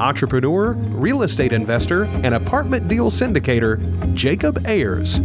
entrepreneur, 0.00 0.72
real 0.72 1.22
estate 1.22 1.52
investor, 1.52 2.04
and 2.04 2.34
apartment 2.34 2.88
deal 2.88 3.10
syndicator, 3.10 4.14
Jacob 4.14 4.66
Ayers. 4.66 5.16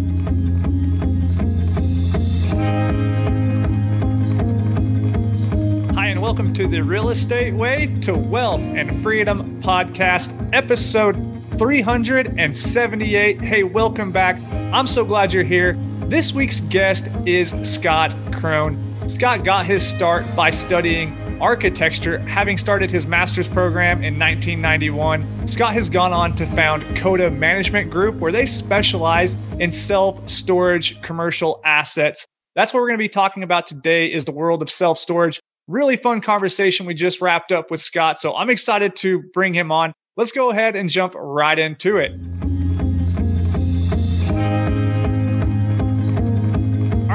Hi, 5.96 6.08
and 6.08 6.22
welcome 6.22 6.54
to 6.54 6.68
the 6.68 6.82
Real 6.82 7.10
Estate 7.10 7.54
Way 7.54 7.88
to 8.02 8.14
Wealth 8.14 8.62
and 8.62 9.02
Freedom 9.02 9.62
podcast, 9.64 10.34
episode 10.54 11.16
378. 11.58 13.42
Hey, 13.42 13.64
welcome 13.64 14.12
back. 14.12 14.42
I'm 14.74 14.88
so 14.88 15.06
glad 15.06 15.32
you're 15.32 15.44
here. 15.44 15.76
This 16.02 16.34
week's 16.34 16.60
guest 16.60 17.08
is 17.26 17.56
Scott 17.64 18.12
Krone. 18.32 18.78
Scott 19.10 19.46
got 19.46 19.66
his 19.66 19.88
start 19.88 20.26
by 20.36 20.52
studying 20.52 21.25
architecture, 21.42 22.20
having 22.20 22.58
started 22.58 22.90
his 22.90 23.08
master's 23.08 23.48
program 23.48 24.04
in 24.04 24.18
1991. 24.18 25.48
Scott 25.48 25.74
has 25.74 25.90
gone 25.90 26.14
on 26.14 26.36
to 26.36 26.46
found 26.48 26.84
Coda 26.96 27.30
Management 27.32 27.90
Group, 27.90 28.16
where 28.16 28.32
they 28.32 28.46
specialize 28.46 29.38
in 29.60 29.72
self-storage 29.72 31.02
commercial 31.02 31.62
assets. 31.66 32.26
That's 32.56 32.74
what 32.74 32.80
we're 32.80 32.88
going 32.88 33.00
to 33.00 33.04
be 33.04 33.10
talking 33.10 33.44
about 33.44 33.68
today 33.68 34.08
is 34.08 34.26
the 34.26 34.32
world 34.32 34.62
of 34.62 34.72
self-storage. 34.72 35.40
Really 35.68 35.98
fun 35.98 36.22
conversation 36.22 36.86
we 36.86 36.94
just 36.94 37.22
wrapped 37.22 37.52
up 37.52 37.72
with 37.72 37.82
Scott. 37.82 38.20
So 38.20 38.36
I'm 38.36 38.50
excited 38.50 38.96
to 38.98 39.24
bring 39.34 39.54
him 39.54 39.72
on. 39.72 39.94
Let's 40.18 40.32
go 40.32 40.52
ahead 40.52 40.76
and 40.76 40.90
jump 40.90 41.14
right 41.16 41.60
into 41.60 41.98
it. 41.98 42.14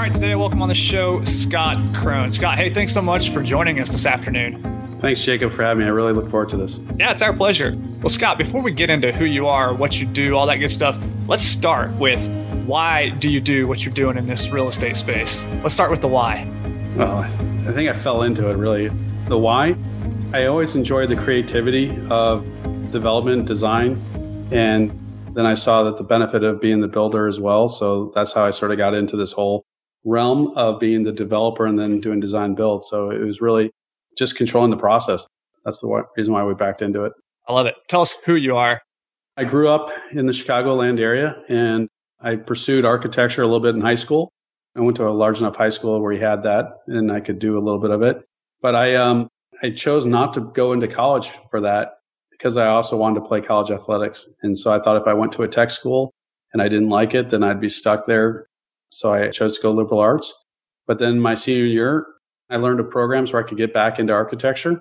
All 0.01 0.07
right, 0.07 0.15
today, 0.15 0.35
welcome 0.35 0.63
on 0.63 0.69
the 0.71 0.75
show, 0.75 1.23
Scott 1.25 1.77
Krone. 1.95 2.33
Scott, 2.33 2.57
hey, 2.57 2.73
thanks 2.73 2.95
so 2.95 3.03
much 3.03 3.29
for 3.29 3.43
joining 3.43 3.81
us 3.81 3.91
this 3.91 4.07
afternoon. 4.07 4.97
Thanks, 4.99 5.23
Jacob, 5.23 5.53
for 5.53 5.63
having 5.63 5.83
me. 5.83 5.85
I 5.85 5.93
really 5.93 6.15
look 6.15 6.31
forward 6.31 6.49
to 6.49 6.57
this. 6.57 6.81
Yeah, 6.99 7.13
it's 7.13 7.21
our 7.21 7.35
pleasure. 7.35 7.77
Well, 8.01 8.09
Scott, 8.09 8.39
before 8.39 8.63
we 8.63 8.73
get 8.73 8.89
into 8.89 9.13
who 9.13 9.27
you 9.27 9.47
are, 9.47 9.75
what 9.75 10.01
you 10.01 10.07
do, 10.07 10.37
all 10.37 10.47
that 10.47 10.57
good 10.57 10.71
stuff, 10.71 10.99
let's 11.29 11.43
start 11.43 11.93
with 11.97 12.27
why 12.65 13.11
do 13.11 13.29
you 13.29 13.43
do 13.43 13.69
what 13.69 13.85
you're 13.85 13.93
doing 13.93 14.17
in 14.17 14.27
this 14.27 14.49
real 14.49 14.69
estate 14.69 14.97
space? 14.97 15.45
Let's 15.63 15.75
start 15.75 15.91
with 15.91 16.01
the 16.01 16.09
why. 16.09 16.51
Well, 16.97 17.19
I 17.19 17.73
think 17.73 17.91
I 17.91 17.93
fell 17.93 18.23
into 18.23 18.49
it 18.49 18.57
really. 18.57 18.89
The 19.29 19.37
why, 19.37 19.77
I 20.33 20.47
always 20.47 20.77
enjoyed 20.77 21.11
the 21.11 21.17
creativity 21.17 21.95
of 22.09 22.43
development, 22.91 23.45
design, 23.45 24.03
and 24.51 24.99
then 25.35 25.45
I 25.45 25.53
saw 25.53 25.83
that 25.83 25.99
the 25.99 26.05
benefit 26.05 26.43
of 26.43 26.59
being 26.59 26.81
the 26.81 26.89
builder 26.89 27.29
as 27.29 27.39
well. 27.39 27.69
So 27.69 28.11
that's 28.15 28.33
how 28.33 28.47
I 28.47 28.51
sort 28.51 28.73
of 28.73 28.79
got 28.79 28.95
into 28.95 29.19
this 29.19 29.33
whole 29.33 29.67
realm 30.05 30.53
of 30.57 30.81
being 30.81 31.05
the 31.05 31.13
developer 31.13 31.67
and 31.67 31.79
then 31.79 32.01
doing 32.01 32.21
design 32.21 32.55
build. 32.55 32.85
So 32.85 33.11
it 33.11 33.25
was 33.25 33.41
really 33.41 33.71
just 34.17 34.37
controlling 34.37 34.71
the 34.71 34.77
process. 34.77 35.27
That's 35.65 35.81
the 35.81 36.05
reason 36.17 36.33
why 36.33 36.45
we 36.45 36.55
backed 36.55 36.83
into 36.83 37.05
it. 37.05 37.13
I 37.49 37.53
love 37.53 37.67
it. 37.67 37.75
Tell 37.89 38.03
us 38.03 38.15
who 38.25 38.35
you 38.35 38.57
are. 38.57 38.81
I 39.37 39.45
grew 39.45 39.69
up 39.69 39.91
in 40.13 40.27
the 40.27 40.33
Chicagoland 40.33 41.01
area 41.01 41.43
and 41.49 41.89
I 42.21 42.37
pursued 42.37 42.85
architecture 42.85 43.43
a 43.43 43.47
little 43.47 43.61
bit 43.61 43.75
in 43.75 43.81
high 43.81 43.95
school. 43.95 44.31
I 44.77 44.81
went 44.81 44.97
to 44.99 45.09
a 45.09 45.11
large 45.11 45.41
enough 45.41 45.57
high 45.57 45.71
school 45.71 46.01
where 46.01 46.13
he 46.13 46.19
had 46.19 46.43
that 46.45 46.67
and 46.87 47.11
I 47.11 47.21
could 47.21 47.39
do 47.39 47.59
a 47.59 47.61
little 47.61 47.81
bit 47.81 47.91
of 47.91 48.03
it. 48.03 48.23
But 48.63 48.75
I, 48.75 48.95
um, 48.97 49.29
I 49.63 49.71
chose 49.71 50.07
not 50.07 50.33
to 50.35 50.41
go 50.55 50.73
into 50.73 50.89
college 50.89 51.31
for 51.51 51.61
that 51.63 51.95
because 52.31 52.57
I 52.57 52.67
also 52.67 52.97
wanted 52.97 53.21
to 53.21 53.27
play 53.27 53.41
college 53.41 53.71
athletics. 53.71 54.27
And 54.43 54.59
so 54.59 54.73
I 54.73 54.81
thought 54.81 55.01
if 55.01 55.07
I 55.07 55.15
went 55.15 55.33
to 55.33 55.43
a 55.43 55.49
tech 55.49 55.71
school 55.71 56.13
and 56.53 56.63
I 56.63 56.69
didn't 56.69 56.89
like 56.89 57.15
it, 57.15 57.31
then 57.31 57.43
I'd 57.43 57.61
be 57.61 57.69
stuck 57.69 58.07
there 58.07 58.47
so 58.91 59.13
I 59.13 59.29
chose 59.31 59.57
to 59.57 59.63
go 59.63 59.73
liberal 59.73 60.01
arts. 60.01 60.35
But 60.87 60.99
then 60.99 61.21
my 61.21 61.35
senior 61.35 61.65
year, 61.65 62.07
I 62.51 62.57
learned 62.57 62.81
of 62.81 62.91
programs 62.91 63.33
where 63.33 63.43
I 63.43 63.49
could 63.49 63.59
get 63.59 63.73
back 63.73 63.99
into 63.99 64.13
architecture. 64.13 64.81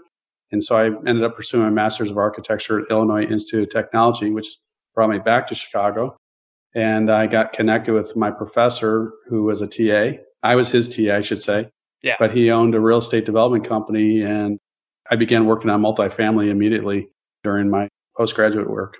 And 0.52 0.64
so 0.64 0.76
I 0.76 0.86
ended 0.86 1.24
up 1.24 1.36
pursuing 1.36 1.68
a 1.68 1.72
master's 1.72 2.10
of 2.10 2.18
architecture 2.18 2.80
at 2.80 2.90
Illinois 2.90 3.24
Institute 3.24 3.64
of 3.64 3.70
Technology, 3.70 4.32
which 4.32 4.48
brought 4.96 5.12
me 5.12 5.20
back 5.20 5.48
to 5.48 5.56
Chicago. 5.56 6.18
And 6.74 7.12
I 7.12 7.28
got 7.28 7.54
connected 7.54 7.94
with 7.94 8.16
my 8.16 8.32
professor 8.32 9.14
who 9.28 9.44
was 9.44 9.62
a 9.62 9.68
TA. 9.68 10.20
I 10.42 10.56
was 10.56 10.72
his 10.72 10.90
TA, 10.90 11.16
I 11.16 11.22
should 11.22 11.42
say. 11.42 11.70
Yeah. 12.02 12.16
But 12.18 12.32
he 12.36 12.50
owned 12.50 12.74
a 12.74 12.80
real 12.80 12.98
estate 12.98 13.26
development 13.26 13.68
company 13.68 14.22
and 14.22 14.58
I 15.12 15.16
began 15.16 15.46
working 15.46 15.70
on 15.70 15.82
multifamily 15.82 16.50
immediately 16.50 17.10
during 17.44 17.70
my 17.70 17.88
postgraduate 18.16 18.70
work 18.70 18.98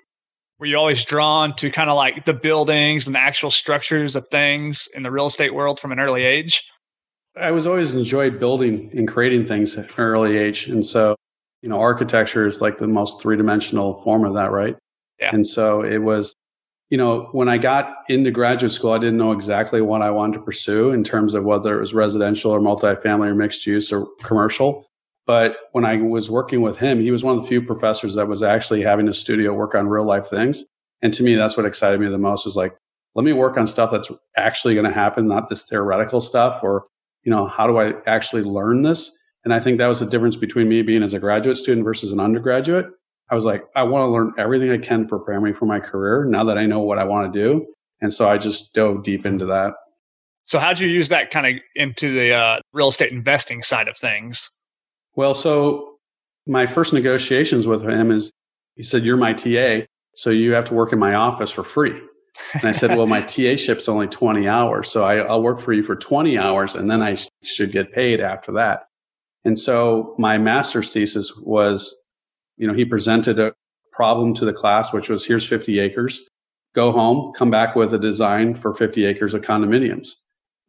were 0.60 0.66
you 0.66 0.78
always 0.78 1.04
drawn 1.06 1.56
to 1.56 1.72
kind 1.72 1.90
of 1.90 1.96
like 1.96 2.26
the 2.26 2.34
buildings 2.34 3.08
and 3.08 3.16
the 3.16 3.20
actual 3.20 3.50
structures 3.50 4.16
of 4.16 4.28
things 4.28 4.88
in 4.94 5.04
the 5.04 5.12
real 5.12 5.28
estate 5.28 5.54
world 5.54 5.80
from 5.80 5.92
an 5.92 6.00
early 6.00 6.24
age? 6.24 6.64
I 7.40 7.52
was 7.52 7.66
always 7.66 7.94
enjoyed 7.94 8.40
building 8.40 8.92
and 8.94 9.08
creating 9.08 9.46
things 9.46 9.78
at 9.78 9.86
an 9.86 9.92
early 9.98 10.38
age. 10.38 10.68
And 10.68 10.86
so, 10.86 11.16
you 11.62 11.70
know, 11.70 11.80
architecture 11.80 12.46
is 12.46 12.60
like 12.60 12.78
the 12.78 12.88
most 12.88 13.22
three 13.22 13.38
dimensional 13.38 14.02
form 14.04 14.26
of 14.26 14.34
that, 14.34 14.52
right? 14.52 14.76
Yeah. 15.20 15.32
And 15.34 15.48
so 15.48 15.82
it 15.82 16.00
was, 16.00 16.34
you 16.90 16.98
know, 16.98 17.30
when 17.32 17.48
I 17.48 17.58
got 17.58 17.94
into 18.10 18.32
graduate 18.32 18.72
school, 18.72 18.92
I 18.92 18.98
didn't 18.98 19.18
know 19.18 19.32
exactly 19.32 19.82
what 19.82 20.02
I 20.02 20.10
wanted 20.10 20.40
to 20.40 20.44
pursue 20.44 20.92
in 20.92 21.04
terms 21.04 21.34
of 21.36 21.46
whether 21.46 21.78
it 21.78 21.80
was 21.80 21.94
residential 21.94 22.52
or 22.52 22.60
multifamily 22.60 23.28
or 23.28 23.36
mixed 23.36 23.66
use 23.66 23.94
or 23.94 24.08
commercial. 24.24 24.89
But 25.30 25.58
when 25.74 25.86
I 25.86 25.98
was 25.98 26.28
working 26.28 26.62
with 26.62 26.80
him, 26.80 27.00
he 27.00 27.12
was 27.12 27.24
one 27.24 27.38
of 27.38 27.44
the 27.44 27.48
few 27.48 27.62
professors 27.62 28.16
that 28.16 28.28
was 28.28 28.42
actually 28.42 28.82
having 28.82 29.08
a 29.08 29.14
studio 29.14 29.54
work 29.54 29.76
on 29.76 29.88
real 29.88 30.04
life 30.04 30.26
things. 30.26 30.64
And 31.04 31.14
to 31.14 31.22
me, 31.22 31.36
that's 31.36 31.56
what 31.56 31.68
excited 31.68 32.00
me 32.00 32.08
the 32.10 32.18
most 32.18 32.46
was 32.46 32.56
like, 32.56 32.76
let 33.14 33.24
me 33.24 33.32
work 33.32 33.56
on 33.56 33.68
stuff 33.68 33.92
that's 33.92 34.12
actually 34.38 34.74
going 34.74 34.88
to 34.88 34.92
happen, 34.92 35.28
not 35.28 35.48
this 35.48 35.66
theoretical 35.66 36.20
stuff 36.20 36.64
or, 36.64 36.88
you 37.22 37.30
know, 37.30 37.46
how 37.46 37.68
do 37.68 37.78
I 37.78 37.94
actually 38.08 38.42
learn 38.42 38.82
this? 38.82 39.16
And 39.46 39.54
I 39.54 39.60
think 39.60 39.78
that 39.78 39.86
was 39.86 40.00
the 40.00 40.08
difference 40.08 40.36
between 40.36 40.68
me 40.68 40.82
being 40.82 41.04
as 41.04 41.14
a 41.14 41.20
graduate 41.20 41.60
student 41.60 41.86
versus 41.86 42.12
an 42.12 42.20
undergraduate. 42.20 42.88
I 43.30 43.36
was 43.36 43.46
like, 43.46 43.66
I 43.76 43.84
want 43.84 44.08
to 44.08 44.12
learn 44.12 44.32
everything 44.40 44.72
I 44.72 44.80
can 44.80 45.02
to 45.02 45.08
prepare 45.08 45.40
me 45.40 45.54
for 45.54 45.68
my 45.68 45.80
career 45.80 46.26
now 46.26 46.44
that 46.46 46.58
I 46.58 46.66
know 46.66 46.80
what 46.80 46.98
I 46.98 47.04
want 47.04 47.32
to 47.32 47.40
do. 47.40 47.68
And 48.02 48.12
so 48.12 48.28
I 48.28 48.40
just 48.40 48.74
dove 48.74 49.04
deep 49.04 49.28
into 49.28 49.46
that. 49.46 49.76
So 50.46 50.58
how'd 50.58 50.80
you 50.80 50.88
use 50.88 51.10
that 51.10 51.30
kind 51.30 51.46
of 51.46 51.62
into 51.76 52.16
the 52.16 52.34
uh, 52.34 52.62
real 52.74 52.88
estate 52.88 53.12
investing 53.12 53.62
side 53.62 53.88
of 53.88 53.96
things? 53.96 54.50
Well, 55.20 55.36
so 55.36 55.98
my 56.48 56.66
first 56.66 56.94
negotiations 56.94 57.68
with 57.68 57.84
him 57.84 58.10
is 58.10 58.32
he 58.78 58.84
said, 58.84 59.04
You're 59.04 59.18
my 59.18 59.34
TA, 59.34 59.80
so 60.16 60.30
you 60.30 60.54
have 60.54 60.64
to 60.70 60.74
work 60.74 60.94
in 60.94 61.00
my 61.00 61.14
office 61.14 61.52
for 61.52 61.62
free. 61.62 62.00
And 62.54 62.64
I 62.64 62.72
said, 62.72 62.96
Well, 62.96 63.06
my 63.06 63.20
TA 63.24 63.58
ship's 63.58 63.90
only 63.90 64.08
20 64.08 64.48
hours. 64.48 64.90
So 64.90 65.04
I, 65.04 65.30
will 65.30 65.44
work 65.44 65.60
for 65.60 65.74
you 65.74 65.84
for 65.84 65.98
20 65.98 66.38
hours 66.38 66.74
and 66.74 66.90
then 66.90 67.02
I 67.02 67.16
sh- 67.16 67.28
should 67.44 67.74
get 67.74 67.92
paid 67.92 68.22
after 68.22 68.54
that. 68.54 68.84
And 69.44 69.60
so 69.60 70.16
my 70.18 70.38
master's 70.38 70.90
thesis 70.90 71.36
was, 71.36 71.94
you 72.56 72.66
know, 72.66 72.74
he 72.74 72.86
presented 72.86 73.40
a 73.40 73.52
problem 73.92 74.34
to 74.36 74.46
the 74.46 74.54
class, 74.54 74.94
which 74.94 75.10
was 75.10 75.26
here's 75.26 75.46
50 75.46 75.80
acres. 75.80 76.22
Go 76.74 76.94
home, 76.94 77.34
come 77.34 77.52
back 77.52 77.76
with 77.76 77.94
a 77.94 78.00
design 78.00 78.56
for 78.56 78.74
50 78.74 79.04
acres 79.04 79.34
of 79.34 79.42
condominiums. 79.42 80.12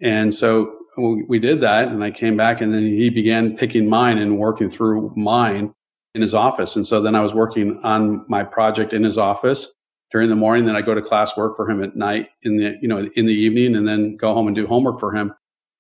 And 0.03 0.35
so 0.35 0.75
we 1.01 1.39
did 1.39 1.61
that 1.61 1.89
and 1.89 2.03
I 2.03 2.11
came 2.11 2.37
back 2.37 2.61
and 2.61 2.73
then 2.73 2.83
he 2.83 3.11
began 3.11 3.57
picking 3.57 3.89
mine 3.89 4.19
and 4.19 4.39
working 4.39 4.69
through 4.69 5.13
mine 5.17 5.75
in 6.15 6.23
his 6.23 6.35
office. 6.35 6.77
And 6.77 6.87
so 6.87 7.01
then 7.01 7.15
I 7.15 7.21
was 7.21 7.35
working 7.35 7.81
on 7.83 8.25
my 8.29 8.43
project 8.43 8.93
in 8.93 9.05
his 9.05 9.19
office 9.19 9.73
during 10.11 10.29
the 10.29 10.37
morning. 10.37 10.65
Then 10.65 10.77
I 10.77 10.83
go 10.83 10.95
to 10.95 11.03
class, 11.03 11.37
work 11.37 11.57
for 11.57 11.69
him 11.69 11.83
at 11.83 11.97
night 11.97 12.29
in 12.43 12.57
the, 12.57 12.75
you 12.83 12.89
know, 12.89 13.09
in 13.15 13.27
the 13.27 13.33
evening 13.33 13.77
and 13.77 13.87
then 13.87 14.17
go 14.17 14.35
home 14.35 14.47
and 14.47 14.57
do 14.57 14.67
homework 14.67 14.99
for 14.99 15.15
him. 15.15 15.33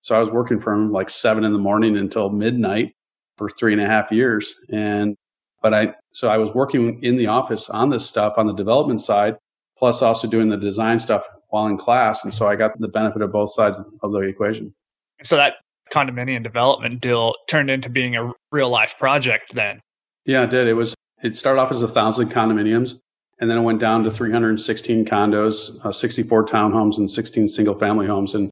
So 0.02 0.17
I 0.17 0.19
was 0.19 0.31
working 0.31 0.61
for 0.61 0.72
him 0.72 0.93
like 0.93 1.11
seven 1.11 1.44
in 1.44 1.52
the 1.52 1.58
morning 1.58 1.96
until 1.96 2.31
midnight 2.31 2.94
for 3.37 3.50
three 3.50 3.73
and 3.73 3.82
a 3.82 3.87
half 3.87 4.11
years. 4.12 4.55
And, 4.70 5.16
but 5.62 5.75
I, 5.75 5.94
so 6.12 6.28
I 6.28 6.38
was 6.38 6.55
working 6.55 7.02
in 7.02 7.16
the 7.16 7.26
office 7.26 7.69
on 7.69 7.90
this 7.90 8.06
stuff 8.06 8.34
on 8.38 8.46
the 8.46 8.55
development 8.55 9.00
side, 9.00 9.37
plus 9.76 10.00
also 10.00 10.28
doing 10.28 10.49
the 10.49 10.56
design 10.56 10.99
stuff 10.99 11.26
while 11.49 11.66
in 11.66 11.76
class. 11.76 12.25
And 12.25 12.32
so 12.32 12.49
I 12.49 12.56
got 12.56 12.78
the 12.78 12.88
benefit 12.88 13.23
of 13.23 13.32
both 13.32 13.52
sides 13.52 13.81
of 14.02 14.12
the 14.12 14.19
equation. 14.20 14.75
So 15.22 15.37
that 15.37 15.55
condominium 15.93 16.43
development 16.43 17.00
deal 17.00 17.34
turned 17.49 17.70
into 17.70 17.88
being 17.88 18.17
a 18.17 18.32
real 18.52 18.70
life 18.70 18.96
project 18.99 19.55
then. 19.55 19.81
Yeah, 20.25 20.44
it 20.44 20.50
did. 20.50 20.69
It 20.69 20.75
was, 20.75 20.94
it 21.22 21.37
started 21.37 21.61
off 21.61 21.70
as 21.70 21.82
a 21.82 21.88
thousand 21.88 22.31
condominiums 22.31 22.94
and 23.40 23.50
then 23.50 23.56
it 23.58 23.62
went 23.62 23.81
down 23.81 24.05
to 24.05 24.11
316 24.11 25.05
condos, 25.06 25.84
uh, 25.84 25.93
64 25.93 26.46
townhomes 26.46 26.99
and 26.99 27.11
16 27.11 27.49
single 27.49 27.75
family 27.75 28.06
homes. 28.06 28.34
And 28.34 28.50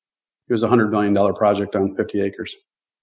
it 0.49 0.53
was 0.53 0.63
a 0.63 0.69
hundred 0.69 0.91
million 0.91 1.13
dollar 1.13 1.35
project 1.35 1.77
on 1.77 1.95
50 1.95 2.21
acres. 2.23 2.57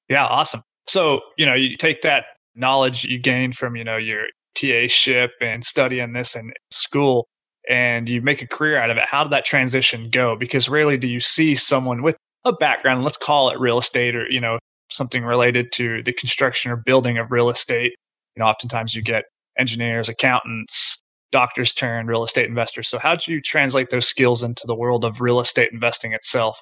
Yeah. 0.10 0.26
Awesome. 0.26 0.62
So, 0.88 1.22
you 1.38 1.46
know, 1.46 1.54
you 1.54 1.78
take 1.78 2.02
that 2.02 2.26
knowledge 2.56 3.06
you 3.06 3.20
gained 3.20 3.56
from, 3.56 3.76
you 3.76 3.84
know, 3.84 3.98
your 3.98 4.26
TA 4.56 4.88
ship 4.88 5.32
and 5.42 5.64
studying 5.64 6.14
this 6.14 6.36
in 6.36 6.52
school 6.72 7.28
and 7.70 8.08
you 8.10 8.22
make 8.22 8.42
a 8.42 8.48
career 8.48 8.80
out 8.80 8.90
of 8.90 8.98
it. 8.98 9.04
How 9.08 9.24
did 9.24 9.32
that 9.34 9.46
transition 9.46 10.10
go? 10.10 10.36
Because 10.36 10.70
rarely 10.70 10.98
do 10.98 11.08
you 11.08 11.20
see 11.20 11.56
someone 11.56 12.02
with 12.02 12.18
a 12.46 12.54
background, 12.54 13.04
let's 13.04 13.18
call 13.18 13.50
it 13.50 13.60
real 13.60 13.78
estate 13.78 14.16
or, 14.16 14.30
you 14.30 14.40
know, 14.40 14.60
something 14.90 15.24
related 15.24 15.72
to 15.74 16.04
the 16.04 16.14
construction 16.14 16.72
or 16.72 16.78
building 16.78 17.18
of 17.18 17.32
real 17.32 17.50
estate. 17.50 17.94
You 18.36 18.44
know, 18.44 18.46
oftentimes 18.46 18.96
you 18.96 19.02
get 19.02 19.26
engineers, 19.58 20.08
accountants, 20.08 21.02
doctors 21.32 21.74
turn 21.74 22.08
real 22.08 22.24
estate 22.24 22.48
investors. 22.48 22.88
So 22.88 23.00
how 23.00 23.16
do 23.16 23.34
you 23.34 23.42
translate 23.42 23.90
those 23.90 24.08
skills 24.08 24.44
into 24.44 24.64
the 24.68 24.76
world 24.76 25.04
of 25.04 25.22
real 25.22 25.40
estate 25.40 25.72
investing 25.72 26.14
itself? 26.14 26.62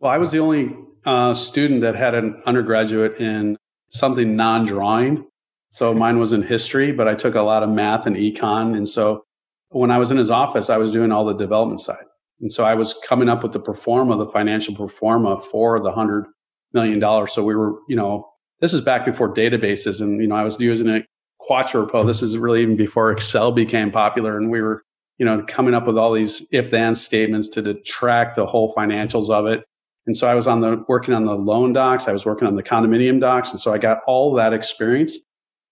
Well, 0.00 0.10
I 0.10 0.18
was 0.18 0.30
the 0.30 0.38
only 0.38 0.74
uh, 1.04 1.34
student 1.34 1.82
that 1.82 1.94
had 1.94 2.14
an 2.14 2.40
undergraduate 2.46 3.20
in 3.20 3.56
something 3.90 4.34
non-drawing. 4.34 5.26
So 5.70 5.92
mine 5.92 6.18
was 6.18 6.32
in 6.32 6.42
history, 6.42 6.92
but 6.92 7.06
I 7.06 7.14
took 7.14 7.34
a 7.34 7.42
lot 7.42 7.62
of 7.62 7.68
math 7.68 8.06
and 8.06 8.16
econ. 8.16 8.76
And 8.76 8.88
so 8.88 9.24
when 9.70 9.90
I 9.90 9.98
was 9.98 10.10
in 10.10 10.16
his 10.16 10.30
office, 10.30 10.70
I 10.70 10.78
was 10.78 10.92
doing 10.92 11.12
all 11.12 11.24
the 11.24 11.34
development 11.34 11.80
side. 11.80 12.04
And 12.40 12.52
so 12.52 12.64
I 12.64 12.74
was 12.74 12.98
coming 13.06 13.28
up 13.28 13.42
with 13.42 13.52
the 13.52 13.60
pro 13.60 13.74
forma, 13.74 14.16
the 14.16 14.26
financial 14.26 14.74
pro 14.74 14.88
forma 14.88 15.40
for 15.40 15.80
the 15.80 15.92
hundred 15.92 16.26
million 16.72 16.98
dollars. 16.98 17.32
So 17.32 17.44
we 17.44 17.54
were, 17.54 17.78
you 17.88 17.96
know, 17.96 18.28
this 18.60 18.72
is 18.74 18.80
back 18.80 19.04
before 19.04 19.32
databases 19.32 20.00
and, 20.00 20.20
you 20.20 20.26
know, 20.26 20.36
I 20.36 20.44
was 20.44 20.60
using 20.60 20.88
a 20.88 21.04
Quattro 21.40 22.04
This 22.04 22.20
is 22.20 22.36
really 22.36 22.62
even 22.62 22.76
before 22.76 23.12
Excel 23.12 23.52
became 23.52 23.90
popular. 23.90 24.36
And 24.36 24.50
we 24.50 24.60
were, 24.60 24.82
you 25.18 25.26
know, 25.26 25.42
coming 25.46 25.72
up 25.72 25.86
with 25.86 25.96
all 25.96 26.12
these 26.12 26.46
if 26.52 26.70
then 26.70 26.94
statements 26.94 27.48
to 27.50 27.74
track 27.82 28.34
the 28.34 28.44
whole 28.44 28.74
financials 28.74 29.30
of 29.30 29.46
it. 29.46 29.64
And 30.06 30.16
so 30.16 30.26
I 30.26 30.34
was 30.34 30.46
on 30.46 30.60
the 30.60 30.84
working 30.88 31.14
on 31.14 31.24
the 31.24 31.34
loan 31.34 31.72
docs. 31.72 32.08
I 32.08 32.12
was 32.12 32.26
working 32.26 32.48
on 32.48 32.56
the 32.56 32.62
condominium 32.62 33.20
docs. 33.20 33.50
And 33.50 33.60
so 33.60 33.72
I 33.72 33.78
got 33.78 33.98
all 34.06 34.34
that 34.34 34.52
experience. 34.52 35.16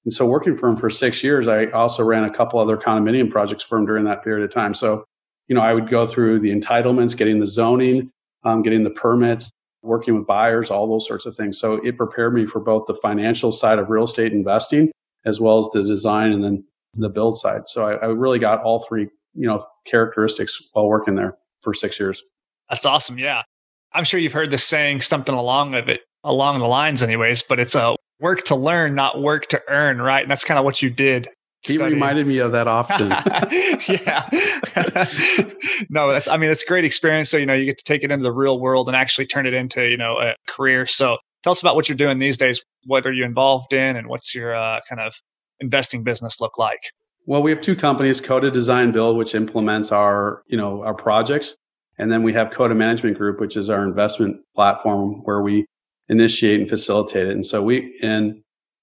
And 0.05 0.13
so 0.13 0.25
working 0.25 0.57
for 0.57 0.69
him 0.69 0.77
for 0.77 0.89
six 0.89 1.25
years, 1.25 1.49
I 1.49 1.67
also 1.67 2.05
ran 2.05 2.23
a 2.23 2.31
couple 2.31 2.61
other 2.61 2.77
condominium 2.77 3.31
projects 3.31 3.65
for 3.65 3.77
him 3.77 3.87
during 3.87 4.05
that 4.05 4.23
period 4.23 4.45
of 4.45 4.51
time. 4.51 4.73
So, 4.73 5.05
you 5.48 5.54
know, 5.54 5.62
I 5.62 5.72
would 5.75 5.88
go 5.88 6.06
through 6.06 6.40
the 6.40 6.50
entitlements, 6.50 7.16
getting 7.16 7.40
the 7.40 7.46
zoning, 7.46 8.10
um, 8.44 8.62
getting 8.62 8.82
the 8.82 8.90
permits, 8.90 9.50
working 9.82 10.16
with 10.16 10.26
buyers, 10.26 10.70
all 10.70 10.88
those 10.88 11.06
sorts 11.06 11.26
of 11.26 11.34
things. 11.34 11.58
So 11.58 11.75
it 11.84 11.96
prepared 11.96 12.34
me 12.34 12.46
for 12.46 12.60
both 12.60 12.87
the 12.87 12.94
financial 12.94 13.52
side 13.52 13.78
of 13.78 13.88
real 13.88 14.04
estate 14.04 14.32
investing 14.32 14.90
as 15.25 15.40
well 15.40 15.58
as 15.58 15.69
the 15.72 15.82
design 15.82 16.32
and 16.32 16.43
then 16.43 16.64
the 16.94 17.08
build 17.08 17.38
side. 17.38 17.69
So 17.69 17.87
I, 17.87 17.94
I 17.94 18.06
really 18.06 18.38
got 18.38 18.62
all 18.62 18.78
three, 18.78 19.08
you 19.34 19.46
know, 19.46 19.64
characteristics 19.84 20.60
while 20.72 20.88
working 20.88 21.14
there 21.14 21.37
for 21.62 21.75
six 21.75 21.98
years. 22.00 22.22
That's 22.70 22.87
awesome. 22.87 23.19
Yeah. 23.19 23.43
I'm 23.93 24.04
sure 24.04 24.20
you've 24.20 24.32
heard 24.32 24.50
this 24.50 24.64
saying 24.64 25.02
something 25.02 25.34
along 25.34 25.75
of 25.75 25.88
it 25.88 26.00
along 26.25 26.58
the 26.58 26.66
lines 26.66 27.02
anyways, 27.02 27.43
but 27.43 27.58
it's 27.58 27.75
a 27.75 27.96
work 28.20 28.44
to 28.44 28.56
learn, 28.56 28.94
not 28.94 29.20
work 29.20 29.46
to 29.48 29.60
earn, 29.69 30.00
right? 30.00 30.22
And 30.22 30.31
that's 30.31 30.44
kind 30.44 30.58
of 30.58 30.64
what 30.64 30.82
you 30.82 30.90
did. 30.90 31.28
He 31.67 31.75
studying. 31.75 31.95
reminded 31.95 32.27
me 32.27 32.39
of 32.39 32.53
that 32.53 32.69
often. 32.69 33.09
yeah. 33.89 34.29
no, 35.91 36.13
that's 36.13 36.29
I 36.29 36.37
mean 36.37 36.51
it's 36.51 36.63
a 36.63 36.67
great 36.67 36.85
experience. 36.85 37.31
So, 37.31 37.37
you 37.37 37.47
know, 37.47 37.55
you 37.55 37.65
get 37.65 37.79
to 37.79 37.85
take 37.85 38.03
it 38.05 38.11
into 38.11 38.23
the 38.23 38.33
real 38.33 38.61
world 38.61 38.89
and 38.89 38.97
actually 38.97 39.27
turn 39.27 39.47
it 39.47 39.55
into, 39.55 39.83
you 39.89 39.97
know, 39.97 40.19
a 40.19 40.35
career. 40.47 40.87
So 40.87 41.19
tell 41.43 41.53
us 41.53 41.61
about 41.61 41.75
what 41.75 41.89
you're 41.89 41.97
doing 41.97 42.19
these 42.19 42.39
days. 42.39 42.63
What 42.85 43.07
are 43.07 43.13
you 43.13 43.25
involved 43.25 43.73
in 43.73 43.97
and 43.97 44.09
what's 44.09 44.35
your 44.35 44.55
uh, 44.55 44.81
kind 44.89 45.01
of 45.01 45.15
investing 45.61 46.05
business 46.05 46.41
look 46.41 46.59
like? 46.59 46.81
Well, 47.27 47.43
we 47.43 47.51
have 47.51 47.61
two 47.61 47.75
companies, 47.75 48.21
Coda 48.21 48.51
Design 48.51 48.93
Build, 48.93 49.17
which 49.17 49.35
implements 49.35 49.91
our, 49.91 50.43
you 50.47 50.57
know, 50.57 50.85
our 50.85 50.95
projects. 50.95 51.57
And 51.99 52.13
then 52.13 52.23
we 52.23 52.33
have 52.35 52.51
Coda 52.53 52.75
Management 52.75 53.19
Group, 53.19 53.41
which 53.41 53.57
is 53.57 53.69
our 53.69 53.83
investment 53.83 54.37
platform 54.55 55.23
where 55.25 55.43
we 55.43 55.67
initiate 56.09 56.61
and 56.61 56.69
facilitate 56.69 57.27
it. 57.27 57.33
And 57.33 57.45
so 57.45 57.63
we, 57.63 57.99
in 58.01 58.43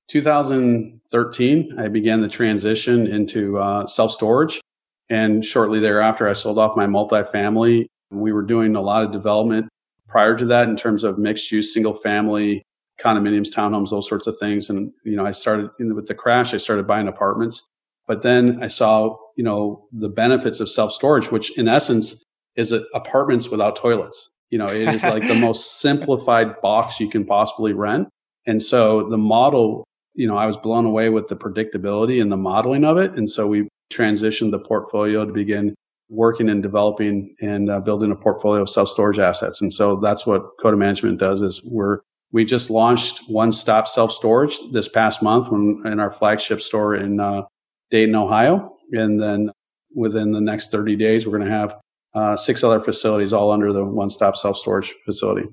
2013, 0.09 1.79
I 1.79 1.87
began 1.87 2.21
the 2.21 2.27
transition 2.27 3.07
into 3.07 3.57
uh, 3.57 3.87
self 3.87 4.11
storage. 4.11 4.61
And 5.09 5.43
shortly 5.43 5.79
thereafter, 5.79 6.27
I 6.29 6.33
sold 6.33 6.57
off 6.57 6.75
my 6.75 6.85
multifamily. 6.85 7.85
We 8.11 8.31
were 8.31 8.41
doing 8.41 8.75
a 8.75 8.81
lot 8.81 9.03
of 9.03 9.11
development 9.11 9.67
prior 10.07 10.37
to 10.37 10.45
that 10.45 10.69
in 10.69 10.75
terms 10.75 11.03
of 11.03 11.17
mixed 11.17 11.51
use, 11.51 11.73
single 11.73 11.93
family, 11.93 12.63
condominiums, 12.99 13.49
townhomes, 13.49 13.89
those 13.89 14.07
sorts 14.07 14.27
of 14.27 14.37
things. 14.39 14.69
And, 14.69 14.91
you 15.03 15.15
know, 15.15 15.25
I 15.25 15.31
started 15.31 15.69
with 15.79 16.07
the 16.07 16.15
crash, 16.15 16.53
I 16.53 16.57
started 16.57 16.87
buying 16.87 17.07
apartments. 17.07 17.67
But 18.07 18.21
then 18.21 18.59
I 18.61 18.67
saw, 18.67 19.17
you 19.37 19.43
know, 19.43 19.87
the 19.91 20.09
benefits 20.09 20.59
of 20.59 20.69
self 20.69 20.91
storage, 20.91 21.31
which 21.31 21.57
in 21.57 21.67
essence 21.67 22.23
is 22.55 22.73
apartments 22.93 23.49
without 23.49 23.75
toilets. 23.75 24.29
You 24.49 24.59
know, 24.59 24.67
it 24.67 24.93
is 24.93 25.03
like 25.03 25.27
the 25.27 25.35
most 25.39 25.79
simplified 25.79 26.61
box 26.61 26.99
you 26.99 27.09
can 27.09 27.25
possibly 27.25 27.73
rent. 27.73 28.09
And 28.45 28.61
so 28.61 29.09
the 29.09 29.17
model, 29.17 29.85
you 30.15 30.27
know, 30.27 30.37
I 30.37 30.45
was 30.45 30.57
blown 30.57 30.85
away 30.85 31.09
with 31.09 31.27
the 31.27 31.35
predictability 31.35 32.21
and 32.21 32.31
the 32.31 32.37
modeling 32.37 32.85
of 32.85 32.97
it. 32.97 33.13
And 33.13 33.29
so 33.29 33.47
we 33.47 33.67
transitioned 33.91 34.51
the 34.51 34.59
portfolio 34.59 35.25
to 35.25 35.33
begin 35.33 35.75
working 36.09 36.49
and 36.49 36.61
developing 36.61 37.35
and 37.41 37.69
uh, 37.69 37.79
building 37.79 38.11
a 38.11 38.15
portfolio 38.15 38.61
of 38.61 38.69
self 38.69 38.89
storage 38.89 39.19
assets. 39.19 39.61
And 39.61 39.71
so 39.71 39.95
that's 39.95 40.25
what 40.25 40.43
Coda 40.61 40.77
Management 40.77 41.19
does 41.19 41.41
is 41.41 41.61
we're 41.63 41.99
we 42.31 42.43
just 42.45 42.69
launched 42.69 43.21
one 43.27 43.51
stop 43.51 43.87
self 43.87 44.11
storage 44.11 44.57
this 44.71 44.87
past 44.87 45.21
month 45.21 45.49
when 45.49 45.81
in 45.85 45.99
our 45.99 46.09
flagship 46.09 46.61
store 46.61 46.95
in 46.95 47.19
uh, 47.19 47.43
Dayton, 47.91 48.15
Ohio. 48.15 48.75
And 48.91 49.19
then 49.19 49.51
within 49.95 50.31
the 50.31 50.41
next 50.41 50.71
30 50.71 50.95
days, 50.95 51.25
we're 51.25 51.37
going 51.37 51.49
to 51.49 51.55
have 51.55 51.75
uh, 52.15 52.35
six 52.35 52.63
other 52.63 52.79
facilities 52.79 53.33
all 53.33 53.51
under 53.51 53.71
the 53.71 53.83
one 53.83 54.09
stop 54.09 54.35
self 54.35 54.57
storage 54.57 54.93
facility 55.05 55.47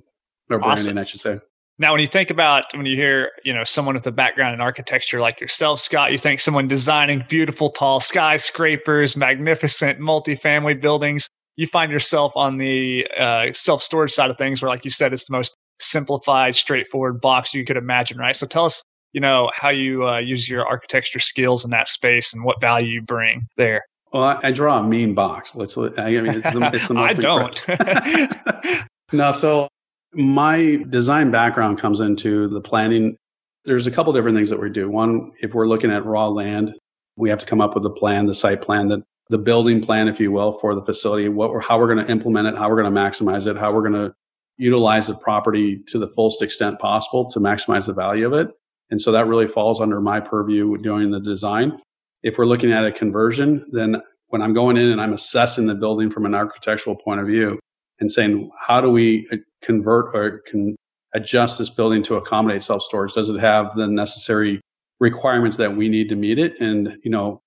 or 0.49 0.63
awesome. 0.63 0.85
branding, 0.85 0.99
I 0.99 1.05
should 1.05 1.21
say. 1.21 1.41
Now, 1.81 1.93
when 1.93 2.03
you 2.03 2.07
think 2.07 2.29
about 2.29 2.65
when 2.75 2.85
you 2.85 2.95
hear, 2.95 3.31
you 3.43 3.55
know, 3.55 3.65
someone 3.65 3.95
with 3.95 4.07
a 4.07 4.13
background 4.13 4.53
in 4.53 4.61
architecture 4.61 5.19
like 5.19 5.41
yourself, 5.41 5.81
Scott, 5.81 6.13
you 6.13 6.19
think 6.19 6.39
someone 6.39 6.69
designing 6.69 7.25
beautiful, 7.27 7.71
tall 7.71 8.01
skyscrapers, 8.01 9.17
magnificent 9.17 9.99
multifamily 9.99 10.79
buildings. 10.79 11.31
You 11.57 11.67
find 11.67 11.91
yourself 11.91 12.37
on 12.37 12.59
the 12.59 13.07
uh, 13.19 13.55
self 13.55 13.83
storage 13.83 14.13
side 14.13 14.29
of 14.29 14.37
things, 14.37 14.61
where, 14.61 14.69
like 14.69 14.85
you 14.85 14.91
said, 14.91 15.15
it's 15.15 15.25
the 15.27 15.33
most 15.33 15.57
simplified, 15.79 16.55
straightforward 16.55 17.19
box 17.19 17.55
you 17.55 17.65
could 17.65 17.79
imagine, 17.79 18.19
right? 18.19 18.37
So, 18.37 18.47
tell 18.47 18.67
us, 18.67 18.83
you 19.15 19.21
know, 19.23 19.51
how 19.55 19.71
you 19.71 20.07
uh, 20.07 20.19
use 20.19 20.51
your 20.51 20.67
architecture 20.67 21.19
skills 21.19 21.65
in 21.65 21.71
that 21.71 21.89
space 21.89 22.35
and 22.35 22.45
what 22.45 22.61
value 22.61 22.89
you 22.89 23.01
bring 23.01 23.47
there. 23.57 23.81
Well, 24.13 24.25
I, 24.25 24.39
I 24.43 24.51
draw 24.51 24.81
a 24.81 24.83
mean 24.83 25.15
box. 25.15 25.55
Let's. 25.55 25.79
I 25.79 25.89
mean, 26.11 26.27
it's 26.27 26.45
the, 26.45 26.71
it's 26.75 26.89
the 26.89 26.95
most. 27.01 27.19
I 27.19 28.75
don't. 28.75 28.87
no, 29.15 29.31
so 29.31 29.71
my 30.13 30.79
design 30.89 31.31
background 31.31 31.79
comes 31.79 32.01
into 32.01 32.49
the 32.49 32.61
planning. 32.61 33.17
There's 33.65 33.87
a 33.87 33.91
couple 33.91 34.13
different 34.13 34.37
things 34.37 34.51
that 34.51 34.61
we 34.61 34.71
do. 34.71 34.89
One, 34.89 35.33
if 35.41 35.55
we're 35.55 35.69
looking 35.69 35.91
at 35.91 36.05
raw 36.05 36.29
land, 36.29 36.75
we 37.17 37.31
have 37.31 37.39
to 37.39 37.47
come 37.47 37.61
up 37.61 37.75
with 37.75 37.85
a 37.87 37.91
plan, 37.91 38.27
the 38.27 38.35
site 38.35 38.63
plan, 38.63 38.89
the, 38.89 39.03
the 39.29 39.39
building 39.39 39.81
plan, 39.81 40.09
if 40.09 40.19
you 40.19 40.33
will, 40.33 40.53
for 40.53 40.75
the 40.75 40.83
facility, 40.83 41.29
what 41.29 41.51
we're, 41.51 41.61
how 41.61 41.79
we're 41.79 41.93
going 41.93 42.05
to 42.05 42.11
implement 42.11 42.49
it, 42.49 42.57
how 42.57 42.69
we're 42.69 42.81
going 42.81 42.93
to 42.93 43.01
maximize 43.01 43.47
it, 43.47 43.57
how 43.57 43.73
we're 43.73 43.89
going 43.89 43.93
to 43.93 44.13
utilize 44.57 45.07
the 45.07 45.15
property 45.15 45.81
to 45.87 45.99
the 45.99 46.09
fullest 46.09 46.43
extent 46.43 46.79
possible 46.79 47.31
to 47.31 47.39
maximize 47.39 47.87
the 47.87 47.93
value 47.93 48.27
of 48.27 48.33
it. 48.33 48.49
And 48.91 49.01
so 49.01 49.13
that 49.13 49.27
really 49.27 49.47
falls 49.47 49.81
under 49.81 50.01
my 50.01 50.21
purview 50.21 50.77
doing 50.79 51.11
the 51.11 51.21
design. 51.21 51.79
If 52.23 52.39
we're 52.39 52.47
looking 52.47 52.73
at 52.73 52.85
a 52.85 52.93
conversion, 52.93 53.65
then 53.71 54.03
when 54.29 54.43
I'm 54.43 54.53
going 54.53 54.77
in 54.77 54.89
and 54.89 55.01
I'm 55.01 55.13
assessing 55.13 55.67
the 55.67 55.75
building 55.75 56.11
from 56.11 56.27
an 56.27 56.35
architectural 56.35 56.97
point 56.97 57.21
of 57.21 57.27
view, 57.27 57.59
and 58.01 58.11
saying, 58.11 58.51
how 58.59 58.81
do 58.81 58.91
we 58.91 59.29
convert 59.63 60.15
or 60.15 60.43
can 60.47 60.77
adjust 61.15 61.59
this 61.59 61.71
building 61.71 62.03
to 62.05 62.17
accommodate 62.17 62.63
self 62.63 62.83
storage? 62.83 63.15
Does 63.15 63.29
it 63.29 63.41
have 63.41 63.75
the 63.75 63.87
necessary 63.87 64.61
requirements 64.99 65.57
that 65.57 65.77
we 65.77 65.89
need 65.89 66.09
to 66.09 66.17
meet 66.17 66.39
it? 66.39 66.55
And, 66.61 66.97
you 67.03 67.11
know, 67.11 67.41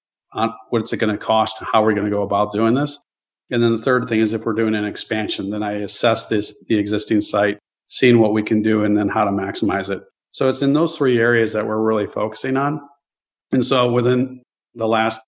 what's 0.70 0.94
it 0.94 0.98
going 0.98 1.16
to 1.16 1.24
cost? 1.24 1.64
How 1.72 1.84
are 1.84 1.88
we 1.88 1.94
going 1.94 2.06
to 2.06 2.12
go 2.12 2.24
about 2.24 2.52
doing 2.52 2.74
this? 2.74 3.02
And 3.52 3.62
then 3.62 3.76
the 3.76 3.82
third 3.82 4.08
thing 4.10 4.20
is 4.20 4.34
if 4.34 4.46
we're 4.46 4.54
doing 4.54 4.74
an 4.74 4.86
expansion, 4.86 5.50
then 5.50 5.64
I 5.64 5.74
assess 5.74 6.28
this, 6.28 6.58
the 6.68 6.78
existing 6.78 7.22
site, 7.22 7.60
seeing 7.88 8.20
what 8.20 8.34
we 8.34 8.42
can 8.42 8.62
do 8.62 8.84
and 8.84 8.98
then 8.98 9.10
how 9.10 9.26
to 9.26 9.32
maximize 9.32 9.90
it. 9.90 10.02
So 10.32 10.50
it's 10.50 10.64
in 10.64 10.74
those 10.74 10.98
three 10.98 11.20
areas 11.20 11.54
that 11.54 11.68
we're 11.68 11.82
really 11.82 12.08
focusing 12.08 12.58
on. 12.58 12.82
And 13.52 13.64
so 13.64 13.92
within 13.92 14.42
the 14.74 14.88
last, 14.88 15.22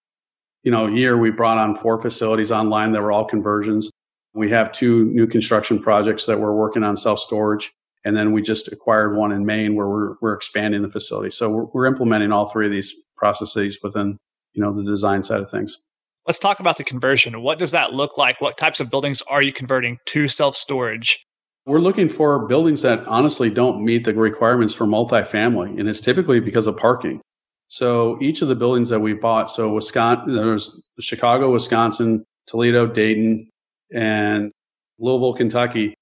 you 0.64 0.72
know, 0.72 0.88
year, 0.88 1.18
we 1.18 1.30
brought 1.30 1.60
on 1.60 1.76
four 1.76 2.02
facilities 2.02 2.52
online 2.52 2.92
that 2.94 3.02
were 3.02 3.12
all 3.12 3.26
conversions. 3.26 3.92
We 4.36 4.52
have 4.52 4.72
two 4.72 5.06
new 5.06 5.28
construction 5.28 5.82
projects 5.82 6.26
that 6.26 6.40
we're 6.40 6.54
working 6.54 6.84
on 6.84 6.98
self 6.98 7.20
storage. 7.20 7.72
And 8.04 8.16
then 8.16 8.34
we 8.34 8.44
just 8.44 8.72
acquired 8.72 9.16
one 9.16 9.32
in 9.32 9.46
Maine 9.46 9.74
where 9.74 9.88
we're, 9.88 10.16
we're 10.22 10.34
expanding 10.34 10.84
the 10.84 10.90
facility. 10.90 11.32
So 11.32 11.50
we're, 11.50 11.66
we're 11.74 11.86
implementing 11.88 12.32
all 12.32 12.46
three 12.46 12.68
of 12.68 12.72
these 12.72 12.94
processes 13.18 13.80
within, 13.82 14.18
you 14.54 14.62
know, 14.62 14.72
the 14.72 14.84
design 14.84 15.24
side 15.24 15.40
of 15.40 15.50
things. 15.50 15.80
Let's 16.28 16.38
talk 16.38 16.60
about 16.60 16.78
the 16.78 16.84
conversion. 16.84 17.42
What 17.42 17.58
does 17.58 17.72
that 17.72 17.94
look 17.94 18.18
like? 18.18 18.42
What 18.42 18.58
types 18.58 18.80
of 18.80 18.92
buildings 18.92 19.22
are 19.24 19.42
you 19.42 19.54
converting 19.54 19.98
to 20.08 20.28
self 20.28 20.56
storage? 20.58 21.26
We're 21.66 21.80
looking 21.80 22.10
for 22.10 22.46
buildings 22.48 22.84
that 22.84 23.06
honestly 23.08 23.50
don't 23.50 23.84
meet 23.84 24.04
the 24.04 24.14
requirements 24.14 24.74
for 24.74 24.86
multifamily, 24.86 25.80
and 25.80 25.90
it's 25.90 26.02
typically 26.02 26.40
because 26.40 26.68
of 26.68 26.78
parking. 26.78 27.22
So 27.70 28.20
each 28.22 28.44
of 28.44 28.48
the 28.50 28.56
buildings 28.56 28.90
that 28.90 29.00
we 29.00 29.14
bought, 29.14 29.50
so 29.50 29.74
Wisconsin, 29.74 30.36
there's 30.36 30.80
Chicago, 31.00 31.52
Wisconsin, 31.52 32.24
Toledo, 32.46 32.86
Dayton, 32.86 33.50
and 33.94 34.52
Louisville, 35.00 35.34
Kentucky, 35.34 35.94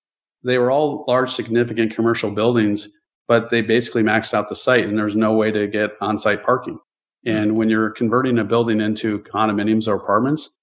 they 0.44 0.58
were 0.58 0.72
all 0.72 1.06
large, 1.08 1.32
significant 1.32 1.96
commercial 1.96 2.32
buildings, 2.32 2.90
but 3.28 3.50
they 3.50 3.62
basically 3.62 4.04
maxed 4.04 4.34
out 4.34 4.50
the 4.50 4.56
site 4.56 4.86
and 4.86 4.98
there's 4.98 5.16
no 5.16 5.34
way 5.34 5.52
to 5.52 5.68
get 5.68 5.92
on 6.02 6.18
site 6.18 6.44
parking. 6.44 6.78
And 7.26 7.56
when 7.56 7.70
you're 7.70 7.92
converting 7.92 8.38
a 8.38 8.44
building 8.44 8.82
into 8.82 9.20
condominiums 9.20 9.88
or 9.88 9.96
apartments, 9.96 10.54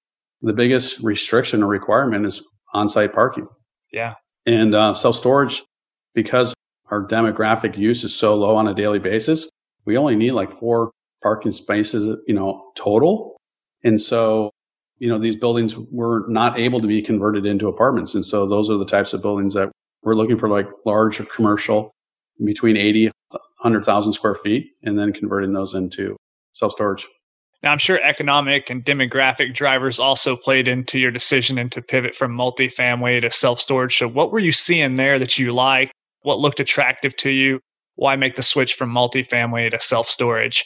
the 0.42 0.52
biggest 0.52 1.00
restriction 1.00 1.62
or 1.62 1.66
requirement 1.66 2.26
is 2.26 2.42
on-site 2.72 3.12
parking. 3.14 3.46
Yeah. 3.92 4.14
And 4.46 4.74
uh, 4.74 4.94
self-storage, 4.94 5.62
because 6.14 6.54
our 6.90 7.06
demographic 7.06 7.76
use 7.76 8.04
is 8.04 8.14
so 8.14 8.34
low 8.36 8.56
on 8.56 8.66
a 8.66 8.74
daily 8.74 8.98
basis, 8.98 9.50
we 9.84 9.96
only 9.96 10.16
need 10.16 10.32
like 10.32 10.50
four 10.50 10.90
parking 11.22 11.52
spaces, 11.52 12.16
you 12.26 12.34
know, 12.34 12.70
total. 12.76 13.36
And 13.84 14.00
so, 14.00 14.50
you 15.00 15.08
know, 15.08 15.18
these 15.18 15.34
buildings 15.34 15.76
were 15.90 16.26
not 16.28 16.60
able 16.60 16.78
to 16.78 16.86
be 16.86 17.02
converted 17.02 17.46
into 17.46 17.66
apartments. 17.66 18.14
And 18.14 18.24
so 18.24 18.46
those 18.46 18.70
are 18.70 18.76
the 18.76 18.84
types 18.84 19.12
of 19.12 19.22
buildings 19.22 19.54
that 19.54 19.72
we're 20.02 20.14
looking 20.14 20.38
for 20.38 20.48
like 20.48 20.68
large 20.86 21.26
commercial 21.30 21.90
between 22.44 22.76
80, 22.76 23.10
100,000 23.30 24.12
square 24.12 24.34
feet, 24.34 24.68
and 24.82 24.98
then 24.98 25.12
converting 25.12 25.52
those 25.52 25.74
into 25.74 26.16
self 26.52 26.72
storage. 26.72 27.08
Now, 27.62 27.72
I'm 27.72 27.78
sure 27.78 28.00
economic 28.02 28.70
and 28.70 28.84
demographic 28.84 29.54
drivers 29.54 29.98
also 29.98 30.36
played 30.36 30.68
into 30.68 30.98
your 30.98 31.10
decision 31.10 31.58
and 31.58 31.70
to 31.72 31.82
pivot 31.82 32.14
from 32.14 32.32
multifamily 32.36 33.22
to 33.22 33.30
self 33.30 33.60
storage. 33.60 33.98
So, 33.98 34.08
what 34.08 34.32
were 34.32 34.38
you 34.38 34.52
seeing 34.52 34.96
there 34.96 35.18
that 35.18 35.38
you 35.38 35.52
like? 35.52 35.90
What 36.22 36.38
looked 36.38 36.60
attractive 36.60 37.16
to 37.16 37.30
you? 37.30 37.60
Why 37.96 38.16
make 38.16 38.36
the 38.36 38.42
switch 38.42 38.74
from 38.74 38.92
multifamily 38.92 39.70
to 39.70 39.80
self 39.80 40.08
storage? 40.08 40.64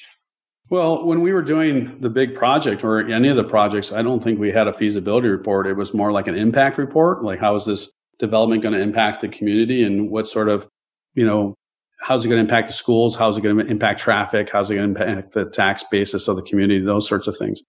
Well, 0.75 1.05
when 1.05 1.21
we 1.21 1.33
were 1.33 1.41
doing 1.41 2.01
the 2.01 2.11
big 2.11 2.35
project 2.35 2.83
or 2.83 2.99
any 2.99 3.29
of 3.29 3.37
the 3.37 3.45
projects, 3.45 3.93
I 3.93 4.03
don't 4.03 4.21
think 4.21 4.41
we 4.41 4.51
had 4.51 4.67
a 4.67 4.73
feasibility 4.73 5.29
report. 5.29 5.69
It 5.69 5.77
was 5.77 5.95
more 5.95 6.11
like 6.11 6.27
an 6.27 6.35
impact 6.35 6.79
report. 6.79 7.23
Like, 7.23 7.39
how 7.39 7.55
is 7.55 7.65
this 7.65 7.93
development 8.19 8.65
going 8.65 8.75
to 8.75 8.81
impact 8.81 9.21
the 9.21 9.29
community 9.29 9.85
and 9.85 10.11
what 10.11 10.27
sort 10.27 10.49
of, 10.49 10.67
you 11.15 11.25
know, 11.25 11.55
how's 12.01 12.25
it 12.25 12.29
going 12.29 12.39
to 12.39 12.43
impact 12.43 12.67
the 12.67 12.73
schools? 12.73 13.15
How's 13.15 13.39
it 13.39 13.43
going 13.43 13.57
to 13.57 13.67
impact 13.67 14.01
traffic? 14.01 14.51
How's 14.51 14.69
it 14.69 14.75
going 14.75 14.93
to 14.97 15.01
impact 15.01 15.33
the 15.35 15.45
tax 15.45 15.85
basis 15.93 16.27
of 16.27 16.35
the 16.35 16.43
community? 16.43 16.85
Those 16.85 17.09
sorts 17.09 17.29
of 17.29 17.37
things. 17.37 17.63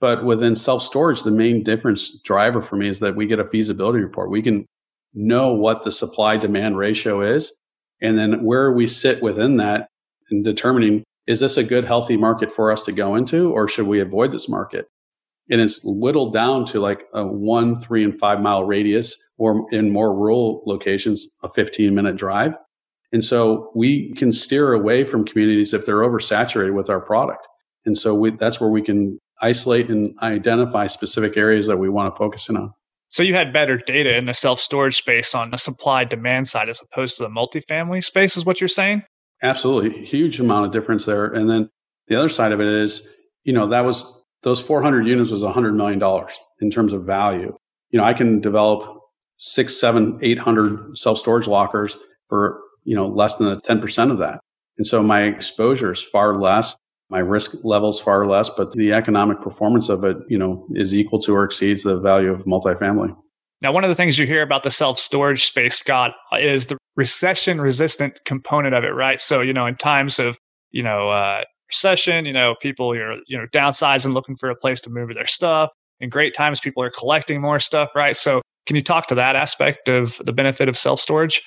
But 0.00 0.24
within 0.24 0.56
self 0.56 0.82
storage, 0.82 1.24
the 1.24 1.30
main 1.30 1.62
difference 1.62 2.18
driver 2.22 2.62
for 2.62 2.76
me 2.76 2.88
is 2.88 3.00
that 3.00 3.16
we 3.16 3.26
get 3.26 3.38
a 3.38 3.44
feasibility 3.44 3.98
report. 3.98 4.30
We 4.30 4.40
can 4.40 4.64
know 5.12 5.52
what 5.52 5.82
the 5.82 5.90
supply 5.90 6.38
demand 6.38 6.78
ratio 6.78 7.20
is 7.20 7.54
and 8.00 8.16
then 8.16 8.44
where 8.44 8.72
we 8.72 8.86
sit 8.86 9.22
within 9.22 9.58
that 9.58 9.88
and 10.30 10.42
determining 10.42 11.04
is 11.26 11.40
this 11.40 11.56
a 11.56 11.64
good, 11.64 11.84
healthy 11.84 12.16
market 12.16 12.52
for 12.52 12.70
us 12.70 12.84
to 12.84 12.92
go 12.92 13.14
into 13.14 13.50
or 13.50 13.68
should 13.68 13.86
we 13.86 14.00
avoid 14.00 14.32
this 14.32 14.48
market? 14.48 14.86
And 15.48 15.60
it's 15.60 15.80
whittled 15.84 16.32
down 16.32 16.64
to 16.66 16.80
like 16.80 17.04
a 17.14 17.24
one, 17.24 17.76
three, 17.76 18.02
and 18.02 18.16
five 18.18 18.40
mile 18.40 18.64
radius 18.64 19.16
or 19.38 19.66
in 19.70 19.90
more 19.90 20.14
rural 20.14 20.62
locations, 20.66 21.28
a 21.42 21.48
15 21.48 21.94
minute 21.94 22.16
drive 22.16 22.54
and 23.12 23.24
so 23.24 23.70
we 23.74 24.12
can 24.14 24.32
steer 24.32 24.72
away 24.72 25.04
from 25.04 25.24
communities 25.24 25.72
if 25.72 25.86
they're 25.86 26.00
oversaturated 26.00 26.74
with 26.74 26.90
our 26.90 27.00
product. 27.00 27.46
And 27.84 27.96
so 27.96 28.14
we, 28.14 28.32
that's 28.32 28.60
where 28.60 28.70
we 28.70 28.82
can 28.82 29.18
isolate 29.40 29.88
and 29.88 30.14
identify 30.22 30.86
specific 30.86 31.36
areas 31.36 31.66
that 31.68 31.76
we 31.76 31.88
want 31.88 32.12
to 32.12 32.18
focus 32.18 32.48
in 32.48 32.56
on. 32.56 32.72
So 33.10 33.22
you 33.22 33.34
had 33.34 33.52
better 33.52 33.76
data 33.76 34.16
in 34.16 34.26
the 34.26 34.34
self 34.34 34.60
storage 34.60 34.96
space 34.96 35.34
on 35.34 35.50
the 35.50 35.56
supply 35.56 36.04
demand 36.04 36.48
side 36.48 36.68
as 36.68 36.82
opposed 36.82 37.16
to 37.16 37.22
the 37.22 37.30
multifamily 37.30 38.02
space, 38.02 38.36
is 38.36 38.44
what 38.44 38.60
you're 38.60 38.68
saying? 38.68 39.04
Absolutely. 39.46 40.04
Huge 40.04 40.40
amount 40.40 40.66
of 40.66 40.72
difference 40.72 41.04
there. 41.04 41.26
And 41.26 41.48
then 41.48 41.70
the 42.08 42.16
other 42.16 42.28
side 42.28 42.52
of 42.52 42.60
it 42.60 42.66
is, 42.66 43.08
you 43.44 43.52
know, 43.52 43.68
that 43.68 43.84
was 43.84 44.04
those 44.42 44.60
400 44.60 45.06
units 45.06 45.30
was 45.30 45.42
$100 45.42 45.74
million 45.74 46.02
in 46.60 46.70
terms 46.70 46.92
of 46.92 47.04
value. 47.04 47.56
You 47.90 47.98
know, 47.98 48.04
I 48.04 48.12
can 48.14 48.40
develop 48.40 49.00
six, 49.38 49.78
seven, 49.78 50.18
800 50.22 50.98
self 50.98 51.18
storage 51.18 51.46
lockers 51.46 51.96
for 52.28 52.60
you 52.86 52.94
know, 52.94 53.08
less 53.08 53.36
than 53.36 53.48
10% 53.60 54.10
of 54.10 54.18
that. 54.18 54.40
And 54.78 54.86
so 54.86 55.02
my 55.02 55.24
exposure 55.24 55.92
is 55.92 56.02
far 56.02 56.40
less. 56.40 56.76
My 57.10 57.18
risk 57.18 57.64
levels 57.64 58.00
far 58.00 58.24
less, 58.24 58.48
but 58.48 58.72
the 58.72 58.92
economic 58.92 59.40
performance 59.40 59.88
of 59.88 60.04
it, 60.04 60.16
you 60.28 60.38
know, 60.38 60.66
is 60.72 60.94
equal 60.94 61.20
to 61.20 61.34
or 61.34 61.44
exceeds 61.44 61.82
the 61.82 61.98
value 61.98 62.32
of 62.32 62.40
multifamily. 62.46 63.14
Now, 63.62 63.72
one 63.72 63.84
of 63.84 63.88
the 63.88 63.94
things 63.94 64.18
you 64.18 64.26
hear 64.26 64.42
about 64.42 64.62
the 64.62 64.70
self 64.70 64.98
storage 64.98 65.46
space, 65.46 65.76
Scott, 65.76 66.14
is 66.38 66.66
the 66.66 66.76
recession 66.96 67.60
resistant 67.60 68.20
component 68.24 68.74
of 68.74 68.84
it, 68.84 68.94
right? 68.94 69.20
So, 69.20 69.40
you 69.40 69.52
know, 69.52 69.66
in 69.66 69.76
times 69.76 70.18
of, 70.18 70.36
you 70.72 70.82
know, 70.82 71.08
uh, 71.10 71.42
recession, 71.68 72.26
you 72.26 72.32
know, 72.32 72.54
people 72.60 72.92
are, 72.92 73.16
you 73.26 73.38
know, 73.38 73.46
downsizing, 73.52 74.12
looking 74.12 74.36
for 74.36 74.50
a 74.50 74.56
place 74.56 74.80
to 74.82 74.90
move 74.90 75.14
their 75.14 75.26
stuff. 75.26 75.70
In 76.00 76.10
great 76.10 76.34
times, 76.34 76.60
people 76.60 76.82
are 76.82 76.90
collecting 76.90 77.40
more 77.40 77.58
stuff, 77.58 77.90
right? 77.94 78.16
So, 78.16 78.42
can 78.66 78.76
you 78.76 78.82
talk 78.82 79.06
to 79.08 79.14
that 79.14 79.36
aspect 79.36 79.88
of 79.88 80.20
the 80.24 80.32
benefit 80.32 80.68
of 80.68 80.76
self 80.76 81.00
storage? 81.00 81.42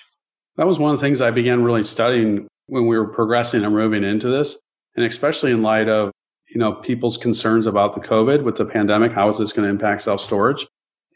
That 0.57 0.67
was 0.67 0.79
one 0.79 0.93
of 0.93 0.99
the 0.99 1.05
things 1.05 1.21
I 1.21 1.31
began 1.31 1.63
really 1.63 1.83
studying 1.83 2.47
when 2.67 2.87
we 2.87 2.97
were 2.97 3.07
progressing 3.07 3.63
and 3.63 3.73
moving 3.73 4.03
into 4.03 4.29
this. 4.29 4.57
And 4.95 5.05
especially 5.05 5.51
in 5.51 5.61
light 5.61 5.87
of, 5.87 6.11
you 6.49 6.59
know, 6.59 6.73
people's 6.73 7.17
concerns 7.17 7.67
about 7.67 7.93
the 7.93 8.01
COVID 8.01 8.43
with 8.43 8.57
the 8.57 8.65
pandemic, 8.65 9.11
how 9.11 9.29
is 9.29 9.37
this 9.37 9.53
going 9.53 9.65
to 9.65 9.69
impact 9.69 10.01
self 10.01 10.21
storage? 10.21 10.65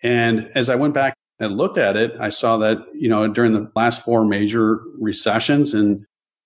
And 0.03 0.51
as 0.53 0.69
I 0.69 0.75
went 0.75 0.93
back 0.93 1.15
and 1.39 1.57
looked 1.57 1.77
at 1.77 1.95
it, 1.95 2.11
I 2.19 2.29
saw 2.29 2.57
that, 2.57 2.77
you 2.93 3.09
know, 3.09 3.27
during 3.27 3.53
the 3.53 3.71
last 3.75 4.03
four 4.03 4.25
major 4.25 4.81
recessions 4.99 5.73
and 5.73 6.05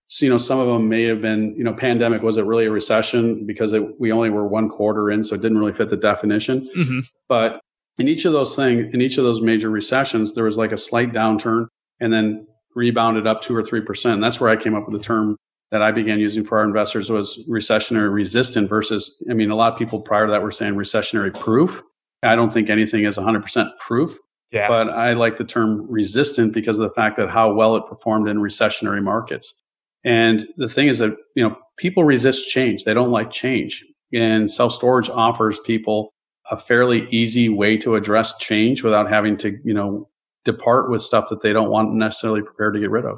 so, 0.09 0.25
you 0.25 0.31
know, 0.31 0.37
some 0.37 0.59
of 0.59 0.67
them 0.67 0.87
may 0.87 1.03
have 1.03 1.21
been, 1.21 1.53
you 1.57 1.65
know, 1.65 1.73
pandemic 1.73 2.21
was 2.21 2.37
it 2.37 2.45
really 2.45 2.65
a 2.65 2.71
recession 2.71 3.45
because 3.45 3.73
it, 3.73 3.99
we 3.99 4.11
only 4.13 4.29
were 4.29 4.47
one 4.47 4.69
quarter 4.69 5.11
in, 5.11 5.21
so 5.21 5.35
it 5.35 5.41
didn't 5.41 5.57
really 5.57 5.73
fit 5.73 5.89
the 5.89 5.97
definition. 5.97 6.61
Mm-hmm. 6.77 6.99
But 7.27 7.59
in 7.97 8.07
each 8.07 8.23
of 8.23 8.31
those 8.31 8.55
things, 8.55 8.93
in 8.93 9.01
each 9.01 9.17
of 9.17 9.25
those 9.25 9.41
major 9.41 9.69
recessions, 9.69 10.33
there 10.33 10.45
was 10.45 10.55
like 10.57 10.71
a 10.71 10.77
slight 10.77 11.11
downturn, 11.11 11.67
and 11.99 12.13
then 12.13 12.47
rebounded 12.73 13.27
up 13.27 13.41
two 13.41 13.53
or 13.53 13.63
three 13.63 13.81
percent. 13.81 14.21
That's 14.21 14.39
where 14.39 14.49
I 14.49 14.55
came 14.55 14.75
up 14.75 14.87
with 14.87 14.97
the 14.97 15.03
term 15.03 15.35
that 15.71 15.81
I 15.81 15.91
began 15.91 16.19
using 16.19 16.45
for 16.45 16.59
our 16.59 16.63
investors 16.63 17.09
was 17.09 17.43
recessionary 17.49 18.13
resistant 18.13 18.69
versus, 18.69 19.21
I 19.29 19.33
mean, 19.33 19.51
a 19.51 19.55
lot 19.55 19.73
of 19.73 19.79
people 19.79 19.99
prior 19.99 20.25
to 20.25 20.31
that 20.31 20.41
were 20.41 20.51
saying 20.51 20.75
recessionary 20.75 21.37
proof. 21.37 21.83
I 22.23 22.35
don't 22.35 22.51
think 22.51 22.69
anything 22.69 23.05
is 23.05 23.17
100% 23.17 23.77
proof. 23.79 24.17
Yeah. 24.51 24.67
But 24.67 24.89
I 24.89 25.13
like 25.13 25.37
the 25.37 25.43
term 25.43 25.85
resistant 25.89 26.53
because 26.53 26.77
of 26.77 26.83
the 26.83 26.93
fact 26.93 27.17
that 27.17 27.29
how 27.29 27.53
well 27.53 27.75
it 27.75 27.85
performed 27.87 28.29
in 28.29 28.37
recessionary 28.37 29.03
markets. 29.03 29.61
And 30.03 30.47
the 30.57 30.69
thing 30.69 30.87
is 30.87 30.99
that, 30.99 31.15
you 31.35 31.47
know, 31.47 31.57
people 31.77 32.03
resist 32.05 32.49
change. 32.49 32.85
They 32.85 32.93
don't 32.93 33.11
like 33.11 33.29
change. 33.31 33.83
And 34.13 34.49
self 34.49 34.73
storage 34.73 35.09
offers 35.09 35.59
people 35.59 36.13
a 36.49 36.55
fairly 36.55 37.09
easy 37.11 37.49
way 37.49 37.75
to 37.77 37.95
address 37.95 38.37
change 38.37 38.83
without 38.83 39.09
having 39.09 39.35
to, 39.37 39.57
you 39.65 39.73
know, 39.73 40.07
depart 40.45 40.89
with 40.89 41.01
stuff 41.01 41.27
that 41.29 41.41
they 41.41 41.51
don't 41.51 41.69
want 41.69 41.93
necessarily 41.93 42.41
prepared 42.41 42.73
to 42.73 42.79
get 42.79 42.89
rid 42.89 43.03
of. 43.03 43.17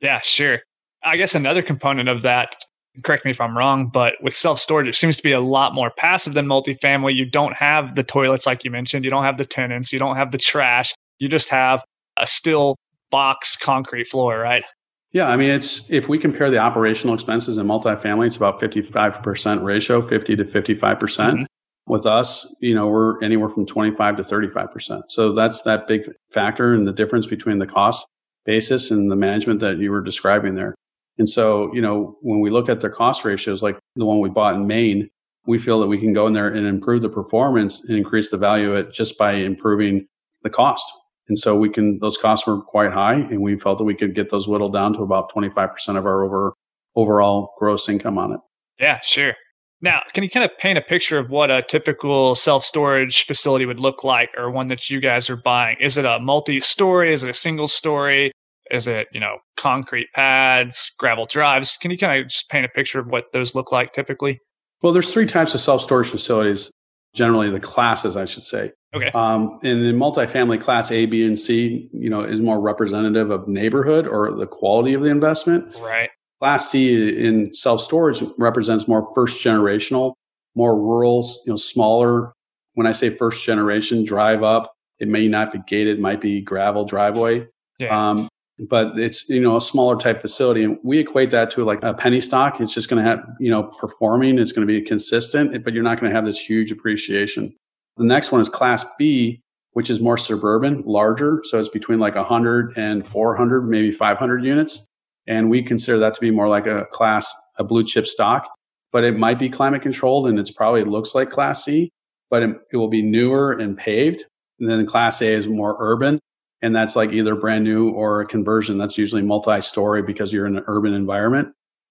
Yeah, 0.00 0.20
sure. 0.20 0.60
I 1.02 1.18
guess 1.18 1.34
another 1.34 1.62
component 1.62 2.08
of 2.08 2.22
that, 2.22 2.56
correct 3.02 3.24
me 3.24 3.30
if 3.30 3.40
I'm 3.40 3.56
wrong, 3.56 3.88
but 3.92 4.14
with 4.22 4.34
self 4.34 4.60
storage, 4.60 4.88
it 4.88 4.96
seems 4.96 5.16
to 5.16 5.22
be 5.22 5.32
a 5.32 5.40
lot 5.40 5.74
more 5.74 5.90
passive 5.90 6.34
than 6.34 6.46
multifamily. 6.46 7.14
You 7.14 7.24
don't 7.24 7.54
have 7.54 7.94
the 7.94 8.04
toilets, 8.04 8.46
like 8.46 8.64
you 8.64 8.70
mentioned, 8.70 9.04
you 9.04 9.10
don't 9.10 9.24
have 9.24 9.38
the 9.38 9.44
tenants, 9.44 9.92
you 9.92 9.98
don't 9.98 10.16
have 10.16 10.32
the 10.32 10.38
trash, 10.38 10.94
you 11.18 11.28
just 11.28 11.48
have 11.48 11.82
a 12.16 12.26
still 12.26 12.76
box 13.10 13.56
concrete 13.56 14.08
floor, 14.08 14.38
right? 14.38 14.64
Yeah, 15.12 15.28
I 15.28 15.36
mean, 15.36 15.50
it's 15.50 15.90
if 15.90 16.08
we 16.08 16.18
compare 16.18 16.50
the 16.50 16.58
operational 16.58 17.14
expenses 17.14 17.58
in 17.58 17.66
multifamily, 17.66 18.28
it's 18.28 18.36
about 18.36 18.60
55% 18.60 19.64
ratio, 19.64 20.00
50 20.00 20.36
to 20.36 20.44
55%. 20.44 21.00
percent 21.00 21.34
mm 21.34 21.38
hmm 21.40 21.44
with 21.90 22.06
us, 22.06 22.54
you 22.60 22.74
know, 22.74 22.86
we're 22.86 23.22
anywhere 23.22 23.48
from 23.48 23.66
25 23.66 24.16
to 24.16 24.22
35%. 24.22 25.02
So 25.08 25.32
that's 25.32 25.62
that 25.62 25.88
big 25.88 26.02
factor 26.30 26.72
and 26.72 26.86
the 26.86 26.92
difference 26.92 27.26
between 27.26 27.58
the 27.58 27.66
cost 27.66 28.06
basis 28.46 28.90
and 28.90 29.10
the 29.10 29.16
management 29.16 29.60
that 29.60 29.78
you 29.78 29.90
were 29.90 30.00
describing 30.00 30.54
there. 30.54 30.74
And 31.20 31.28
so, 31.28 31.70
you 31.74 31.82
know, 31.82 32.16
when 32.22 32.40
we 32.40 32.48
look 32.48 32.70
at 32.70 32.80
their 32.80 32.88
cost 32.88 33.26
ratios, 33.26 33.62
like 33.62 33.78
the 33.94 34.06
one 34.06 34.20
we 34.20 34.30
bought 34.30 34.54
in 34.54 34.66
Maine, 34.66 35.10
we 35.46 35.58
feel 35.58 35.78
that 35.80 35.86
we 35.86 35.98
can 35.98 36.14
go 36.14 36.26
in 36.26 36.32
there 36.32 36.48
and 36.48 36.66
improve 36.66 37.02
the 37.02 37.10
performance 37.10 37.84
and 37.84 37.98
increase 37.98 38.30
the 38.30 38.38
value 38.38 38.72
of 38.72 38.86
it 38.86 38.94
just 38.94 39.18
by 39.18 39.34
improving 39.34 40.06
the 40.44 40.48
cost. 40.48 40.90
And 41.28 41.38
so 41.38 41.58
we 41.58 41.68
can, 41.68 41.98
those 41.98 42.16
costs 42.16 42.46
were 42.46 42.62
quite 42.62 42.92
high 42.92 43.16
and 43.16 43.42
we 43.42 43.58
felt 43.58 43.76
that 43.76 43.84
we 43.84 43.94
could 43.94 44.14
get 44.14 44.30
those 44.30 44.48
whittled 44.48 44.72
down 44.72 44.94
to 44.94 45.02
about 45.02 45.30
25% 45.30 45.98
of 45.98 46.06
our 46.06 46.24
over, 46.24 46.54
overall 46.96 47.52
gross 47.58 47.86
income 47.90 48.16
on 48.16 48.32
it. 48.32 48.40
Yeah, 48.80 48.98
sure. 49.02 49.34
Now, 49.82 50.00
can 50.14 50.24
you 50.24 50.30
kind 50.30 50.44
of 50.44 50.56
paint 50.56 50.78
a 50.78 50.82
picture 50.82 51.18
of 51.18 51.28
what 51.28 51.50
a 51.50 51.62
typical 51.62 52.34
self 52.34 52.64
storage 52.64 53.26
facility 53.26 53.66
would 53.66 53.78
look 53.78 54.04
like 54.04 54.30
or 54.38 54.50
one 54.50 54.68
that 54.68 54.88
you 54.88 55.00
guys 55.00 55.28
are 55.28 55.36
buying? 55.36 55.76
Is 55.80 55.98
it 55.98 56.06
a 56.06 56.18
multi 56.18 56.60
story? 56.60 57.12
Is 57.12 57.22
it 57.24 57.28
a 57.28 57.34
single 57.34 57.68
story? 57.68 58.32
Is 58.70 58.86
it, 58.86 59.08
you 59.12 59.20
know, 59.20 59.38
concrete 59.56 60.08
pads, 60.14 60.92
gravel 60.98 61.26
drives? 61.26 61.76
Can 61.76 61.90
you 61.90 61.98
kind 61.98 62.20
of 62.20 62.28
just 62.28 62.48
paint 62.48 62.64
a 62.64 62.68
picture 62.68 63.00
of 63.00 63.06
what 63.06 63.24
those 63.32 63.54
look 63.54 63.72
like 63.72 63.92
typically? 63.92 64.40
Well, 64.82 64.92
there's 64.92 65.12
three 65.12 65.26
types 65.26 65.54
of 65.54 65.60
self 65.60 65.82
storage 65.82 66.08
facilities, 66.08 66.70
generally 67.14 67.50
the 67.50 67.60
classes, 67.60 68.16
I 68.16 68.24
should 68.24 68.44
say. 68.44 68.72
Okay. 68.94 69.10
Um, 69.12 69.58
and 69.62 69.84
in 69.84 69.96
multifamily 69.96 70.60
class 70.60 70.90
A, 70.90 71.06
B, 71.06 71.24
and 71.24 71.38
C, 71.38 71.88
you 71.92 72.10
know, 72.10 72.22
is 72.22 72.40
more 72.40 72.60
representative 72.60 73.30
of 73.30 73.46
neighborhood 73.46 74.06
or 74.06 74.34
the 74.34 74.46
quality 74.46 74.94
of 74.94 75.02
the 75.02 75.10
investment. 75.10 75.74
Right. 75.80 76.10
Class 76.40 76.70
C 76.70 77.24
in 77.24 77.52
self 77.54 77.82
storage 77.82 78.22
represents 78.38 78.88
more 78.88 79.06
first 79.14 79.44
generational, 79.44 80.14
more 80.54 80.80
rural, 80.80 81.22
you 81.44 81.52
know, 81.52 81.56
smaller. 81.56 82.32
When 82.74 82.86
I 82.86 82.92
say 82.92 83.10
first 83.10 83.44
generation, 83.44 84.04
drive 84.04 84.42
up, 84.42 84.72
it 84.98 85.08
may 85.08 85.28
not 85.28 85.52
be 85.52 85.60
gated, 85.68 86.00
might 86.00 86.20
be 86.20 86.40
gravel 86.40 86.84
driveway. 86.84 87.46
Yeah. 87.78 88.10
Um, 88.10 88.28
but 88.68 88.98
it's 88.98 89.28
you 89.28 89.40
know 89.40 89.56
a 89.56 89.60
smaller 89.60 89.96
type 89.96 90.20
facility. 90.20 90.64
And 90.64 90.78
we 90.82 90.98
equate 90.98 91.30
that 91.30 91.50
to 91.50 91.64
like 91.64 91.80
a 91.82 91.94
penny 91.94 92.20
stock. 92.20 92.60
It's 92.60 92.74
just 92.74 92.88
going 92.88 93.02
to 93.02 93.08
have 93.08 93.20
you 93.38 93.50
know 93.50 93.64
performing. 93.64 94.38
It's 94.38 94.52
going 94.52 94.66
to 94.66 94.72
be 94.72 94.82
consistent 94.82 95.64
but 95.64 95.72
you're 95.72 95.82
not 95.82 96.00
going 96.00 96.10
to 96.10 96.16
have 96.16 96.26
this 96.26 96.38
huge 96.38 96.70
appreciation. 96.70 97.54
The 97.96 98.04
next 98.04 98.32
one 98.32 98.40
is 98.40 98.48
class 98.48 98.84
b 98.98 99.40
which 99.72 99.88
is 99.88 100.00
more 100.00 100.18
suburban 100.18 100.82
larger. 100.84 101.42
So 101.44 101.60
it's 101.60 101.68
between 101.68 102.00
like 102.00 102.16
100 102.16 102.76
and 102.76 103.06
400 103.06 103.62
maybe 103.62 103.92
500 103.92 104.44
units. 104.44 104.84
And 105.28 105.48
we 105.48 105.62
consider 105.62 105.98
that 105.98 106.14
to 106.14 106.20
be 106.20 106.32
more 106.32 106.48
like 106.48 106.66
a 106.66 106.86
class 106.92 107.32
a 107.58 107.64
blue 107.64 107.84
chip 107.84 108.06
stock 108.06 108.48
but 108.92 109.04
it 109.04 109.16
might 109.16 109.38
be 109.38 109.48
climate 109.48 109.82
controlled 109.82 110.26
and 110.26 110.38
it's 110.38 110.50
probably 110.50 110.82
looks 110.82 111.14
like 111.14 111.30
class 111.30 111.64
c 111.64 111.90
but 112.30 112.42
it, 112.42 112.56
it 112.72 112.76
will 112.76 112.88
be 112.88 113.02
newer 113.02 113.52
and 113.52 113.76
paved. 113.76 114.24
And 114.60 114.68
then 114.68 114.86
class 114.86 115.20
a 115.20 115.26
is 115.26 115.48
more 115.48 115.76
urban 115.78 116.20
and 116.62 116.74
that's 116.74 116.96
like 116.96 117.12
either 117.12 117.34
brand 117.34 117.64
new 117.64 117.90
or 117.90 118.20
a 118.20 118.26
conversion. 118.26 118.78
That's 118.78 118.98
usually 118.98 119.22
multi-story 119.22 120.02
because 120.02 120.32
you're 120.32 120.46
in 120.46 120.56
an 120.56 120.64
urban 120.66 120.92
environment. 120.92 121.48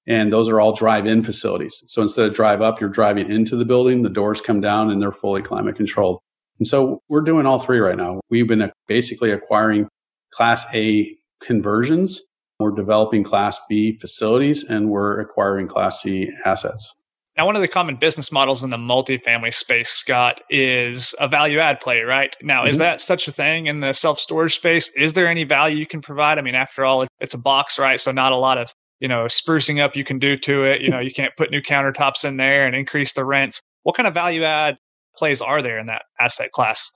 And 0.07 0.33
those 0.33 0.49
are 0.49 0.59
all 0.59 0.73
drive-in 0.73 1.23
facilities. 1.23 1.83
So 1.87 2.01
instead 2.01 2.25
of 2.25 2.33
drive 2.33 2.61
up, 2.61 2.79
you're 2.79 2.89
driving 2.89 3.29
into 3.31 3.55
the 3.55 3.65
building. 3.65 4.01
The 4.01 4.09
doors 4.09 4.41
come 4.41 4.59
down 4.61 4.89
and 4.89 5.01
they're 5.01 5.11
fully 5.11 5.41
climate 5.41 5.75
controlled. 5.75 6.19
And 6.57 6.67
so 6.67 7.01
we're 7.09 7.21
doing 7.21 7.45
all 7.45 7.59
three 7.59 7.79
right 7.79 7.97
now. 7.97 8.19
We've 8.29 8.47
been 8.47 8.61
uh, 8.61 8.71
basically 8.87 9.31
acquiring 9.31 9.87
class 10.31 10.65
A 10.73 11.15
conversions. 11.41 12.21
We're 12.59 12.71
developing 12.71 13.23
class 13.23 13.59
B 13.69 13.93
facilities 13.93 14.63
and 14.63 14.89
we're 14.89 15.19
acquiring 15.19 15.67
class 15.67 16.01
C 16.01 16.29
assets. 16.45 16.93
Now, 17.39 17.45
one 17.45 17.55
of 17.55 17.61
the 17.61 17.69
common 17.69 17.95
business 17.95 18.33
models 18.33 18.63
in 18.63 18.69
the 18.69 18.75
multifamily 18.75 19.53
space, 19.53 19.91
Scott, 19.91 20.41
is 20.49 21.15
a 21.21 21.27
value 21.29 21.59
add 21.59 21.79
play, 21.79 22.01
right? 22.01 22.35
Now, 22.41 22.63
mm-hmm. 22.63 22.67
is 22.67 22.77
that 22.79 22.99
such 22.99 23.29
a 23.29 23.31
thing 23.31 23.67
in 23.67 23.79
the 23.79 23.93
self 23.93 24.19
storage 24.19 24.55
space? 24.55 24.91
Is 24.97 25.13
there 25.13 25.25
any 25.25 25.45
value 25.45 25.77
you 25.77 25.87
can 25.87 26.01
provide? 26.01 26.37
I 26.37 26.41
mean, 26.41 26.55
after 26.55 26.83
all, 26.83 27.07
it's 27.21 27.33
a 27.33 27.37
box, 27.37 27.79
right? 27.79 27.97
So, 27.97 28.11
not 28.11 28.33
a 28.33 28.35
lot 28.35 28.57
of 28.57 28.73
you 28.99 29.07
know 29.07 29.23
sprucing 29.27 29.81
up 29.81 29.95
you 29.95 30.03
can 30.03 30.19
do 30.19 30.35
to 30.35 30.65
it. 30.65 30.81
You 30.81 30.89
know, 30.89 30.99
you 30.99 31.13
can't 31.13 31.31
put 31.37 31.49
new 31.49 31.61
countertops 31.61 32.25
in 32.25 32.35
there 32.35 32.67
and 32.67 32.75
increase 32.75 33.13
the 33.13 33.23
rents. 33.23 33.61
What 33.83 33.95
kind 33.95 34.05
of 34.05 34.13
value 34.13 34.43
add 34.43 34.75
plays 35.15 35.41
are 35.41 35.61
there 35.61 35.79
in 35.79 35.85
that 35.85 36.01
asset 36.19 36.51
class? 36.51 36.91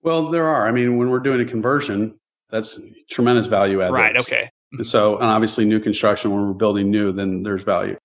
Well, 0.00 0.30
there 0.30 0.46
are. 0.46 0.66
I 0.66 0.72
mean, 0.72 0.96
when 0.96 1.10
we're 1.10 1.20
doing 1.20 1.42
a 1.42 1.44
conversion, 1.44 2.18
that's 2.48 2.80
tremendous 3.10 3.44
value 3.44 3.82
add. 3.82 3.92
Right. 3.92 4.16
Okay. 4.16 4.48
So, 4.84 5.18
and 5.18 5.26
obviously, 5.26 5.66
new 5.66 5.80
construction 5.80 6.30
when 6.30 6.46
we're 6.46 6.54
building 6.54 6.90
new, 6.90 7.12
then 7.12 7.42
there's 7.42 7.62
value. 7.62 7.98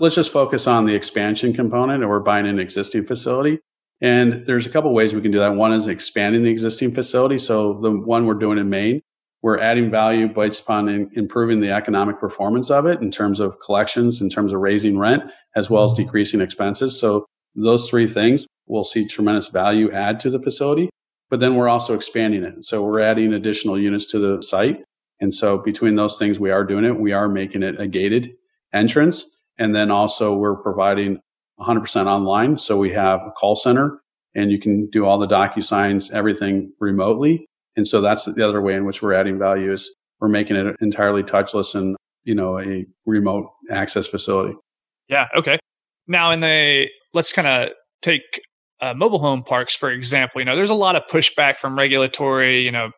Let's 0.00 0.16
just 0.16 0.32
focus 0.32 0.66
on 0.66 0.86
the 0.86 0.94
expansion 0.94 1.52
component 1.52 2.02
and 2.02 2.10
we're 2.10 2.20
buying 2.20 2.46
an 2.46 2.58
existing 2.58 3.06
facility. 3.06 3.60
And 4.00 4.44
there's 4.46 4.66
a 4.66 4.70
couple 4.70 4.92
ways 4.92 5.14
we 5.14 5.22
can 5.22 5.30
do 5.30 5.38
that. 5.38 5.54
One 5.54 5.72
is 5.72 5.86
expanding 5.86 6.42
the 6.42 6.50
existing 6.50 6.94
facility. 6.94 7.38
So 7.38 7.74
the 7.80 7.90
one 7.90 8.26
we're 8.26 8.34
doing 8.34 8.58
in 8.58 8.68
Maine, 8.68 9.02
we're 9.40 9.58
adding 9.58 9.90
value 9.90 10.26
based 10.26 10.64
upon 10.64 10.88
in, 10.88 11.10
improving 11.14 11.60
the 11.60 11.70
economic 11.70 12.18
performance 12.18 12.70
of 12.70 12.86
it 12.86 13.00
in 13.00 13.10
terms 13.10 13.38
of 13.38 13.60
collections, 13.60 14.20
in 14.20 14.30
terms 14.30 14.52
of 14.52 14.60
raising 14.60 14.98
rent, 14.98 15.22
as 15.54 15.70
well 15.70 15.84
as 15.84 15.92
mm-hmm. 15.92 16.02
decreasing 16.02 16.40
expenses. 16.40 16.98
So 16.98 17.26
those 17.54 17.88
three 17.88 18.08
things 18.08 18.46
will 18.66 18.84
see 18.84 19.06
tremendous 19.06 19.48
value 19.48 19.92
add 19.92 20.18
to 20.20 20.30
the 20.30 20.40
facility. 20.40 20.90
But 21.30 21.40
then 21.40 21.54
we're 21.54 21.68
also 21.68 21.94
expanding 21.94 22.42
it. 22.42 22.64
So 22.64 22.82
we're 22.82 23.00
adding 23.00 23.32
additional 23.32 23.78
units 23.78 24.06
to 24.08 24.18
the 24.18 24.42
site. 24.42 24.82
And 25.20 25.32
so 25.32 25.58
between 25.58 25.94
those 25.94 26.18
things, 26.18 26.40
we 26.40 26.50
are 26.50 26.64
doing 26.64 26.84
it. 26.84 26.98
We 26.98 27.12
are 27.12 27.28
making 27.28 27.62
it 27.62 27.80
a 27.80 27.86
gated 27.86 28.30
entrance 28.72 29.33
and 29.58 29.74
then 29.74 29.90
also 29.90 30.34
we're 30.34 30.56
providing 30.56 31.20
100% 31.60 32.06
online. 32.06 32.58
So 32.58 32.76
we 32.76 32.90
have 32.92 33.20
a 33.26 33.30
call 33.30 33.56
center 33.56 34.00
and 34.34 34.50
you 34.50 34.58
can 34.58 34.88
do 34.90 35.04
all 35.04 35.18
the 35.18 35.26
DocuSigns, 35.26 36.12
everything 36.12 36.72
remotely. 36.80 37.46
And 37.76 37.86
so 37.86 38.00
that's 38.00 38.24
the 38.24 38.46
other 38.46 38.60
way 38.60 38.74
in 38.74 38.84
which 38.84 39.02
we're 39.02 39.14
adding 39.14 39.38
value 39.38 39.72
is 39.72 39.94
we're 40.20 40.28
making 40.28 40.56
it 40.56 40.76
entirely 40.80 41.22
touchless 41.22 41.74
and, 41.74 41.96
you 42.24 42.34
know, 42.34 42.58
a 42.58 42.84
remote 43.06 43.50
access 43.70 44.06
facility. 44.06 44.54
Yeah. 45.08 45.26
Okay. 45.36 45.58
Now 46.06 46.30
in 46.32 46.40
the, 46.40 46.86
let's 47.12 47.32
kind 47.32 47.48
of 47.48 47.70
take 48.02 48.22
uh, 48.80 48.94
mobile 48.94 49.18
home 49.18 49.42
parks, 49.42 49.74
for 49.74 49.90
example, 49.90 50.40
you 50.40 50.44
know, 50.44 50.56
there's 50.56 50.70
a 50.70 50.74
lot 50.74 50.96
of 50.96 51.02
pushback 51.10 51.58
from 51.58 51.76
regulatory, 51.76 52.62
you 52.62 52.72
know, 52.72 52.90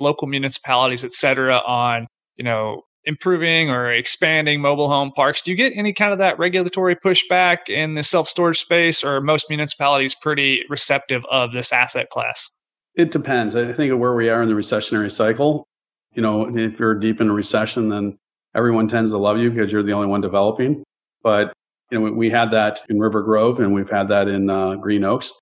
local 0.00 0.28
municipalities, 0.28 1.04
et 1.04 1.12
cetera, 1.12 1.58
on, 1.66 2.06
you 2.36 2.44
know, 2.44 2.82
improving 3.06 3.70
or 3.70 3.92
expanding 3.92 4.60
mobile 4.60 4.88
home 4.88 5.12
parks. 5.12 5.42
Do 5.42 5.50
you 5.50 5.56
get 5.56 5.72
any 5.76 5.92
kind 5.92 6.12
of 6.12 6.18
that 6.18 6.38
regulatory 6.38 6.96
pushback 6.96 7.68
in 7.68 7.94
the 7.94 8.02
self 8.02 8.28
storage 8.28 8.58
space, 8.58 9.04
or 9.04 9.20
most 9.20 9.46
municipalities 9.48 10.14
pretty 10.14 10.62
receptive 10.68 11.24
of 11.30 11.52
this 11.52 11.72
asset 11.72 12.10
class? 12.10 12.50
It 12.94 13.10
depends. 13.10 13.56
I 13.56 13.72
think 13.72 13.92
of 13.92 13.98
where 13.98 14.14
we 14.14 14.28
are 14.28 14.42
in 14.42 14.48
the 14.48 14.54
recessionary 14.54 15.10
cycle. 15.10 15.66
You 16.14 16.22
know, 16.22 16.56
if 16.56 16.78
you're 16.78 16.94
deep 16.94 17.20
in 17.20 17.28
a 17.28 17.32
recession, 17.32 17.88
then 17.88 18.16
everyone 18.54 18.86
tends 18.88 19.10
to 19.10 19.18
love 19.18 19.38
you 19.38 19.50
because 19.50 19.72
you're 19.72 19.82
the 19.82 19.92
only 19.92 20.06
one 20.06 20.20
developing. 20.20 20.84
But 21.22 21.52
you 21.90 21.98
know, 21.98 22.12
we 22.12 22.30
had 22.30 22.50
that 22.52 22.82
in 22.88 22.98
River 22.98 23.22
Grove, 23.22 23.60
and 23.60 23.74
we've 23.74 23.90
had 23.90 24.08
that 24.08 24.28
in 24.28 24.48
uh, 24.48 24.76
Green 24.76 25.04
Oaks. 25.04 25.32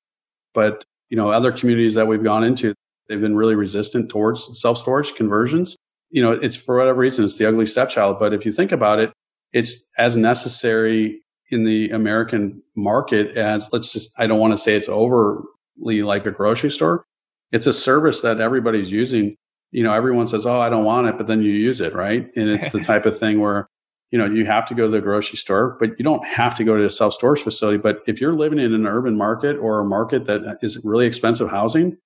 But 0.54 0.82
you 1.10 1.16
know, 1.16 1.30
other 1.30 1.52
communities 1.52 1.94
that 1.94 2.06
we've 2.06 2.24
gone 2.24 2.42
into, 2.42 2.74
they've 3.08 3.20
been 3.20 3.36
really 3.36 3.54
resistant 3.54 4.10
towards 4.10 4.60
self 4.60 4.78
storage 4.78 5.14
conversions 5.14 5.76
you 6.12 6.22
know, 6.22 6.30
it's 6.30 6.56
for 6.56 6.76
whatever 6.76 7.00
reason, 7.00 7.24
it's 7.24 7.38
the 7.38 7.46
ugly 7.46 7.66
stepchild. 7.66 8.18
But 8.18 8.34
if 8.34 8.44
you 8.46 8.52
think 8.52 8.70
about 8.70 9.00
it, 9.00 9.12
it's 9.52 9.90
as 9.98 10.16
necessary 10.16 11.20
in 11.50 11.64
the 11.64 11.90
American 11.90 12.62
market 12.76 13.36
as 13.36 13.68
let's 13.72 13.92
just, 13.92 14.12
I 14.18 14.26
don't 14.26 14.38
want 14.38 14.52
to 14.52 14.58
say 14.58 14.76
it's 14.76 14.88
overly 14.88 16.02
like 16.02 16.26
a 16.26 16.30
grocery 16.30 16.70
store. 16.70 17.04
It's 17.50 17.66
a 17.66 17.72
service 17.72 18.20
that 18.20 18.40
everybody's 18.40 18.92
using. 18.92 19.36
You 19.70 19.82
know, 19.82 19.92
everyone 19.94 20.26
says, 20.26 20.46
Oh, 20.46 20.60
I 20.60 20.68
don't 20.68 20.84
want 20.84 21.08
it, 21.08 21.16
but 21.16 21.26
then 21.26 21.42
you 21.42 21.50
use 21.50 21.80
it, 21.80 21.94
right? 21.94 22.28
And 22.36 22.48
it's 22.48 22.68
the 22.68 22.80
type 22.84 23.06
of 23.06 23.18
thing 23.18 23.40
where, 23.40 23.66
you 24.10 24.18
know, 24.18 24.26
you 24.26 24.44
have 24.44 24.66
to 24.66 24.74
go 24.74 24.84
to 24.84 24.90
the 24.90 25.00
grocery 25.00 25.38
store, 25.38 25.76
but 25.80 25.90
you 25.98 26.04
don't 26.04 26.26
have 26.26 26.54
to 26.58 26.64
go 26.64 26.76
to 26.76 26.84
a 26.84 26.90
self 26.90 27.14
storage 27.14 27.40
facility. 27.40 27.78
But 27.78 28.02
if 28.06 28.20
you're 28.20 28.34
living 28.34 28.58
in 28.58 28.74
an 28.74 28.86
urban 28.86 29.16
market 29.16 29.56
or 29.56 29.80
a 29.80 29.84
market 29.84 30.26
that 30.26 30.58
is 30.60 30.78
really 30.84 31.06
expensive 31.06 31.48
housing, 31.48 31.96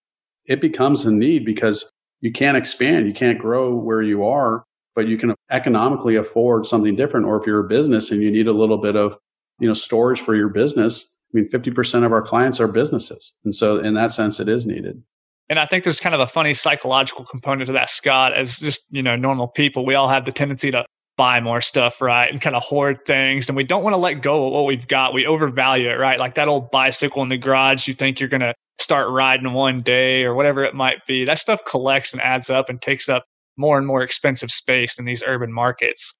it 0.45 0.61
becomes 0.61 1.05
a 1.05 1.13
need 1.13 1.45
because 1.45 1.91
you 2.27 2.33
can't 2.33 2.57
expand, 2.57 3.07
you 3.07 3.15
can't 3.15 3.39
grow 3.39 3.73
where 3.73 4.03
you 4.03 4.25
are, 4.25 4.65
but 4.97 5.07
you 5.07 5.17
can 5.17 5.33
economically 5.53 6.17
afford 6.17 6.67
something 6.67 6.97
different. 6.97 7.25
Or 7.25 7.41
if 7.41 7.47
you're 7.47 7.65
a 7.65 7.69
business 7.69 8.11
and 8.11 8.21
you 8.21 8.33
need 8.33 8.49
a 8.49 8.53
little 8.53 8.79
bit 8.79 8.97
of, 8.97 9.17
you 9.61 9.69
know, 9.69 9.75
storage 9.75 10.21
for 10.21 10.35
your 10.35 10.49
business, 10.49 11.17
I 11.33 11.39
mean, 11.39 11.49
50% 11.49 12.05
of 12.05 12.11
our 12.11 12.23
clients 12.23 12.59
are 12.59 12.67
businesses. 12.67 13.39
And 13.45 13.55
so 13.55 13.79
in 13.79 13.95
that 13.95 14.13
sense, 14.13 14.41
it 14.41 14.49
is 14.49 14.67
needed. 14.67 15.01
And 15.49 15.61
I 15.61 15.67
think 15.67 15.85
there's 15.85 16.01
kind 16.01 16.17
of 16.17 16.21
a 16.21 16.27
funny 16.27 16.53
psychological 16.53 17.25
component 17.25 17.69
to 17.69 17.73
that, 17.75 17.91
Scott, 17.91 18.37
as 18.37 18.59
just, 18.59 18.93
you 18.93 19.05
know, 19.05 19.15
normal 19.15 19.47
people, 19.47 19.87
we 19.87 19.95
all 19.95 20.09
have 20.09 20.25
the 20.25 20.33
tendency 20.33 20.73
to 20.73 20.85
buy 21.17 21.39
more 21.39 21.61
stuff, 21.61 22.01
right? 22.01 22.29
And 22.29 22.41
kind 22.41 22.57
of 22.57 22.65
hoard 22.65 23.07
things. 23.07 23.49
And 23.49 23.57
we 23.57 23.63
don't 23.63 23.85
want 23.85 23.95
to 23.95 24.01
let 24.01 24.15
go 24.15 24.49
of 24.49 24.53
what 24.53 24.65
we've 24.65 24.89
got. 24.89 25.15
We 25.15 25.27
overvalue 25.27 25.91
it, 25.91 25.95
right? 25.95 26.19
Like 26.19 26.35
that 26.35 26.49
old 26.49 26.73
bicycle 26.73 27.23
in 27.23 27.29
the 27.29 27.39
garage, 27.39 27.87
you 27.87 27.95
think 27.95 28.19
you're 28.19 28.29
going 28.29 28.41
to 28.41 28.55
start 28.79 29.11
riding 29.11 29.53
one 29.53 29.81
day 29.81 30.25
or 30.25 30.35
whatever 30.35 30.65
it 30.65 30.75
might 30.75 31.05
be. 31.07 31.25
That 31.25 31.39
stuff 31.39 31.65
collects 31.65 32.13
and 32.13 32.23
adds 32.23 32.51
up 32.51 32.69
and 32.69 32.81
takes 32.81 33.09
up 33.09 33.25
more 33.57 33.79
and 33.79 33.87
more 33.87 34.03
expensive 34.03 34.51
space 34.51 34.99
in 34.99 35.05
these 35.05 35.23
urban 35.27 35.53
markets. 35.53 36.17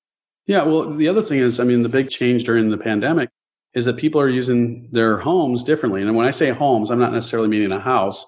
Yeah. 0.47 0.63
Well, 0.63 0.95
the 0.95 1.09
other 1.09 1.23
thing 1.23 1.39
is, 1.41 1.61
I 1.61 1.65
mean, 1.65 1.83
the 1.83 1.89
big 1.89 2.09
change 2.09 2.45
during 2.45 2.71
the 2.71 2.79
pandemic 2.79 3.29
is 3.75 3.85
that 3.85 3.97
people 3.97 4.21
are 4.21 4.29
using 4.29 4.89
their 4.93 5.19
homes 5.19 5.63
differently. 5.63 6.01
And 6.01 6.17
when 6.17 6.27
I 6.27 6.31
say 6.31 6.51
homes, 6.51 6.91
I'm 6.91 6.99
not 6.99 7.13
necessarily 7.13 7.49
meaning 7.49 7.73
a 7.73 7.81
house, 7.81 8.25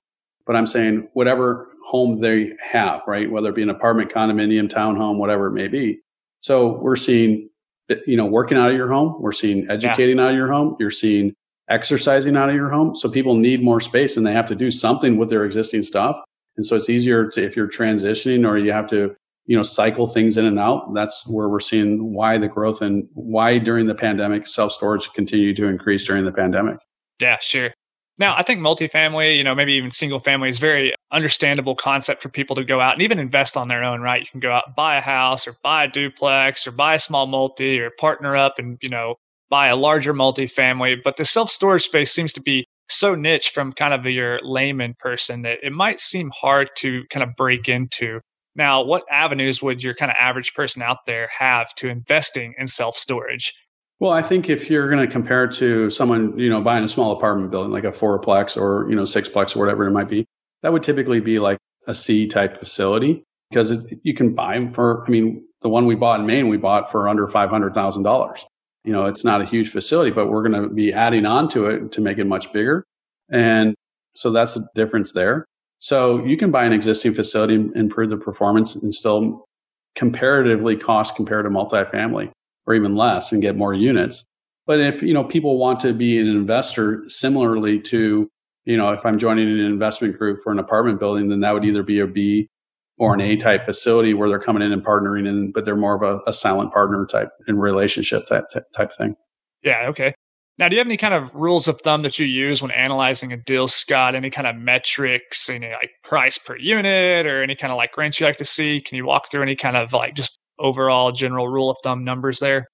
but 0.47 0.57
I'm 0.57 0.67
saying 0.67 1.09
whatever 1.15 1.69
home 1.87 2.19
they 2.19 2.53
have, 2.63 3.01
right? 3.07 3.31
Whether 3.31 3.49
it 3.49 3.55
be 3.55 3.63
an 3.63 3.71
apartment, 3.71 4.13
condominium, 4.13 4.69
townhome, 4.69 5.17
whatever 5.17 5.47
it 5.47 5.53
may 5.53 5.69
be. 5.69 6.01
So 6.41 6.79
we're 6.81 6.97
seeing, 6.97 7.49
you 8.07 8.17
know, 8.17 8.27
working 8.27 8.59
out 8.59 8.71
of 8.71 8.77
your 8.77 8.89
home. 8.89 9.17
We're 9.21 9.33
seeing 9.33 9.71
educating 9.71 10.19
yeah. 10.19 10.25
out 10.25 10.31
of 10.31 10.37
your 10.37 10.53
home. 10.53 10.77
You're 10.79 10.91
seeing 10.91 11.35
exercising 11.69 12.37
out 12.37 12.49
of 12.49 12.55
your 12.55 12.69
home. 12.69 12.97
So 12.97 13.11
people 13.11 13.37
need 13.37 13.63
more 13.63 13.81
space 13.81 14.17
and 14.17 14.27
they 14.27 14.33
have 14.33 14.49
to 14.49 14.55
do 14.55 14.71
something 14.71 15.17
with 15.17 15.31
their 15.31 15.45
existing 15.45 15.83
stuff. 15.83 16.17
And 16.57 16.67
so 16.67 16.77
it's 16.77 16.89
easier 16.89 17.29
to, 17.31 17.45
if 17.45 17.57
you're 17.57 17.69
transitioning 17.69 18.47
or 18.47 18.59
you 18.59 18.73
have 18.73 18.89
to, 18.89 19.15
you 19.47 19.57
know, 19.57 19.63
cycle 19.63 20.07
things 20.07 20.37
in 20.37 20.45
and 20.45 20.59
out. 20.59 20.93
That's 20.95 21.27
where 21.27 21.49
we're 21.49 21.61
seeing 21.61 22.13
why 22.13 22.37
the 22.37 22.49
growth 22.49 22.83
and 22.83 23.09
why 23.15 23.59
during 23.59 23.87
the 23.87 23.95
pandemic 23.95 24.47
self 24.47 24.73
storage 24.73 25.11
continued 25.13 25.57
to 25.57 25.67
increase 25.67 26.05
during 26.05 26.25
the 26.25 26.33
pandemic. 26.33 26.79
Yeah, 27.21 27.39
sure. 27.41 27.73
Now, 28.19 28.37
I 28.37 28.43
think 28.43 28.61
multifamily, 28.61 29.37
you 29.37 29.45
know, 29.45 29.55
maybe 29.55 29.75
even 29.75 29.93
single 29.93 30.19
family 30.19 30.49
is 30.49 30.59
very 30.59 30.93
understandable 31.13 31.77
concept 31.77 32.21
for 32.21 32.29
people 32.29 32.57
to 32.57 32.65
go 32.65 32.81
out 32.81 32.95
and 32.95 33.03
even 33.03 33.21
invest 33.21 33.57
on 33.57 33.69
their 33.69 33.85
own, 33.85 34.01
right? 34.01 34.21
You 34.21 34.27
can 34.31 34.41
go 34.41 34.51
out 34.51 34.65
and 34.67 34.75
buy 34.75 34.97
a 34.97 35.01
house 35.01 35.47
or 35.47 35.57
buy 35.63 35.85
a 35.85 35.89
duplex 35.89 36.67
or 36.67 36.73
buy 36.73 36.97
a 36.97 36.99
small 36.99 37.27
multi 37.27 37.79
or 37.79 37.91
partner 37.91 38.37
up 38.37 38.59
and, 38.59 38.77
you 38.83 38.89
know, 38.89 39.15
buy 39.51 39.69
a 39.69 39.77
larger 39.77 40.15
multifamily. 40.15 40.97
But 41.03 41.17
the 41.17 41.25
self 41.25 41.51
storage 41.51 41.85
space 41.85 42.13
seems 42.13 42.33
to 42.35 42.41
be 42.41 42.67
so 42.89 43.15
niche 43.15 43.51
from 43.51 43.73
kind 43.73 43.93
of 43.95 44.05
your 44.07 44.41
layman 44.43 44.95
person 44.99 45.43
that 45.43 45.59
it 45.63 45.73
might 45.73 46.01
seem 46.01 46.31
hard 46.35 46.71
to 46.77 47.05
kind 47.11 47.23
of 47.23 47.37
break 47.37 47.69
into. 47.69 48.21
Now, 48.57 48.83
what 48.83 49.05
avenues 49.11 49.63
would 49.63 49.83
your 49.83 49.95
kind 49.95 50.11
of 50.11 50.17
average 50.19 50.55
person 50.55 50.83
out 50.83 51.05
there 51.07 51.29
have 51.39 51.75
to 51.77 51.89
investing 51.89 52.55
in 52.59 52.67
self 52.67 52.97
storage? 52.97 53.55
Well, 54.01 54.13
I 54.13 54.23
think 54.23 54.49
if 54.49 54.71
you're 54.71 54.89
going 54.89 55.05
to 55.05 55.13
compare 55.13 55.45
it 55.45 55.53
to 55.55 55.91
someone, 55.91 56.39
you 56.39 56.49
know, 56.49 56.61
buying 56.61 56.85
a 56.85 56.89
small 56.89 57.13
apartment 57.13 57.51
building, 57.51 57.73
like 57.73 57.85
a 57.85 57.91
fourplex 57.91 58.57
or, 58.57 58.89
you 58.89 58.95
know, 58.95 59.03
sixplex 59.03 59.57
or 59.57 59.61
whatever 59.61 59.87
it 59.87 59.91
might 59.91 60.09
be, 60.09 60.25
that 60.63 60.73
would 60.73 60.83
typically 60.83 61.21
be 61.21 61.39
like 61.39 61.59
a 61.87 61.95
C 61.95 62.27
type 62.27 62.57
facility. 62.57 63.25
because 63.51 63.93
you 64.03 64.15
can 64.15 64.35
buy 64.35 64.55
them 64.55 64.69
for, 64.69 65.05
I 65.07 65.11
mean, 65.11 65.45
the 65.63 65.69
one 65.69 65.87
we 65.87 65.95
bought 65.95 66.21
in 66.21 66.27
Maine, 66.27 66.49
we 66.49 66.59
bought 66.59 66.91
for 66.93 67.09
under 67.09 67.27
$500,000. 67.27 68.45
You 68.89 68.95
know, 68.95 69.05
it's 69.05 69.23
not 69.23 69.43
a 69.43 69.45
huge 69.45 69.69
facility, 69.69 70.11
but 70.11 70.31
we're 70.31 70.49
going 70.49 70.63
to 70.63 70.71
be 70.71 70.95
adding 70.95 71.27
on 71.27 71.51
to 71.51 71.67
it 71.67 71.93
to 71.93 72.01
make 72.01 72.17
it 72.17 72.25
much 72.25 72.51
bigger. 72.55 72.87
And 73.31 73.75
so 74.15 74.31
that's 74.31 74.55
the 74.55 74.67
difference 74.75 75.13
there. 75.13 75.45
So 75.79 76.25
you 76.25 76.39
can 76.39 76.51
buy 76.51 76.65
an 76.65 76.73
existing 76.73 77.13
facility, 77.13 77.57
improve 77.75 78.09
the 78.09 78.17
performance 78.17 78.75
and 78.75 78.95
still 78.95 79.45
comparatively 79.95 80.75
cost 80.75 81.17
compared 81.17 81.45
to 81.45 81.51
multifamily 81.51 82.31
or 82.67 82.75
even 82.75 82.97
less 82.97 83.31
and 83.31 83.43
get 83.43 83.59
more 83.59 83.75
units. 83.75 84.25
But 84.67 84.81
if, 84.81 85.03
you 85.03 85.13
know, 85.13 85.25
people 85.25 85.59
want 85.59 85.81
to 85.81 85.93
be 85.93 86.19
an 86.19 86.27
investor 86.27 87.05
similarly 87.09 87.81
to, 87.81 88.27
you 88.65 88.77
know, 88.79 88.95
if 88.95 89.05
I'm 89.05 89.19
joining 89.19 89.51
an 89.51 89.67
investment 89.67 90.17
group 90.17 90.39
for 90.43 90.51
an 90.51 90.59
apartment 90.59 90.99
building, 90.99 91.29
then 91.29 91.41
that 91.41 91.53
would 91.53 91.67
either 91.67 91.83
be 91.83 92.01
a 92.01 92.07
B 92.07 92.49
or 92.99 93.15
an 93.15 93.21
A 93.21 93.37
type 93.37 93.65
facility 93.65 94.15
where 94.15 94.29
they're 94.29 94.39
coming 94.39 94.63
in 94.63 94.73
and 94.73 94.85
partnering 94.85 95.29
in, 95.29 95.53
but 95.53 95.65
they're 95.65 95.77
more 95.77 95.95
of 95.95 96.03
a, 96.03 96.21
a 96.29 96.33
silent 96.33 96.73
partner 96.73 97.07
type 97.07 97.31
in 97.47 97.59
relationship 97.59 98.27
type, 98.27 98.45
type 98.75 98.93
thing. 98.93 99.15
Yeah. 99.63 99.87
Okay. 99.89 100.15
Now, 100.59 100.69
do 100.69 100.75
you 100.75 100.81
have 100.81 100.89
any 100.89 100.97
kind 100.97 101.15
of 101.15 101.33
rules 101.33 101.69
of 101.69 101.81
thumb 101.83 102.03
that 102.03 102.19
you 102.19 102.27
use 102.27 102.61
when 102.61 102.73
analyzing 102.73 103.33
a 103.33 103.37
deal, 103.37 103.69
Scott? 103.69 104.17
Any 104.17 104.29
kind 104.29 104.49
of 104.49 104.57
metrics, 104.57 105.49
any 105.49 105.71
like 105.71 105.91
price 106.03 106.37
per 106.37 106.57
unit 106.57 107.27
or 107.27 107.45
any 107.45 107.55
kind 107.55 107.73
of 107.73 107.77
like 107.77 107.97
rents 107.97 108.19
you 108.19 108.27
like 108.27 108.39
to 108.39 108.45
see? 108.45 108.81
Can 108.81 108.97
you 108.97 109.07
walk 109.07 109.31
through 109.31 109.43
any 109.43 109.55
kind 109.55 109.77
of 109.77 109.93
like 109.93 110.17
just 110.17 110.37
overall 110.59 111.13
general 111.13 111.47
rule 111.47 111.71
of 111.71 111.77
thumb 111.85 112.03
numbers 112.03 112.41
there? 112.41 112.67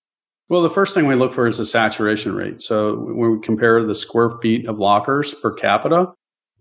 Well, 0.49 0.63
the 0.63 0.71
first 0.71 0.95
thing 0.95 1.07
we 1.07 1.15
look 1.15 1.35
for 1.35 1.47
is 1.47 1.59
the 1.59 1.67
saturation 1.67 2.35
rate. 2.35 2.63
So 2.63 2.97
when 2.97 3.33
we 3.33 3.41
compare 3.41 3.85
the 3.85 3.95
square 3.95 4.31
feet 4.43 4.67
of 4.67 4.79
lockers 4.79 5.35
per 5.35 5.53
capita, 5.53 6.09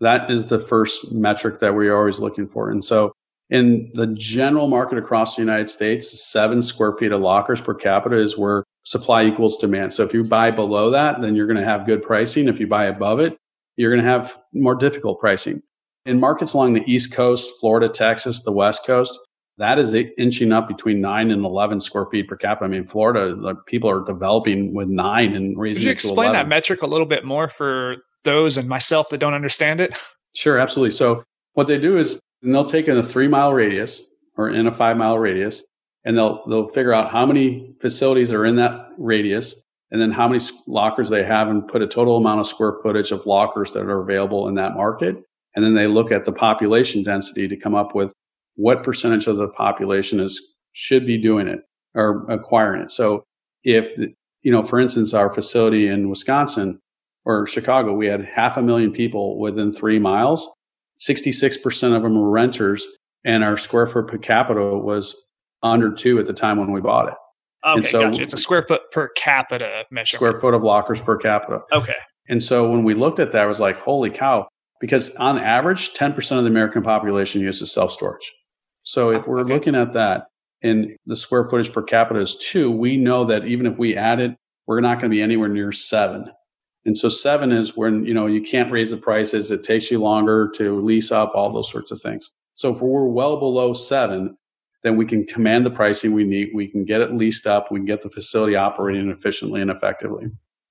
that 0.01 0.29
is 0.29 0.47
the 0.47 0.59
first 0.59 1.11
metric 1.13 1.59
that 1.59 1.75
we're 1.75 1.95
always 1.95 2.19
looking 2.19 2.47
for. 2.47 2.69
And 2.69 2.83
so 2.83 3.13
in 3.49 3.91
the 3.93 4.07
general 4.07 4.67
market 4.67 4.97
across 4.97 5.35
the 5.35 5.41
United 5.41 5.69
States, 5.69 6.31
seven 6.31 6.61
square 6.61 6.93
feet 6.93 7.11
of 7.11 7.21
lockers 7.21 7.61
per 7.61 7.73
capita 7.73 8.17
is 8.17 8.37
where 8.37 8.63
supply 8.83 9.25
equals 9.25 9.57
demand. 9.57 9.93
So 9.93 10.03
if 10.03 10.13
you 10.13 10.23
buy 10.23 10.51
below 10.51 10.89
that, 10.91 11.21
then 11.21 11.35
you're 11.35 11.47
going 11.47 11.59
to 11.59 11.65
have 11.65 11.85
good 11.85 12.01
pricing. 12.01 12.47
If 12.47 12.59
you 12.59 12.67
buy 12.67 12.85
above 12.85 13.19
it, 13.19 13.37
you're 13.75 13.91
going 13.91 14.03
to 14.03 14.09
have 14.09 14.37
more 14.53 14.75
difficult 14.75 15.19
pricing. 15.19 15.61
In 16.05 16.19
markets 16.19 16.53
along 16.53 16.73
the 16.73 16.83
East 16.85 17.13
Coast, 17.13 17.49
Florida, 17.59 17.87
Texas, 17.87 18.43
the 18.43 18.51
West 18.51 18.85
Coast, 18.85 19.17
that 19.57 19.77
is 19.77 19.93
inching 19.93 20.51
up 20.51 20.67
between 20.67 20.99
nine 20.99 21.29
and 21.31 21.45
11 21.45 21.79
square 21.79 22.07
feet 22.07 22.27
per 22.27 22.35
capita. 22.35 22.65
I 22.65 22.67
mean, 22.67 22.83
Florida, 22.83 23.35
like, 23.35 23.57
people 23.67 23.89
are 23.89 24.03
developing 24.03 24.73
with 24.73 24.87
nine 24.87 25.35
and 25.35 25.57
raising 25.57 25.81
Could 25.81 25.85
you 25.85 25.91
explain 25.91 26.33
that 26.33 26.47
metric 26.47 26.81
a 26.81 26.87
little 26.87 27.05
bit 27.05 27.23
more 27.23 27.47
for 27.47 27.97
those 28.23 28.57
and 28.57 28.67
myself 28.67 29.09
that 29.09 29.19
don't 29.19 29.33
understand 29.33 29.79
it? 29.79 29.95
Sure, 30.33 30.57
absolutely. 30.57 30.91
So 30.91 31.23
what 31.53 31.67
they 31.67 31.77
do 31.77 31.97
is 31.97 32.19
they'll 32.51 32.65
take 32.65 32.87
in 32.87 32.97
a 32.97 33.03
three 33.03 33.27
mile 33.27 33.53
radius 33.53 34.01
or 34.37 34.49
in 34.49 34.67
a 34.67 34.71
five 34.71 34.97
mile 34.97 35.17
radius 35.19 35.63
and 36.05 36.17
they'll 36.17 36.45
they'll 36.47 36.67
figure 36.67 36.93
out 36.93 37.11
how 37.11 37.25
many 37.25 37.75
facilities 37.79 38.33
are 38.33 38.45
in 38.45 38.55
that 38.55 38.89
radius 38.97 39.61
and 39.91 40.01
then 40.01 40.11
how 40.11 40.27
many 40.27 40.43
lockers 40.67 41.09
they 41.09 41.23
have 41.23 41.47
and 41.49 41.67
put 41.67 41.81
a 41.81 41.87
total 41.87 42.17
amount 42.17 42.39
of 42.39 42.47
square 42.47 42.73
footage 42.81 43.11
of 43.11 43.25
lockers 43.25 43.73
that 43.73 43.83
are 43.83 44.01
available 44.01 44.47
in 44.47 44.55
that 44.55 44.73
market. 44.73 45.17
And 45.55 45.63
then 45.63 45.75
they 45.75 45.85
look 45.85 46.11
at 46.11 46.25
the 46.25 46.31
population 46.31 47.03
density 47.03 47.47
to 47.47 47.55
come 47.55 47.75
up 47.75 47.93
with 47.93 48.11
what 48.55 48.81
percentage 48.81 49.27
of 49.27 49.37
the 49.37 49.49
population 49.49 50.19
is 50.19 50.41
should 50.71 51.05
be 51.05 51.19
doing 51.19 51.47
it 51.47 51.59
or 51.93 52.25
acquiring 52.29 52.81
it. 52.81 52.91
So 52.91 53.23
if 53.63 53.95
you 54.43 54.51
know 54.51 54.61
for 54.61 54.79
instance 54.79 55.13
our 55.13 55.33
facility 55.33 55.87
in 55.87 56.09
wisconsin 56.09 56.79
or 57.25 57.47
chicago 57.47 57.93
we 57.93 58.07
had 58.07 58.25
half 58.25 58.57
a 58.57 58.61
million 58.61 58.91
people 58.91 59.39
within 59.39 59.71
three 59.71 59.99
miles 59.99 60.47
66% 60.99 61.95
of 61.95 62.03
them 62.03 62.19
were 62.19 62.29
renters 62.29 62.85
and 63.25 63.43
our 63.43 63.57
square 63.57 63.87
foot 63.87 64.07
per 64.07 64.17
capita 64.17 64.61
was 64.61 65.15
under 65.61 65.91
two 65.91 66.19
at 66.19 66.25
the 66.25 66.33
time 66.33 66.57
when 66.57 66.71
we 66.71 66.81
bought 66.81 67.09
it. 67.09 67.15
Okay, 67.65 67.77
and 67.77 67.85
so 67.85 68.01
gotcha. 68.03 68.21
It's 68.21 68.33
a 68.33 68.37
square 68.37 68.65
foot 68.67 68.81
per 68.91 69.09
capita 69.15 69.85
measure. 69.89 70.17
Square 70.17 70.41
foot 70.41 70.53
of 70.53 70.63
lockers 70.63 70.99
per 70.99 71.17
capita. 71.17 71.59
Okay. 71.71 71.95
And 72.27 72.43
so 72.43 72.69
when 72.69 72.83
we 72.83 72.93
looked 72.93 73.19
at 73.19 73.31
that, 73.31 73.41
I 73.41 73.45
was 73.45 73.59
like, 73.59 73.77
holy 73.79 74.09
cow. 74.09 74.47
Because 74.81 75.15
on 75.15 75.39
average, 75.39 75.93
10% 75.93 76.37
of 76.37 76.43
the 76.43 76.49
American 76.49 76.81
population 76.81 77.41
uses 77.41 77.73
self 77.73 77.91
storage. 77.91 78.31
So 78.83 79.11
if 79.11 79.27
we're 79.27 79.39
okay. 79.41 79.53
looking 79.53 79.75
at 79.75 79.93
that 79.93 80.25
and 80.61 80.87
the 81.05 81.15
square 81.15 81.45
footage 81.49 81.71
per 81.71 81.83
capita 81.83 82.19
is 82.19 82.35
two, 82.35 82.69
we 82.69 82.97
know 82.97 83.23
that 83.25 83.45
even 83.45 83.65
if 83.65 83.77
we 83.77 83.95
add 83.95 84.19
it, 84.19 84.35
we're 84.67 84.81
not 84.81 84.99
going 84.99 85.09
to 85.09 85.15
be 85.15 85.21
anywhere 85.21 85.47
near 85.47 85.71
seven. 85.71 86.25
And 86.85 86.97
so 86.97 87.09
seven 87.09 87.51
is 87.51 87.77
when, 87.77 88.05
you 88.05 88.13
know, 88.13 88.25
you 88.25 88.41
can't 88.41 88.71
raise 88.71 88.91
the 88.91 88.97
prices. 88.97 89.51
It 89.51 89.63
takes 89.63 89.89
you 89.89 89.99
longer 89.99 90.51
to 90.55 90.81
lease 90.81 91.11
up, 91.11 91.33
all 91.33 91.51
those 91.51 91.71
sorts 91.71 91.91
of 91.91 92.01
things. 92.01 92.31
So 92.55 92.73
if 92.73 92.81
we're 92.81 93.05
well 93.05 93.37
below 93.37 93.73
seven, 93.73 94.37
then 94.83 94.97
we 94.97 95.05
can 95.05 95.25
command 95.25 95.65
the 95.65 95.71
pricing 95.71 96.11
we 96.11 96.25
need. 96.25 96.49
We 96.53 96.67
can 96.67 96.83
get 96.83 97.01
it 97.01 97.13
leased 97.13 97.47
up. 97.47 97.71
We 97.71 97.79
can 97.79 97.85
get 97.85 98.01
the 98.01 98.09
facility 98.09 98.55
operating 98.55 99.09
efficiently 99.09 99.61
and 99.61 99.71
effectively. 99.71 100.27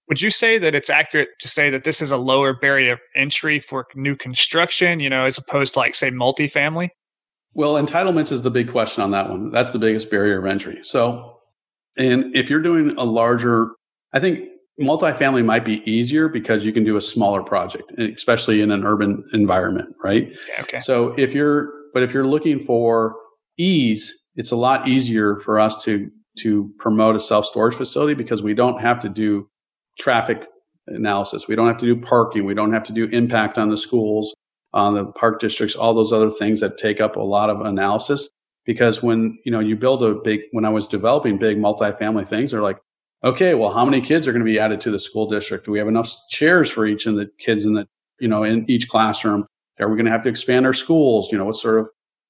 Would 0.08 0.20
you 0.20 0.30
say 0.30 0.58
that 0.58 0.74
it's 0.74 0.90
accurate 0.90 1.30
to 1.40 1.48
say 1.48 1.70
that 1.70 1.84
this 1.84 2.02
is 2.02 2.10
a 2.10 2.18
lower 2.18 2.52
barrier 2.52 2.92
of 2.92 3.00
entry 3.16 3.58
for 3.60 3.86
new 3.94 4.14
construction, 4.14 5.00
you 5.00 5.08
know, 5.08 5.24
as 5.24 5.38
opposed 5.38 5.74
to 5.74 5.80
like 5.80 5.94
say 5.94 6.10
multifamily? 6.10 6.90
Well, 7.54 7.74
entitlements 7.74 8.32
is 8.32 8.42
the 8.42 8.50
big 8.50 8.70
question 8.70 9.02
on 9.02 9.10
that 9.12 9.30
one. 9.30 9.50
That's 9.50 9.70
the 9.70 9.78
biggest 9.78 10.10
barrier 10.10 10.38
of 10.38 10.46
entry. 10.46 10.80
So, 10.82 11.38
and 11.96 12.34
if 12.36 12.50
you're 12.50 12.62
doing 12.62 12.94
a 12.98 13.04
larger, 13.04 13.70
I 14.12 14.20
think 14.20 14.48
multifamily 14.80 15.44
might 15.44 15.64
be 15.64 15.82
easier 15.90 16.28
because 16.28 16.64
you 16.64 16.72
can 16.72 16.84
do 16.84 16.96
a 16.96 17.00
smaller 17.00 17.42
project, 17.42 17.92
eh, 17.98 18.08
especially 18.14 18.60
in 18.60 18.70
an 18.70 18.84
urban 18.84 19.24
environment, 19.32 19.94
right? 20.02 20.28
Yeah, 20.48 20.62
okay. 20.62 20.80
So 20.80 21.14
if 21.18 21.34
you're, 21.34 21.72
but 21.92 22.02
if 22.02 22.14
you're 22.14 22.26
looking 22.26 22.58
for 22.58 23.14
ease, 23.58 24.12
it's 24.36 24.50
a 24.50 24.56
lot 24.56 24.88
easier 24.88 25.38
for 25.40 25.60
us 25.60 25.82
to 25.84 26.10
to 26.38 26.72
promote 26.78 27.14
a 27.14 27.20
self 27.20 27.44
storage 27.46 27.74
facility 27.74 28.14
because 28.14 28.42
we 28.42 28.54
don't 28.54 28.80
have 28.80 28.98
to 29.00 29.08
do 29.08 29.48
traffic 29.98 30.46
analysis. 30.86 31.46
We 31.46 31.54
don't 31.54 31.68
have 31.68 31.78
to 31.78 31.86
do 31.86 32.00
parking. 32.00 32.44
We 32.44 32.54
don't 32.54 32.72
have 32.72 32.84
to 32.84 32.92
do 32.92 33.04
impact 33.06 33.58
on 33.58 33.68
the 33.68 33.76
schools, 33.76 34.34
on 34.72 34.94
the 34.94 35.06
park 35.12 35.40
districts, 35.40 35.76
all 35.76 35.94
those 35.94 36.12
other 36.12 36.30
things 36.30 36.60
that 36.60 36.78
take 36.78 37.00
up 37.00 37.16
a 37.16 37.20
lot 37.20 37.50
of 37.50 37.60
analysis. 37.60 38.28
Because 38.64 39.02
when 39.02 39.38
you 39.44 39.52
know 39.52 39.60
you 39.60 39.76
build 39.76 40.02
a 40.02 40.14
big, 40.14 40.40
when 40.52 40.64
I 40.64 40.70
was 40.70 40.86
developing 40.88 41.38
big 41.38 41.58
multifamily 41.58 42.26
things, 42.26 42.52
they're 42.52 42.62
like, 42.62 42.78
okay, 43.24 43.54
well, 43.54 43.72
how 43.72 43.84
many 43.84 44.00
kids 44.00 44.26
are 44.26 44.32
going 44.32 44.44
to 44.44 44.50
be 44.50 44.58
added 44.58 44.80
to 44.82 44.90
the 44.90 44.98
school 44.98 45.28
district? 45.28 45.66
Do 45.66 45.72
we 45.72 45.78
have 45.78 45.88
enough 45.88 46.10
chairs 46.28 46.70
for 46.70 46.86
each 46.86 47.06
of 47.06 47.16
the 47.16 47.28
kids 47.38 47.64
in 47.64 47.74
the 47.74 47.86
you 48.18 48.28
know 48.28 48.42
in 48.42 48.68
each 48.70 48.88
classroom? 48.88 49.46
Are 49.80 49.88
we 49.88 49.96
going 49.96 50.06
to 50.06 50.12
have 50.12 50.22
to 50.22 50.28
expand 50.28 50.66
our 50.66 50.74
schools? 50.74 51.30
You 51.32 51.38
know, 51.38 51.44
what 51.44 51.56
sort 51.56 51.80
of 51.80 51.88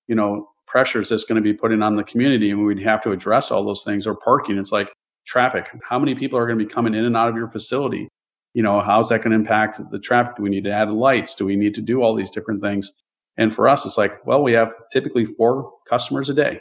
you 0.09 0.15
know 0.15 0.49
pressures 0.67 1.09
that's 1.09 1.25
going 1.25 1.37
to 1.37 1.43
be 1.43 1.53
putting 1.53 1.83
on 1.83 1.97
the 1.97 2.05
community 2.05 2.51
and 2.51 2.65
we'd 2.65 2.83
have 2.83 3.03
to 3.03 3.13
address 3.13 3.51
all 3.51 3.65
those 3.65 3.85
things 3.85 4.07
or 4.07 4.15
parking? 4.15 4.59
It's 4.59 4.73
like 4.73 4.93
traffic. 5.27 5.69
How 5.89 5.99
many 5.99 6.15
people 6.15 6.39
are 6.39 6.47
going 6.47 6.59
to 6.59 6.65
be 6.65 6.71
coming 6.71 6.95
in 6.95 7.05
and 7.05 7.17
out 7.17 7.29
of 7.29 7.37
your 7.37 7.49
facility? 7.49 8.09
You 8.55 8.63
know 8.63 8.81
how's 8.81 9.09
that 9.09 9.19
going 9.19 9.31
to 9.31 9.37
impact 9.37 9.81
the 9.91 9.99
traffic? 9.99 10.37
Do 10.37 10.43
we 10.43 10.51
need 10.51 10.65
to 10.65 10.73
add 10.73 10.93
lights? 10.93 11.35
Do 11.35 11.47
we 11.47 11.57
need 11.57 11.75
to 11.75 11.81
do 11.81 12.03
all 12.03 12.15
these 12.15 12.31
different 12.31 12.63
things? 12.63 12.91
And 13.39 13.55
for 13.55 13.69
us 13.69 13.87
it's 13.87 13.97
like 13.97 14.25
well 14.27 14.43
we 14.43 14.53
have 14.53 14.75
typically 14.93 15.25
four 15.25 15.73
customers 15.89 16.29
a 16.29 16.35
day. 16.35 16.61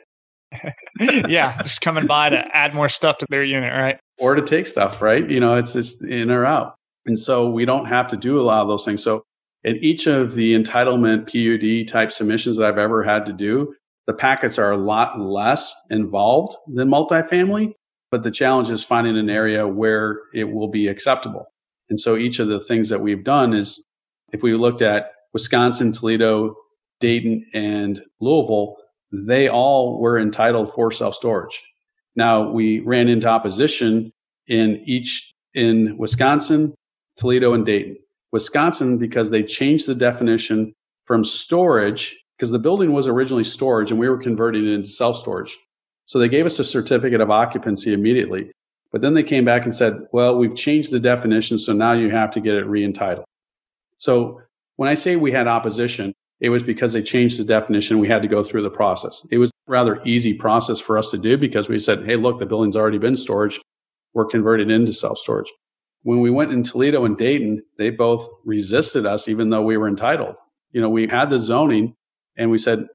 Yeah 0.99 1.61
just 1.63 1.81
coming 1.81 2.05
by 2.05 2.29
to 2.29 2.43
add 2.53 2.75
more 2.75 2.89
stuff 2.89 3.17
to 3.19 3.25
their 3.29 3.43
unit 3.43 3.71
right 3.71 3.99
or 4.21 4.35
to 4.35 4.41
take 4.41 4.67
stuff 4.67 5.01
right 5.01 5.29
you 5.29 5.39
know 5.39 5.55
it's 5.55 5.73
just 5.73 6.03
in 6.05 6.31
or 6.31 6.45
out 6.45 6.75
and 7.05 7.19
so 7.19 7.49
we 7.49 7.65
don't 7.65 7.85
have 7.85 8.07
to 8.07 8.15
do 8.15 8.39
a 8.39 8.43
lot 8.43 8.61
of 8.61 8.67
those 8.67 8.85
things 8.85 9.03
so 9.03 9.23
in 9.63 9.77
each 9.77 10.07
of 10.07 10.33
the 10.33 10.53
entitlement 10.53 11.27
PUD 11.27 11.87
type 11.91 12.11
submissions 12.11 12.57
that 12.57 12.65
I've 12.65 12.77
ever 12.77 13.03
had 13.03 13.25
to 13.27 13.33
do, 13.33 13.75
the 14.07 14.13
packets 14.13 14.57
are 14.57 14.71
a 14.71 14.77
lot 14.77 15.19
less 15.19 15.73
involved 15.89 16.55
than 16.67 16.89
multifamily, 16.89 17.73
but 18.09 18.23
the 18.23 18.31
challenge 18.31 18.71
is 18.71 18.83
finding 18.83 19.17
an 19.17 19.29
area 19.29 19.67
where 19.67 20.19
it 20.33 20.45
will 20.45 20.67
be 20.67 20.87
acceptable. 20.87 21.45
And 21.89 21.99
so 21.99 22.17
each 22.17 22.39
of 22.39 22.47
the 22.47 22.59
things 22.59 22.89
that 22.89 23.01
we've 23.01 23.23
done 23.23 23.53
is 23.53 23.85
if 24.33 24.41
we 24.41 24.55
looked 24.55 24.81
at 24.81 25.11
Wisconsin, 25.33 25.91
Toledo, 25.91 26.55
Dayton, 26.99 27.45
and 27.53 28.01
Louisville, 28.19 28.77
they 29.11 29.47
all 29.47 29.99
were 29.99 30.17
entitled 30.17 30.73
for 30.73 30.91
self 30.91 31.15
storage. 31.15 31.63
Now 32.15 32.49
we 32.49 32.79
ran 32.81 33.07
into 33.07 33.27
opposition 33.27 34.11
in 34.47 34.83
each 34.85 35.33
in 35.53 35.97
Wisconsin, 35.97 36.73
Toledo, 37.17 37.53
and 37.53 37.65
Dayton. 37.65 37.97
Wisconsin, 38.31 38.97
because 38.97 39.29
they 39.29 39.43
changed 39.43 39.87
the 39.87 39.95
definition 39.95 40.73
from 41.05 41.23
storage 41.23 42.17
because 42.37 42.51
the 42.51 42.59
building 42.59 42.91
was 42.91 43.07
originally 43.07 43.43
storage 43.43 43.91
and 43.91 43.99
we 43.99 44.09
were 44.09 44.17
converting 44.17 44.65
it 44.65 44.73
into 44.73 44.89
self 44.89 45.17
storage. 45.17 45.57
So 46.05 46.19
they 46.19 46.29
gave 46.29 46.45
us 46.45 46.59
a 46.59 46.63
certificate 46.63 47.21
of 47.21 47.29
occupancy 47.29 47.93
immediately. 47.93 48.51
But 48.91 49.01
then 49.01 49.13
they 49.13 49.23
came 49.23 49.45
back 49.45 49.63
and 49.63 49.73
said, 49.73 49.99
well, 50.11 50.35
we've 50.35 50.55
changed 50.55 50.91
the 50.91 50.99
definition. 50.99 51.59
So 51.59 51.71
now 51.71 51.93
you 51.93 52.09
have 52.09 52.31
to 52.31 52.41
get 52.41 52.55
it 52.55 52.65
re 52.65 52.83
entitled. 52.83 53.25
So 53.97 54.41
when 54.75 54.89
I 54.89 54.95
say 54.95 55.15
we 55.15 55.31
had 55.31 55.47
opposition, 55.47 56.13
it 56.39 56.49
was 56.49 56.63
because 56.63 56.93
they 56.93 57.03
changed 57.03 57.39
the 57.39 57.43
definition. 57.43 57.99
We 57.99 58.07
had 58.07 58.23
to 58.23 58.27
go 58.27 58.43
through 58.43 58.63
the 58.63 58.71
process. 58.71 59.25
It 59.31 59.37
was 59.37 59.50
rather 59.71 60.01
easy 60.05 60.33
process 60.33 60.79
for 60.79 60.97
us 60.97 61.09
to 61.11 61.17
do 61.17 61.37
because 61.37 61.69
we 61.69 61.79
said, 61.79 62.05
Hey, 62.05 62.17
look, 62.17 62.37
the 62.37 62.45
building's 62.45 62.75
already 62.75 62.99
been 62.99 63.15
storage. 63.15 63.59
We're 64.13 64.25
converted 64.25 64.69
into 64.69 64.93
self 64.93 65.17
storage. 65.17 65.51
When 66.03 66.19
we 66.19 66.29
went 66.29 66.51
in 66.51 66.63
Toledo 66.63 67.05
and 67.05 67.17
Dayton, 67.17 67.63
they 67.77 67.89
both 67.89 68.27
resisted 68.43 69.05
us, 69.05 69.27
even 69.27 69.49
though 69.49 69.61
we 69.61 69.77
were 69.77 69.87
entitled. 69.87 70.35
You 70.71 70.81
know, 70.81 70.89
we 70.89 71.07
had 71.07 71.29
the 71.29 71.39
zoning, 71.39 71.95
and 72.37 72.51
we 72.51 72.57
said, 72.57 72.87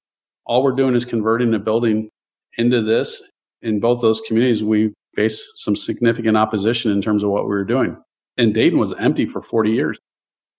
all 0.44 0.62
we're 0.62 0.72
doing 0.72 0.94
is 0.94 1.04
converting 1.04 1.50
the 1.50 1.58
building 1.58 2.10
into 2.58 2.82
this. 2.82 3.22
In 3.62 3.80
both 3.80 4.00
those 4.00 4.20
communities, 4.20 4.62
we 4.62 4.92
faced 5.14 5.44
some 5.56 5.74
significant 5.74 6.36
opposition 6.36 6.92
in 6.92 7.00
terms 7.00 7.22
of 7.24 7.30
what 7.30 7.44
we 7.44 7.50
were 7.50 7.64
doing. 7.64 7.96
And 8.36 8.54
Dayton 8.54 8.78
was 8.78 8.92
empty 8.94 9.26
for 9.26 9.40
40 9.40 9.70
years. 9.70 9.98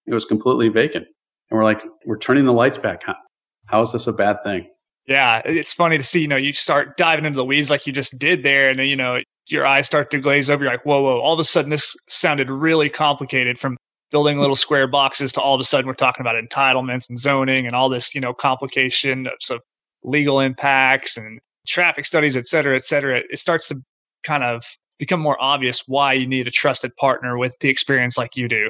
It 0.08 0.14
was 0.14 0.26
completely 0.26 0.70
vacant. 0.70 1.06
And 1.50 1.58
we're 1.58 1.64
like, 1.64 1.82
we're 2.06 2.18
turning 2.18 2.46
the 2.46 2.54
lights 2.54 2.78
back 2.78 3.04
on. 3.08 3.16
How 3.68 3.82
is 3.82 3.92
this 3.92 4.08
a 4.08 4.14
bad 4.14 4.38
thing? 4.44 4.68
Yeah, 5.08 5.42
it's 5.46 5.74
funny 5.74 5.98
to 5.98 6.04
see, 6.04 6.20
you 6.22 6.28
know, 6.28 6.36
you 6.36 6.52
start 6.52 6.98
diving 6.98 7.26
into 7.26 7.38
the 7.38 7.46
weeds 7.46 7.70
like 7.70 7.88
you 7.88 7.94
just 7.94 8.20
did 8.20 8.44
there. 8.44 8.70
And 8.70 8.80
you 8.88 8.96
know, 8.96 9.20
your 9.48 9.66
eyes 9.66 9.88
start 9.88 10.12
to 10.12 10.20
glaze 10.20 10.50
over. 10.50 10.64
You're 10.64 10.74
like, 10.74 10.86
whoa, 10.86 11.02
whoa. 11.02 11.20
All 11.20 11.34
of 11.34 11.40
a 11.40 11.46
sudden, 11.46 11.72
this 11.72 11.96
sounded 12.10 12.50
really 12.50 12.90
complicated 12.90 13.58
from 13.58 13.78
building 14.12 14.38
little 14.38 14.56
square 14.56 14.88
boxes 14.88 15.34
to 15.34 15.42
all 15.42 15.56
of 15.56 15.62
a 15.62 15.64
sudden 15.64 15.88
we're 15.88 15.94
talking 15.94 16.22
about 16.22 16.36
entitlements 16.36 17.10
and 17.10 17.18
zoning 17.18 17.66
and 17.66 17.74
all 17.74 17.90
this, 17.90 18.14
you 18.14 18.22
know, 18.22 18.34
complication 18.34 19.28
of, 19.28 19.34
of 19.50 19.62
legal 20.04 20.40
impacts 20.40 21.18
and 21.18 21.40
traffic 21.68 22.06
studies, 22.06 22.36
et 22.38 22.46
cetera, 22.46 22.76
et 22.76 22.84
cetera. 22.84 23.22
It 23.30 23.40
starts 23.40 23.68
to 23.70 23.78
kind 24.24 24.44
of 24.44 24.64
become 24.98 25.20
more 25.20 25.42
obvious 25.42 25.84
why 25.88 26.14
you 26.14 26.28
need 26.28 26.48
a 26.48 26.52
trusted 26.52 26.96
partner 26.98 27.38
with 27.38 27.56
the 27.60 27.70
experience 27.70 28.18
like 28.18 28.36
you 28.36 28.48
do. 28.48 28.70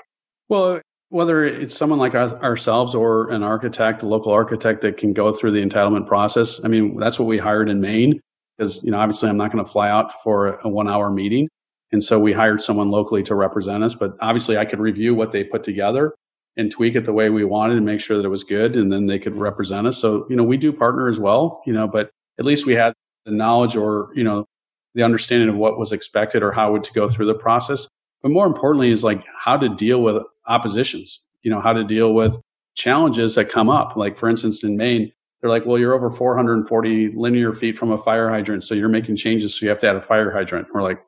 Well, 0.49 0.81
whether 1.09 1.45
it's 1.45 1.75
someone 1.75 1.99
like 1.99 2.15
ourselves 2.15 2.93
or 2.93 3.29
an 3.29 3.43
architect, 3.43 4.03
a 4.03 4.07
local 4.07 4.33
architect 4.33 4.81
that 4.81 4.97
can 4.97 5.13
go 5.13 5.31
through 5.31 5.51
the 5.51 5.65
entitlement 5.65 6.07
process. 6.07 6.63
I 6.63 6.67
mean, 6.67 6.97
that's 6.97 7.17
what 7.17 7.27
we 7.27 7.37
hired 7.37 7.69
in 7.69 7.79
Maine 7.79 8.19
because, 8.57 8.83
you 8.83 8.91
know, 8.91 8.99
obviously 8.99 9.29
I'm 9.29 9.37
not 9.37 9.51
going 9.51 9.63
to 9.63 9.69
fly 9.69 9.89
out 9.89 10.11
for 10.21 10.59
a 10.59 10.67
one 10.67 10.89
hour 10.89 11.09
meeting. 11.09 11.47
And 11.91 12.03
so 12.03 12.19
we 12.19 12.33
hired 12.33 12.61
someone 12.61 12.91
locally 12.91 13.23
to 13.23 13.35
represent 13.35 13.83
us, 13.83 13.95
but 13.95 14.17
obviously 14.19 14.57
I 14.57 14.65
could 14.65 14.79
review 14.79 15.15
what 15.15 15.31
they 15.31 15.45
put 15.45 15.63
together 15.63 16.13
and 16.57 16.69
tweak 16.69 16.95
it 16.95 17.05
the 17.05 17.13
way 17.13 17.29
we 17.29 17.45
wanted 17.45 17.77
and 17.77 17.85
make 17.85 18.01
sure 18.01 18.17
that 18.17 18.25
it 18.25 18.29
was 18.29 18.43
good. 18.43 18.75
And 18.75 18.91
then 18.91 19.05
they 19.05 19.19
could 19.19 19.37
represent 19.37 19.87
us. 19.87 19.97
So, 19.97 20.25
you 20.29 20.35
know, 20.35 20.43
we 20.43 20.57
do 20.57 20.73
partner 20.73 21.07
as 21.07 21.19
well, 21.19 21.61
you 21.65 21.71
know, 21.71 21.87
but 21.87 22.09
at 22.37 22.45
least 22.45 22.65
we 22.65 22.73
had 22.73 22.93
the 23.25 23.31
knowledge 23.31 23.77
or, 23.77 24.09
you 24.13 24.23
know, 24.23 24.45
the 24.93 25.03
understanding 25.03 25.47
of 25.47 25.55
what 25.55 25.77
was 25.77 25.93
expected 25.93 26.43
or 26.43 26.51
how 26.51 26.75
it 26.75 26.83
to 26.85 26.93
go 26.93 27.07
through 27.07 27.27
the 27.27 27.35
process. 27.35 27.87
But 28.21 28.31
more 28.31 28.45
importantly 28.45 28.91
is 28.91 29.03
like 29.03 29.23
how 29.39 29.57
to 29.57 29.69
deal 29.69 30.01
with 30.01 30.23
oppositions, 30.47 31.21
you 31.41 31.51
know, 31.51 31.61
how 31.61 31.73
to 31.73 31.83
deal 31.83 32.13
with 32.13 32.37
challenges 32.75 33.35
that 33.35 33.49
come 33.49 33.69
up. 33.69 33.95
Like 33.95 34.17
for 34.17 34.29
instance, 34.29 34.63
in 34.63 34.77
Maine, 34.77 35.11
they're 35.41 35.49
like, 35.49 35.65
well, 35.65 35.77
you're 35.77 35.93
over 35.93 36.09
440 36.09 37.11
linear 37.15 37.53
feet 37.53 37.77
from 37.77 37.91
a 37.91 37.97
fire 37.97 38.29
hydrant. 38.29 38.63
So 38.63 38.73
you're 38.73 38.89
making 38.89 39.17
changes. 39.17 39.57
So 39.57 39.65
you 39.65 39.69
have 39.69 39.79
to 39.79 39.89
add 39.89 39.95
a 39.95 40.01
fire 40.01 40.31
hydrant. 40.31 40.67
We're 40.73 40.81
like, 40.81 40.99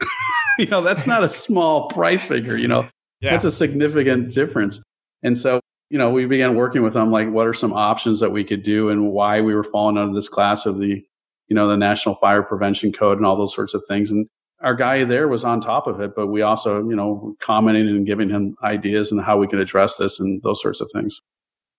you 0.58 0.66
know, 0.66 0.82
that's 0.82 1.06
not 1.06 1.24
a 1.24 1.28
small 1.28 1.88
price 1.88 2.24
figure, 2.24 2.56
you 2.56 2.68
know, 2.68 2.88
yeah. 3.20 3.30
that's 3.30 3.44
a 3.44 3.50
significant 3.50 4.32
difference. 4.32 4.82
And 5.22 5.36
so, 5.36 5.60
you 5.90 5.98
know, 5.98 6.10
we 6.10 6.26
began 6.26 6.54
working 6.54 6.82
with 6.82 6.92
them, 6.92 7.10
like, 7.10 7.30
what 7.30 7.46
are 7.46 7.54
some 7.54 7.72
options 7.72 8.20
that 8.20 8.30
we 8.30 8.44
could 8.44 8.62
do 8.62 8.90
and 8.90 9.10
why 9.10 9.40
we 9.40 9.54
were 9.54 9.64
falling 9.64 9.96
under 9.96 10.14
this 10.14 10.28
class 10.28 10.66
of 10.66 10.78
the 10.78 11.02
you 11.48 11.54
know, 11.54 11.66
the 11.68 11.76
National 11.76 12.14
Fire 12.14 12.42
Prevention 12.42 12.92
Code 12.92 13.16
and 13.16 13.26
all 13.26 13.36
those 13.36 13.54
sorts 13.54 13.74
of 13.74 13.82
things. 13.88 14.10
And 14.10 14.28
our 14.60 14.74
guy 14.74 15.04
there 15.04 15.28
was 15.28 15.44
on 15.44 15.60
top 15.60 15.86
of 15.86 16.00
it, 16.00 16.14
but 16.16 16.28
we 16.28 16.42
also, 16.42 16.78
you 16.88 16.96
know, 16.96 17.36
commenting 17.40 17.88
and 17.88 18.06
giving 18.06 18.28
him 18.28 18.56
ideas 18.64 19.12
and 19.12 19.20
how 19.20 19.38
we 19.38 19.46
can 19.46 19.60
address 19.60 19.96
this 19.96 20.18
and 20.18 20.42
those 20.42 20.60
sorts 20.60 20.80
of 20.80 20.90
things. 20.92 21.20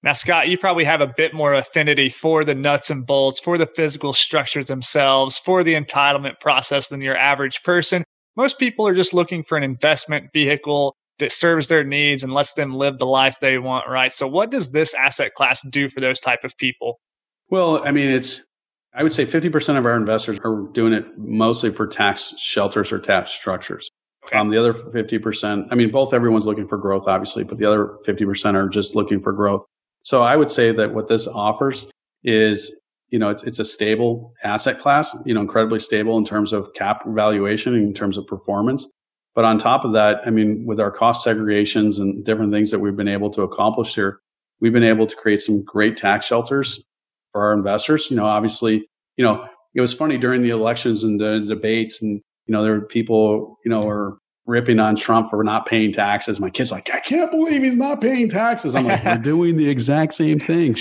Now, 0.02 0.14
Scott, 0.14 0.48
you 0.48 0.58
probably 0.58 0.86
have 0.86 1.02
a 1.02 1.14
bit 1.18 1.34
more 1.34 1.54
affinity 1.54 2.10
for 2.10 2.46
the 2.46 2.56
nuts 2.56 2.90
and 2.90 3.06
bolts, 3.06 3.40
for 3.40 3.58
the 3.58 3.68
physical 3.68 4.14
structures 4.14 4.68
themselves, 4.68 5.38
for 5.38 5.62
the 5.62 5.74
entitlement 5.74 6.40
process 6.40 6.88
than 6.88 7.02
your 7.02 7.18
average 7.18 7.62
person. 7.64 8.06
Most 8.38 8.60
people 8.60 8.88
are 8.88 8.94
just 8.94 9.14
looking 9.14 9.44
for 9.44 9.58
an 9.58 9.64
investment 9.64 10.32
vehicle 10.34 10.96
that 11.20 11.34
serves 11.34 11.68
their 11.68 11.84
needs 11.84 12.24
and 12.24 12.34
lets 12.34 12.54
them 12.54 12.74
live 12.74 12.98
the 12.98 13.06
life 13.06 13.40
they 13.42 13.58
want, 13.58 13.90
right? 13.90 14.14
So, 14.14 14.26
what 14.26 14.52
does 14.52 14.72
this 14.72 14.94
asset 14.94 15.34
class 15.34 15.62
do 15.68 15.90
for 15.90 16.00
those 16.00 16.22
type 16.22 16.46
of 16.46 16.56
people? 16.58 17.02
Well, 17.50 17.86
I 17.86 17.92
mean, 17.92 18.10
it's 18.10 18.46
I 18.94 19.04
would 19.04 19.14
say 19.14 19.26
50% 19.26 19.78
of 19.78 19.86
our 19.86 19.96
investors 19.96 20.40
are 20.44 20.68
doing 20.74 20.94
it 20.94 21.06
mostly 21.18 21.70
for 21.70 21.86
tax 21.86 22.34
shelters 22.38 22.92
or 22.92 23.00
tax 23.00 23.32
structures. 23.32 23.90
Okay. 24.26 24.38
Um, 24.38 24.50
the 24.50 24.58
other 24.58 24.74
50%, 24.74 25.68
I 25.72 25.76
mean, 25.76 25.92
both 25.92 26.14
everyone's 26.14 26.46
looking 26.46 26.68
for 26.68 26.78
growth, 26.78 27.08
obviously, 27.08 27.44
but 27.44 27.58
the 27.58 27.66
other 27.66 27.98
50% 28.08 28.56
are 28.56 28.68
just 28.68 28.96
looking 28.96 29.22
for 29.22 29.32
growth. 29.32 29.66
So 30.04 30.22
I 30.22 30.36
would 30.36 30.50
say 30.50 30.72
that 30.72 30.94
what 30.94 31.08
this 31.08 31.28
offers 31.28 31.90
is, 32.24 32.80
you 33.10 33.20
know, 33.20 33.30
it's, 33.30 33.44
it's 33.44 33.60
a 33.60 33.66
stable 33.66 34.34
asset 34.44 34.80
class, 34.80 35.16
you 35.26 35.34
know, 35.34 35.42
incredibly 35.42 35.80
stable 35.80 36.18
in 36.18 36.26
terms 36.26 36.54
of 36.54 36.74
cap 36.74 37.04
valuation, 37.06 37.76
in 37.76 37.94
terms 37.94 38.18
of 38.18 38.28
performance. 38.28 38.88
But 39.36 39.46
on 39.46 39.58
top 39.58 39.86
of 39.86 39.94
that, 39.94 40.22
I 40.26 40.32
mean, 40.32 40.66
with 40.66 40.80
our 40.80 40.92
cost 40.92 41.26
segregations 41.26 42.00
and 42.00 42.26
different 42.26 42.52
things 42.52 42.72
that 42.72 42.80
we've 42.80 42.96
been 42.96 43.08
able 43.08 43.30
to 43.32 43.44
accomplish 43.44 43.96
here, 43.96 44.20
we've 44.60 44.74
been 44.74 44.84
able 44.84 45.08
to 45.08 45.16
create 45.16 45.42
some 45.42 45.64
great 45.64 45.96
tax 45.96 46.26
shelters 46.26 46.84
for 47.32 47.44
our 47.44 47.54
investors. 47.54 48.10
You 48.10 48.18
know, 48.18 48.26
obviously, 48.26 48.88
you 49.18 49.24
know, 49.24 49.46
it 49.76 49.82
was 49.82 49.94
funny 49.94 50.18
during 50.18 50.42
the 50.42 50.50
elections 50.50 51.04
and 51.04 51.20
the 51.20 51.46
debates, 51.48 52.02
and 52.02 52.22
you 52.46 52.54
know, 52.54 52.64
there 52.64 52.74
were 52.74 52.86
people, 52.86 53.58
you 53.64 53.70
know, 53.70 53.82
were 53.82 54.18
ripping 54.50 54.80
on 54.80 54.96
Trump 54.96 55.30
for 55.30 55.44
not 55.44 55.68
paying 55.68 55.92
taxes. 55.92 56.40
My 56.40 56.50
kid's 56.50 56.72
like, 56.72 56.90
I 56.92 57.00
can't 57.00 57.30
believe 57.30 57.62
he's 57.62 57.76
not 57.76 58.02
paying 58.02 58.28
taxes. 58.28 58.76
I'm 58.76 58.86
like, 58.86 59.06
we're 59.06 59.18
doing 59.18 59.58
the 59.58 59.70
exact 59.70 60.16
same 60.16 60.40
thing. 60.40 60.76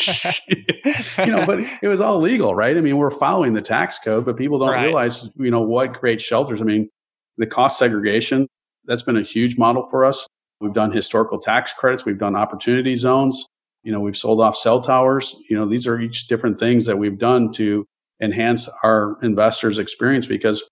you 0.49 1.27
know, 1.27 1.45
but 1.45 1.61
it 1.83 1.89
was 1.89 2.01
all 2.01 2.19
legal, 2.19 2.55
right? 2.55 2.77
I 2.77 2.81
mean, 2.81 2.97
we're 2.97 3.11
following 3.11 3.53
the 3.53 3.61
tax 3.61 3.99
code, 3.99 4.25
but 4.25 4.39
people 4.39 4.59
don't 4.59 4.71
right. 4.71 4.85
realize, 4.85 5.29
you 5.37 5.51
know, 5.51 5.61
what 5.61 6.01
great 6.01 6.19
shelters. 6.19 6.63
I 6.63 6.65
mean, 6.65 6.89
the 7.37 7.47
cost 7.47 7.79
segregation, 7.79 8.49
that's 8.87 9.03
been 9.03 9.19
a 9.19 9.23
huge 9.23 9.59
model 9.59 9.83
for 9.83 10.07
us. 10.07 10.27
We've 10.61 10.73
done 10.73 10.91
historical 10.91 11.39
tax 11.39 11.75
credits. 11.75 12.07
We've 12.07 12.19
done 12.19 12.35
opportunity 12.35 12.97
zones. 12.97 13.45
You 13.88 13.94
know, 13.94 14.01
we've 14.01 14.18
sold 14.18 14.42
off 14.42 14.55
cell 14.55 14.83
towers. 14.83 15.35
You 15.48 15.57
know, 15.57 15.64
these 15.64 15.87
are 15.87 15.98
each 15.98 16.29
different 16.29 16.61
things 16.61 16.85
that 16.85 16.98
we've 16.98 17.18
done 17.18 17.51
to 17.53 17.87
enhance 18.20 18.68
our 18.83 19.16
investors' 19.22 19.79
experience 19.79 20.27
because 20.27 20.62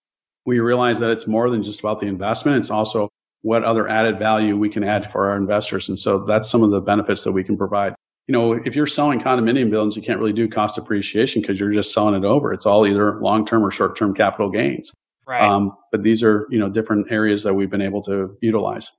we 0.44 0.60
realize 0.60 0.98
that 0.98 1.08
it's 1.08 1.26
more 1.26 1.48
than 1.48 1.62
just 1.62 1.80
about 1.80 1.98
the 1.98 2.08
investment. 2.08 2.58
It's 2.58 2.70
also 2.70 3.08
what 3.40 3.64
other 3.64 3.88
added 3.88 4.18
value 4.18 4.58
we 4.58 4.68
can 4.68 4.84
add 4.84 5.10
for 5.10 5.30
our 5.30 5.38
investors. 5.38 5.88
And 5.88 5.98
so 5.98 6.24
that's 6.26 6.50
some 6.50 6.62
of 6.62 6.70
the 6.70 6.82
benefits 6.82 7.24
that 7.24 7.32
we 7.32 7.42
can 7.42 7.56
provide. 7.56 7.94
You 8.28 8.34
know, 8.34 8.52
if 8.52 8.76
you're 8.76 8.86
selling 8.86 9.18
condominium 9.18 9.70
buildings, 9.70 9.96
you 9.96 10.02
can't 10.02 10.18
really 10.18 10.34
do 10.34 10.46
cost 10.46 10.76
appreciation 10.76 11.40
because 11.40 11.58
you're 11.58 11.72
just 11.72 11.94
selling 11.94 12.22
it 12.22 12.26
over. 12.26 12.52
It's 12.52 12.66
all 12.66 12.86
either 12.86 13.18
long 13.22 13.46
term 13.46 13.64
or 13.64 13.70
short 13.70 13.96
term 13.96 14.12
capital 14.12 14.50
gains. 14.50 14.92
Right. 15.26 15.40
Um, 15.40 15.74
but 15.90 16.02
these 16.02 16.22
are, 16.22 16.46
you 16.50 16.58
know, 16.58 16.68
different 16.68 17.10
areas 17.10 17.44
that 17.44 17.54
we've 17.54 17.70
been 17.70 17.80
able 17.80 18.02
to 18.02 18.36
utilize. 18.42 18.90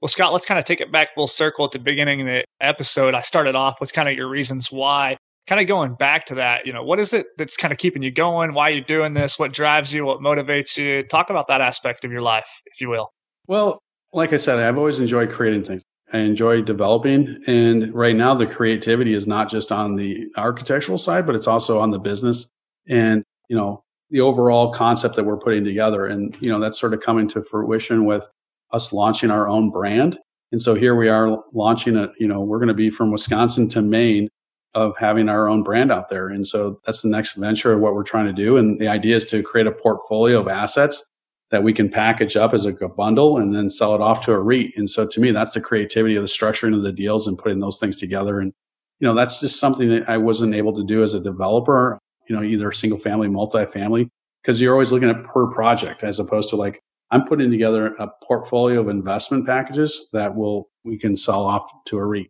Well, 0.00 0.08
Scott, 0.08 0.32
let's 0.32 0.46
kind 0.46 0.58
of 0.58 0.64
take 0.64 0.80
it 0.80 0.92
back 0.92 1.14
full 1.14 1.26
circle 1.26 1.64
at 1.64 1.72
the 1.72 1.80
beginning 1.80 2.20
of 2.20 2.26
the 2.28 2.44
episode. 2.60 3.14
I 3.14 3.20
started 3.20 3.56
off 3.56 3.80
with 3.80 3.92
kind 3.92 4.08
of 4.08 4.14
your 4.14 4.28
reasons 4.28 4.70
why. 4.70 5.16
Kind 5.48 5.60
of 5.60 5.66
going 5.66 5.94
back 5.94 6.26
to 6.26 6.34
that, 6.36 6.66
you 6.66 6.72
know, 6.72 6.84
what 6.84 7.00
is 7.00 7.14
it 7.14 7.26
that's 7.38 7.56
kind 7.56 7.72
of 7.72 7.78
keeping 7.78 8.02
you 8.02 8.10
going? 8.10 8.52
Why 8.52 8.68
are 8.68 8.74
you 8.74 8.84
doing 8.84 9.14
this? 9.14 9.38
What 9.38 9.52
drives 9.52 9.92
you? 9.92 10.04
What 10.04 10.20
motivates 10.20 10.76
you? 10.76 11.02
Talk 11.02 11.30
about 11.30 11.48
that 11.48 11.60
aspect 11.60 12.04
of 12.04 12.12
your 12.12 12.20
life, 12.20 12.48
if 12.66 12.80
you 12.80 12.90
will. 12.90 13.10
Well, 13.46 13.78
like 14.12 14.32
I 14.32 14.36
said, 14.36 14.60
I've 14.60 14.78
always 14.78 15.00
enjoyed 15.00 15.32
creating 15.32 15.64
things. 15.64 15.82
I 16.12 16.18
enjoy 16.18 16.62
developing. 16.62 17.42
And 17.46 17.92
right 17.94 18.14
now, 18.14 18.34
the 18.34 18.46
creativity 18.46 19.14
is 19.14 19.26
not 19.26 19.50
just 19.50 19.72
on 19.72 19.96
the 19.96 20.26
architectural 20.36 20.98
side, 20.98 21.26
but 21.26 21.34
it's 21.34 21.48
also 21.48 21.80
on 21.80 21.90
the 21.90 21.98
business 21.98 22.48
and, 22.88 23.24
you 23.48 23.56
know, 23.56 23.82
the 24.10 24.20
overall 24.20 24.72
concept 24.72 25.16
that 25.16 25.24
we're 25.24 25.38
putting 25.38 25.64
together. 25.64 26.06
And, 26.06 26.36
you 26.40 26.50
know, 26.50 26.60
that's 26.60 26.78
sort 26.78 26.94
of 26.94 27.00
coming 27.00 27.26
to 27.28 27.42
fruition 27.42 28.04
with 28.04 28.28
us 28.72 28.92
launching 28.92 29.30
our 29.30 29.48
own 29.48 29.70
brand. 29.70 30.18
And 30.52 30.62
so 30.62 30.74
here 30.74 30.94
we 30.94 31.08
are 31.08 31.42
launching 31.52 31.96
a, 31.96 32.08
you 32.18 32.26
know, 32.26 32.40
we're 32.40 32.58
going 32.58 32.68
to 32.68 32.74
be 32.74 32.90
from 32.90 33.10
Wisconsin 33.10 33.68
to 33.68 33.82
Maine 33.82 34.28
of 34.74 34.96
having 34.98 35.28
our 35.28 35.48
own 35.48 35.62
brand 35.62 35.90
out 35.90 36.08
there. 36.08 36.28
And 36.28 36.46
so 36.46 36.80
that's 36.84 37.02
the 37.02 37.08
next 37.08 37.34
venture 37.34 37.72
of 37.72 37.80
what 37.80 37.94
we're 37.94 38.02
trying 38.02 38.26
to 38.26 38.32
do. 38.32 38.56
And 38.56 38.78
the 38.78 38.88
idea 38.88 39.16
is 39.16 39.26
to 39.26 39.42
create 39.42 39.66
a 39.66 39.72
portfolio 39.72 40.40
of 40.40 40.48
assets 40.48 41.04
that 41.50 41.62
we 41.62 41.72
can 41.72 41.88
package 41.88 42.36
up 42.36 42.52
as 42.52 42.66
a 42.66 42.72
bundle 42.88 43.38
and 43.38 43.54
then 43.54 43.70
sell 43.70 43.94
it 43.94 44.00
off 44.02 44.24
to 44.26 44.32
a 44.32 44.38
REIT. 44.38 44.72
And 44.76 44.90
so 44.90 45.06
to 45.06 45.20
me, 45.20 45.30
that's 45.30 45.52
the 45.52 45.60
creativity 45.60 46.14
of 46.16 46.22
the 46.22 46.28
structuring 46.28 46.74
of 46.74 46.82
the 46.82 46.92
deals 46.92 47.26
and 47.26 47.38
putting 47.38 47.60
those 47.60 47.78
things 47.78 47.96
together. 47.96 48.38
And, 48.38 48.52
you 49.00 49.06
know, 49.08 49.14
that's 49.14 49.40
just 49.40 49.58
something 49.58 49.88
that 49.88 50.08
I 50.08 50.18
wasn't 50.18 50.54
able 50.54 50.74
to 50.74 50.84
do 50.84 51.02
as 51.02 51.14
a 51.14 51.20
developer, 51.20 51.98
you 52.28 52.36
know, 52.36 52.42
either 52.42 52.70
single 52.72 52.98
family, 52.98 53.28
multifamily, 53.28 54.08
because 54.42 54.60
you're 54.60 54.74
always 54.74 54.92
looking 54.92 55.08
at 55.08 55.24
per 55.24 55.46
project 55.46 56.02
as 56.02 56.18
opposed 56.18 56.50
to 56.50 56.56
like, 56.56 56.80
I'm 57.10 57.24
putting 57.24 57.50
together 57.50 57.94
a 57.98 58.08
portfolio 58.22 58.80
of 58.80 58.88
investment 58.88 59.46
packages 59.46 60.08
that 60.12 60.34
will 60.34 60.68
we 60.84 60.98
can 60.98 61.16
sell 61.16 61.44
off 61.44 61.70
to 61.86 61.98
a 61.98 62.06
REIT. 62.06 62.28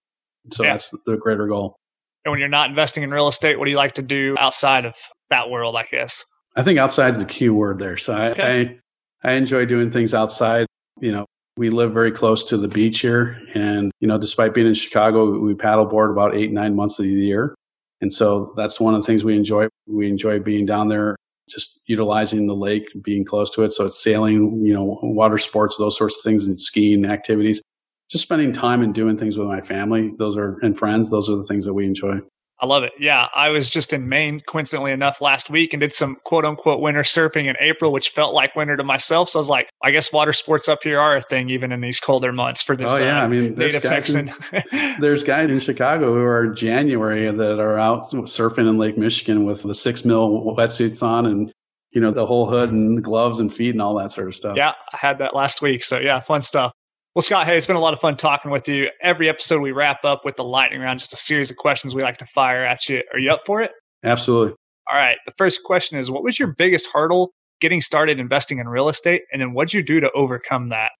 So 0.53 0.64
yeah. 0.64 0.75
that's 0.75 0.91
the 1.05 1.17
greater 1.17 1.47
goal. 1.47 1.77
And 2.25 2.33
when 2.33 2.41
you're 2.41 2.49
not 2.49 2.71
investing 2.71 3.03
in 3.03 3.11
real 3.11 3.29
estate, 3.29 3.59
what 3.59 3.64
do 3.64 3.71
you 3.71 3.77
like 3.77 3.95
to 3.95 4.03
do 4.03 4.37
outside 4.38 4.85
of 4.85 4.95
that 5.31 5.51
world? 5.51 5.77
I 5.77 5.85
guess. 5.91 6.25
I 6.57 6.62
think 6.62 6.79
outside 6.79 7.11
is 7.11 7.19
the 7.19 7.25
key 7.25 7.49
word 7.49 7.79
there. 7.79 7.97
So 7.97 8.14
I, 8.14 8.31
okay. 8.31 8.79
I 9.23 9.31
I 9.31 9.33
enjoy 9.33 9.64
doing 9.64 9.91
things 9.91 10.14
outside. 10.14 10.67
You 11.01 11.12
know, 11.12 11.27
we 11.57 11.71
live 11.71 11.93
very 11.93 12.12
close 12.12 12.45
to 12.47 12.57
the 12.57 12.69
beach 12.69 13.01
here, 13.01 13.41
and 13.55 13.91
you 14.01 14.09
know, 14.09 14.19
despite 14.19 14.55
being 14.55 14.67
in 14.67 14.75
Chicago, 14.75 15.38
we 15.38 15.55
paddleboard 15.55 16.11
about 16.11 16.37
eight 16.37 16.53
nine 16.53 16.75
months 16.77 16.99
of 16.99 17.05
the 17.05 17.11
year, 17.11 17.55
and 18.01 18.12
so 18.12 18.53
that's 18.57 18.81
one 18.81 18.95
of 18.95 19.03
the 19.03 19.07
things 19.07 19.25
we 19.25 19.37
enjoy. 19.37 19.69
We 19.87 20.09
enjoy 20.09 20.41
being 20.41 20.67
down 20.67 20.88
there 20.88 21.17
just 21.49 21.81
utilizing 21.87 22.47
the 22.47 22.55
lake, 22.55 22.85
being 23.03 23.25
close 23.25 23.51
to 23.53 23.65
it. 23.65 23.73
So 23.73 23.87
it's 23.87 24.03
sailing, 24.03 24.65
you 24.65 24.75
know, 24.75 24.99
water 25.03 25.39
sports, 25.39 25.77
those 25.77 25.97
sorts 25.97 26.17
of 26.17 26.23
things, 26.23 26.45
and 26.47 26.61
skiing 26.61 27.05
activities. 27.05 27.63
Just 28.11 28.25
spending 28.25 28.53
time 28.53 28.83
and 28.83 28.95
doing 28.95 29.19
things 29.19 29.37
with 29.37 29.49
my 29.49 29.61
family. 29.61 30.13
Those 30.19 30.37
are 30.37 30.59
and 30.63 30.79
friends. 30.79 31.11
Those 31.11 31.29
are 31.29 31.37
the 31.37 31.45
things 31.45 31.65
that 31.65 31.75
we 31.75 31.85
enjoy. 31.85 32.21
I 32.61 32.66
love 32.66 32.83
it. 32.83 32.92
Yeah. 32.99 33.29
I 33.35 33.51
was 33.51 33.71
just 33.71 33.92
in 33.92 34.09
Maine, 34.09 34.40
coincidentally 34.40 34.90
enough, 34.90 35.21
last 35.21 35.49
week 35.49 35.73
and 35.73 35.81
did 35.81 35.92
some 35.92 36.16
quote 36.25 36.44
unquote 36.44 36.81
winter 36.81 37.03
surfing 37.03 37.47
in 37.47 37.57
April, 37.61 37.92
which 37.92 38.11
felt 38.11 38.35
like 38.35 38.57
winter 38.57 38.77
to 38.77 38.83
myself. 38.83 39.29
So 39.29 39.38
I 39.38 39.40
was 39.40 39.49
like, 39.49 39.71
I 39.83 39.92
guess 39.92 40.12
water 40.12 40.33
sports 40.33 40.68
up 40.68 40.83
here 40.83 40.99
are 40.99 41.16
a 41.16 41.23
thing, 41.23 41.51
even 41.51 41.71
in 41.71 41.81
these 41.81 42.01
colder 42.01 42.33
months 42.33 42.62
for 42.62 42.75
this. 42.75 42.90
Oh, 42.90 42.99
yeah. 42.99 43.21
Uh, 43.21 43.25
I 43.25 43.29
mean, 43.29 43.55
native 43.55 43.83
Texan. 43.83 44.33
In, 44.73 44.97
there's 45.01 45.23
guys 45.23 45.49
in 45.49 45.61
Chicago 45.61 46.12
who 46.12 46.21
are 46.21 46.47
in 46.47 46.57
January 46.57 47.31
that 47.31 47.61
are 47.61 47.79
out 47.79 48.05
surfing 48.05 48.68
in 48.68 48.77
Lake 48.77 48.99
Michigan 48.99 49.44
with 49.44 49.62
the 49.62 49.75
six 49.75 50.05
mil 50.05 50.55
wetsuits 50.57 51.03
on 51.03 51.27
and, 51.27 51.53
you 51.92 52.01
know, 52.01 52.11
the 52.11 52.27
whole 52.27 52.51
hood 52.51 52.73
and 52.73 53.05
gloves 53.05 53.38
and 53.38 53.55
feet 53.55 53.71
and 53.71 53.81
all 53.81 53.94
that 53.99 54.11
sort 54.11 54.27
of 54.27 54.35
stuff. 54.35 54.57
Yeah. 54.57 54.73
I 54.92 54.97
had 54.97 55.18
that 55.18 55.35
last 55.35 55.62
week. 55.62 55.85
So 55.85 55.99
yeah, 55.99 56.18
fun 56.18 56.42
stuff. 56.42 56.73
Well, 57.19 57.25
Scott, 57.25 57.47
hey, 57.47 57.57
it's 57.57 57.67
been 57.67 57.75
a 57.75 57.81
lot 57.81 57.95
of 57.95 57.99
fun 57.99 58.17
talking 58.17 58.53
with 58.53 58.69
you. 58.69 58.89
Every 59.03 59.29
episode 59.29 59.61
we 59.61 59.73
wrap 59.73 60.05
up 60.05 60.25
with 60.25 60.37
the 60.37 60.45
lightning 60.45 60.81
round, 60.81 61.01
just 61.01 61.13
a 61.13 61.17
series 61.17 61.51
of 61.51 61.57
questions 61.57 61.93
we 61.93 62.01
like 62.01 62.17
to 62.19 62.27
fire 62.27 62.65
at 62.65 62.89
you. 62.89 63.03
Are 63.13 63.19
you 63.19 63.33
up 63.33 63.41
for 63.45 63.61
it? 63.61 63.73
Absolutely. 64.05 64.55
All 64.89 64.97
right. 64.97 65.17
The 65.27 65.33
first 65.37 65.65
question 65.65 65.99
is 65.99 66.13
What 66.13 66.23
was 66.23 66.39
your 66.39 66.55
biggest 66.57 66.87
hurdle 66.93 67.33
getting 67.61 67.81
started 67.81 68.21
investing 68.21 68.61
in 68.61 68.69
real 68.69 68.89
estate? 68.89 69.23
And 69.33 69.43
then 69.43 69.53
what'd 69.53 69.75
you 69.75 69.83
do 69.83 69.99
to 69.99 70.09
overcome 70.13 70.69
that? 70.69 70.93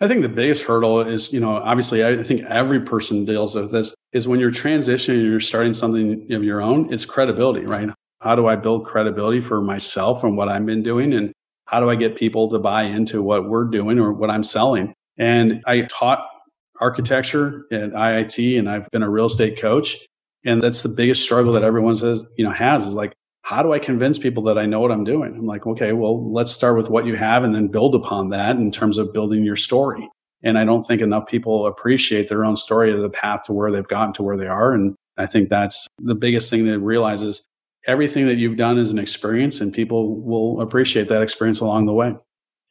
I 0.00 0.08
think 0.08 0.22
the 0.22 0.28
biggest 0.28 0.64
hurdle 0.64 1.02
is, 1.02 1.32
you 1.32 1.38
know, 1.38 1.58
obviously, 1.58 2.04
I 2.04 2.20
think 2.24 2.42
every 2.48 2.80
person 2.80 3.24
deals 3.24 3.54
with 3.54 3.70
this 3.70 3.94
is 4.12 4.26
when 4.26 4.40
you're 4.40 4.50
transitioning 4.50 5.20
and 5.20 5.30
you're 5.30 5.38
starting 5.38 5.72
something 5.72 6.26
of 6.32 6.42
your 6.42 6.62
own, 6.62 6.92
it's 6.92 7.04
credibility, 7.04 7.64
right? 7.64 7.90
How 8.22 8.34
do 8.34 8.48
I 8.48 8.56
build 8.56 8.86
credibility 8.86 9.40
for 9.40 9.60
myself 9.60 10.24
and 10.24 10.36
what 10.36 10.48
I've 10.48 10.66
been 10.66 10.82
doing? 10.82 11.12
And 11.14 11.32
how 11.66 11.78
do 11.78 11.90
I 11.90 11.94
get 11.94 12.16
people 12.16 12.50
to 12.50 12.58
buy 12.58 12.82
into 12.82 13.22
what 13.22 13.48
we're 13.48 13.66
doing 13.66 14.00
or 14.00 14.12
what 14.12 14.30
I'm 14.30 14.42
selling? 14.42 14.92
And 15.18 15.62
I 15.66 15.82
taught 15.82 16.26
architecture 16.80 17.66
at 17.70 17.92
IIT 17.92 18.58
and 18.58 18.68
I've 18.68 18.90
been 18.90 19.02
a 19.02 19.10
real 19.10 19.26
estate 19.26 19.60
coach. 19.60 19.96
And 20.44 20.62
that's 20.62 20.82
the 20.82 20.88
biggest 20.88 21.22
struggle 21.22 21.52
that 21.52 21.62
everyone 21.62 21.94
says, 21.94 22.22
you 22.36 22.44
know, 22.44 22.52
has 22.52 22.86
is 22.86 22.94
like, 22.94 23.14
how 23.42 23.62
do 23.62 23.72
I 23.72 23.78
convince 23.78 24.18
people 24.18 24.42
that 24.44 24.58
I 24.58 24.66
know 24.66 24.80
what 24.80 24.90
I'm 24.90 25.04
doing? 25.04 25.34
I'm 25.36 25.46
like, 25.46 25.66
okay, 25.66 25.92
well, 25.92 26.32
let's 26.32 26.52
start 26.52 26.76
with 26.76 26.90
what 26.90 27.06
you 27.06 27.14
have 27.14 27.44
and 27.44 27.54
then 27.54 27.68
build 27.68 27.94
upon 27.94 28.30
that 28.30 28.56
in 28.56 28.70
terms 28.70 28.98
of 28.98 29.12
building 29.12 29.44
your 29.44 29.56
story. 29.56 30.08
And 30.42 30.58
I 30.58 30.64
don't 30.64 30.82
think 30.82 31.00
enough 31.00 31.26
people 31.26 31.66
appreciate 31.66 32.28
their 32.28 32.44
own 32.44 32.56
story 32.56 32.92
of 32.92 33.00
the 33.00 33.10
path 33.10 33.44
to 33.44 33.52
where 33.52 33.70
they've 33.70 33.86
gotten 33.86 34.12
to 34.14 34.22
where 34.22 34.36
they 34.36 34.46
are. 34.46 34.72
And 34.72 34.94
I 35.16 35.26
think 35.26 35.48
that's 35.48 35.86
the 35.98 36.14
biggest 36.14 36.50
thing 36.50 36.64
to 36.66 36.78
realize 36.78 37.22
is 37.22 37.46
everything 37.86 38.26
that 38.26 38.36
you've 38.36 38.56
done 38.56 38.78
is 38.78 38.90
an 38.90 38.98
experience 38.98 39.60
and 39.60 39.72
people 39.72 40.20
will 40.20 40.60
appreciate 40.60 41.08
that 41.08 41.22
experience 41.22 41.60
along 41.60 41.86
the 41.86 41.92
way. 41.92 42.14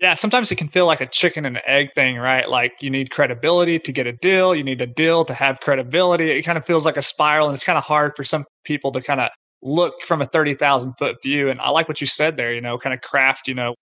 Yeah, 0.04 0.16
sometimes 0.16 0.52
it 0.52 0.58
can 0.58 0.68
feel 0.68 0.86
like 0.86 1.00
a 1.00 1.06
chicken 1.06 1.46
and 1.46 1.62
egg 1.66 1.94
thing, 1.94 2.18
right? 2.18 2.50
Like 2.50 2.74
you 2.82 2.90
need 2.90 3.10
credibility 3.10 3.80
to 3.80 3.92
get 3.94 4.06
a 4.06 4.12
deal, 4.12 4.54
you 4.54 4.62
need 4.62 4.82
a 4.82 4.86
deal 4.86 5.24
to 5.24 5.34
have 5.34 5.62
credibility. 5.62 6.30
It 6.30 6.42
kind 6.42 6.58
of 6.58 6.66
feels 6.66 6.84
like 6.84 6.98
a 6.98 7.02
spiral, 7.02 7.48
and 7.48 7.56
it's 7.56 7.64
kind 7.64 7.78
of 7.78 7.86
hard 7.86 8.12
for 8.18 8.26
some 8.26 8.44
people 8.66 8.92
to 8.92 9.02
kind 9.02 9.22
of 9.22 9.30
look 9.62 9.94
from 10.06 10.22
a 10.22 10.26
30,000 10.26 10.96
foot 11.00 11.16
view. 11.24 11.50
And 11.50 11.62
I 11.62 11.70
like 11.70 11.88
what 11.88 12.02
you 12.02 12.08
said 12.08 12.36
there, 12.36 12.54
you 12.54 12.60
know, 12.60 12.78
kind 12.78 12.94
of 12.94 13.00
craft, 13.00 13.48
you 13.48 13.54
know, 13.54 13.76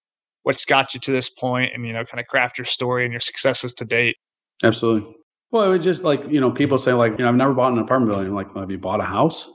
what's 0.43 0.63
got 0.63 0.93
you 0.93 0.99
to 0.99 1.11
this 1.11 1.27
point 1.27 1.71
and, 1.73 1.87
you 1.87 1.91
know, 1.91 2.05
kind 2.05 2.19
of 2.19 2.27
craft 2.27 2.59
your 2.59 2.65
story 2.65 3.03
and 3.03 3.11
your 3.11 3.19
successes 3.19 3.73
to 3.73 3.85
date. 3.85 4.15
Absolutely. 4.63 5.11
Well, 5.49 5.63
it 5.63 5.69
was 5.75 5.83
just 5.83 6.03
like, 6.03 6.21
you 6.29 6.39
know, 6.39 6.51
people 6.51 6.77
say, 6.77 6.93
like, 6.93 7.13
you 7.13 7.23
know, 7.25 7.29
I've 7.29 7.35
never 7.35 7.55
bought 7.55 7.73
an 7.73 7.79
apartment 7.79 8.11
building. 8.11 8.27
I'm 8.27 8.35
like, 8.35 8.53
well, 8.53 8.61
have 8.61 8.69
you 8.69 8.77
bought 8.77 8.99
a 8.99 9.05
house? 9.05 9.49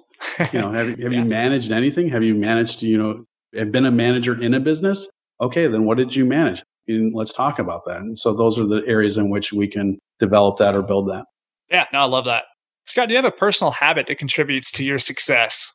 You 0.53 0.59
know, 0.59 0.73
have, 0.73 0.89
have 0.89 0.99
yeah. 0.99 1.11
you 1.11 1.25
managed 1.25 1.71
anything? 1.71 2.09
Have 2.09 2.25
you 2.25 2.35
managed, 2.35 2.81
to, 2.81 2.89
you 2.89 2.99
know, 2.99 3.25
have 3.57 3.71
been 3.71 3.87
a 3.87 3.93
manager 3.93 4.41
in 4.43 4.53
a 4.53 4.59
business? 4.59 5.09
Okay, 5.41 5.67
then 5.67 5.85
what 5.85 5.99
did 5.99 6.15
you 6.15 6.25
manage? 6.25 6.63
And 6.89 7.15
let's 7.15 7.33
talk 7.33 7.59
about 7.59 7.85
that. 7.87 7.99
And 7.99 8.19
so 8.19 8.33
those 8.33 8.59
are 8.59 8.67
the 8.67 8.83
areas 8.87 9.19
in 9.19 9.31
which 9.31 9.53
we 9.53 9.67
can 9.69 9.99
develop 10.19 10.57
that 10.59 10.77
or 10.77 10.83
build 10.83 11.09
that. 11.09 11.27
Yeah, 11.71 11.87
no, 11.93 12.01
I 12.01 12.05
love 12.05 12.25
that. 12.27 12.45
Scott, 12.87 13.09
do 13.09 13.15
you 13.15 13.17
have 13.17 13.25
a 13.25 13.33
personal 13.33 13.73
habit 13.73 14.07
that 14.07 14.19
contributes 14.19 14.71
to 14.73 14.85
your 14.85 15.01
success? 15.01 15.73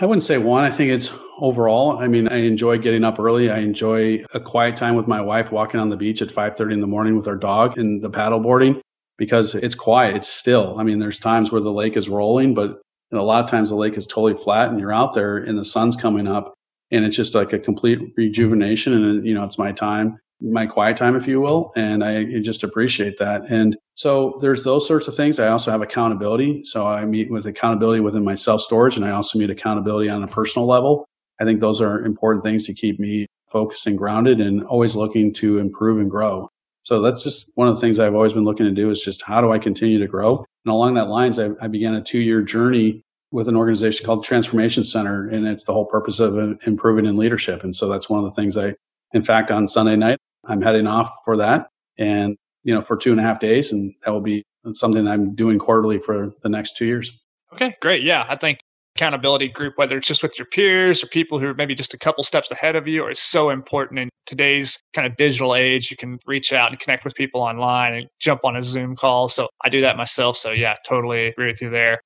I 0.00 0.06
wouldn't 0.06 0.22
say 0.22 0.38
one. 0.38 0.64
I 0.64 0.70
think 0.70 0.92
it's 0.92 1.12
overall. 1.40 1.98
I 1.98 2.06
mean, 2.06 2.28
I 2.28 2.36
enjoy 2.36 2.78
getting 2.78 3.04
up 3.04 3.18
early. 3.18 3.50
I 3.50 3.58
enjoy 3.58 4.22
a 4.34 4.38
quiet 4.38 4.76
time 4.76 4.94
with 4.94 5.08
my 5.08 5.20
wife, 5.20 5.50
walking 5.50 5.80
on 5.80 5.88
the 5.88 5.96
beach 5.96 6.22
at 6.22 6.28
5:30 6.28 6.74
in 6.74 6.80
the 6.80 6.86
morning 6.86 7.16
with 7.16 7.26
our 7.26 7.36
dog 7.36 7.78
and 7.78 8.02
the 8.02 8.10
paddle 8.10 8.38
boarding 8.38 8.80
because 9.16 9.54
it's 9.54 9.74
quiet. 9.74 10.14
It's 10.14 10.28
still. 10.28 10.78
I 10.78 10.84
mean, 10.84 10.98
there's 11.00 11.18
times 11.18 11.50
where 11.50 11.60
the 11.60 11.72
lake 11.72 11.96
is 11.96 12.08
rolling, 12.08 12.54
but 12.54 12.80
a 13.12 13.16
lot 13.16 13.42
of 13.42 13.50
times 13.50 13.70
the 13.70 13.76
lake 13.76 13.96
is 13.96 14.06
totally 14.06 14.34
flat 14.34 14.68
and 14.68 14.78
you're 14.78 14.92
out 14.92 15.14
there 15.14 15.38
and 15.38 15.58
the 15.58 15.64
sun's 15.64 15.96
coming 15.96 16.28
up 16.28 16.54
and 16.90 17.04
it's 17.04 17.16
just 17.16 17.34
like 17.34 17.52
a 17.52 17.58
complete 17.58 17.98
rejuvenation 18.16 18.92
and 18.92 19.26
you 19.26 19.34
know 19.34 19.44
it's 19.44 19.58
my 19.58 19.72
time 19.72 20.18
my 20.40 20.66
quiet 20.66 20.96
time 20.96 21.16
if 21.16 21.26
you 21.26 21.40
will 21.40 21.72
and 21.76 22.04
i 22.04 22.24
just 22.40 22.62
appreciate 22.62 23.18
that. 23.18 23.42
And 23.50 23.76
so 23.94 24.38
there's 24.40 24.62
those 24.62 24.86
sorts 24.86 25.08
of 25.08 25.16
things. 25.16 25.40
I 25.40 25.48
also 25.48 25.70
have 25.70 25.82
accountability. 25.82 26.62
So 26.64 26.86
i 26.86 27.04
meet 27.04 27.30
with 27.30 27.46
accountability 27.46 28.00
within 28.00 28.24
my 28.24 28.34
self 28.34 28.60
storage 28.60 28.96
and 28.96 29.04
i 29.04 29.10
also 29.10 29.38
meet 29.38 29.50
accountability 29.50 30.08
on 30.08 30.22
a 30.22 30.28
personal 30.28 30.66
level. 30.66 31.06
I 31.40 31.44
think 31.44 31.60
those 31.60 31.80
are 31.80 32.04
important 32.04 32.44
things 32.44 32.66
to 32.66 32.74
keep 32.74 32.98
me 32.98 33.26
focused 33.48 33.86
and 33.86 33.96
grounded 33.96 34.40
and 34.40 34.62
always 34.64 34.94
looking 34.94 35.32
to 35.32 35.58
improve 35.58 36.00
and 36.00 36.10
grow. 36.10 36.48
So 36.82 37.00
that's 37.00 37.22
just 37.22 37.50
one 37.54 37.68
of 37.68 37.74
the 37.74 37.80
things 37.80 37.98
i've 37.98 38.14
always 38.14 38.32
been 38.32 38.44
looking 38.44 38.66
to 38.66 38.72
do 38.72 38.90
is 38.90 39.00
just 39.00 39.22
how 39.22 39.40
do 39.40 39.50
i 39.52 39.58
continue 39.58 39.98
to 39.98 40.06
grow? 40.06 40.44
And 40.64 40.72
along 40.72 40.94
that 40.94 41.08
lines 41.08 41.38
i, 41.40 41.48
I 41.60 41.66
began 41.66 41.94
a 41.94 42.02
two 42.02 42.20
year 42.20 42.42
journey 42.42 43.02
with 43.30 43.48
an 43.48 43.56
organization 43.56 44.06
called 44.06 44.24
Transformation 44.24 44.84
Center, 44.84 45.28
and 45.28 45.46
it's 45.46 45.64
the 45.64 45.72
whole 45.72 45.86
purpose 45.86 46.18
of 46.20 46.38
uh, 46.38 46.54
improving 46.66 47.06
in 47.06 47.16
leadership. 47.16 47.62
And 47.62 47.76
so 47.76 47.88
that's 47.88 48.08
one 48.08 48.18
of 48.18 48.24
the 48.24 48.30
things 48.30 48.56
I, 48.56 48.74
in 49.12 49.22
fact, 49.22 49.50
on 49.50 49.68
Sunday 49.68 49.96
night, 49.96 50.18
I'm 50.44 50.62
heading 50.62 50.86
off 50.86 51.12
for 51.24 51.36
that, 51.36 51.68
and 51.98 52.36
you 52.64 52.74
know, 52.74 52.80
for 52.80 52.96
two 52.96 53.12
and 53.12 53.20
a 53.20 53.22
half 53.22 53.38
days, 53.38 53.72
and 53.72 53.94
that 54.04 54.10
will 54.10 54.20
be 54.20 54.44
something 54.72 55.06
I'm 55.06 55.34
doing 55.34 55.58
quarterly 55.58 55.98
for 55.98 56.32
the 56.42 56.48
next 56.48 56.76
two 56.76 56.86
years. 56.86 57.10
Okay, 57.52 57.74
great. 57.80 58.02
Yeah, 58.02 58.26
I 58.28 58.34
think 58.34 58.58
accountability 58.96 59.48
group, 59.48 59.74
whether 59.76 59.96
it's 59.96 60.08
just 60.08 60.22
with 60.22 60.38
your 60.38 60.46
peers 60.46 61.02
or 61.02 61.06
people 61.06 61.38
who 61.38 61.46
are 61.46 61.54
maybe 61.54 61.74
just 61.74 61.94
a 61.94 61.98
couple 61.98 62.24
steps 62.24 62.50
ahead 62.50 62.76
of 62.76 62.88
you, 62.88 63.06
is 63.06 63.20
so 63.20 63.50
important 63.50 64.00
in 64.00 64.08
today's 64.26 64.82
kind 64.92 65.06
of 65.06 65.16
digital 65.16 65.54
age. 65.54 65.90
You 65.90 65.96
can 65.96 66.18
reach 66.26 66.52
out 66.52 66.70
and 66.70 66.80
connect 66.80 67.04
with 67.04 67.14
people 67.14 67.40
online 67.40 67.94
and 67.94 68.06
jump 68.18 68.40
on 68.44 68.56
a 68.56 68.62
Zoom 68.62 68.96
call. 68.96 69.28
So 69.28 69.48
I 69.64 69.68
do 69.68 69.80
that 69.82 69.96
myself. 69.96 70.36
So 70.36 70.50
yeah, 70.50 70.74
totally 70.86 71.28
agree 71.28 71.46
with 71.46 71.62
you 71.62 71.70
there. 71.70 72.00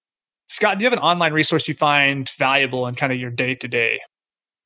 Scott, 0.53 0.77
do 0.77 0.83
you 0.83 0.87
have 0.87 0.93
an 0.93 0.99
online 0.99 1.33
resource 1.33 1.67
you 1.67 1.73
find 1.73 2.29
valuable 2.39 2.87
in 2.87 2.95
kind 2.95 3.11
of 3.11 3.19
your 3.19 3.31
day 3.31 3.55
to 3.55 3.67
day? 3.67 4.01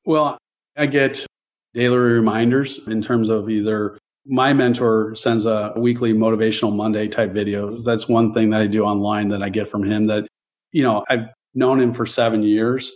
Well, 0.03 0.37
I 0.75 0.85
get 0.85 1.25
daily 1.73 1.95
reminders 1.95 2.85
in 2.89 3.01
terms 3.01 3.29
of 3.29 3.49
either 3.49 3.97
my 4.25 4.51
mentor 4.51 5.15
sends 5.15 5.45
a 5.45 5.71
weekly 5.77 6.11
motivational 6.11 6.75
Monday 6.75 7.07
type 7.07 7.31
video. 7.31 7.81
That's 7.83 8.09
one 8.09 8.33
thing 8.33 8.49
that 8.49 8.59
I 8.59 8.67
do 8.67 8.83
online 8.83 9.29
that 9.29 9.41
I 9.41 9.47
get 9.47 9.69
from 9.69 9.81
him 9.81 10.07
that, 10.07 10.27
you 10.73 10.83
know, 10.83 11.05
I've 11.09 11.29
known 11.55 11.79
him 11.79 11.93
for 11.93 12.05
seven 12.05 12.43
years, 12.43 12.91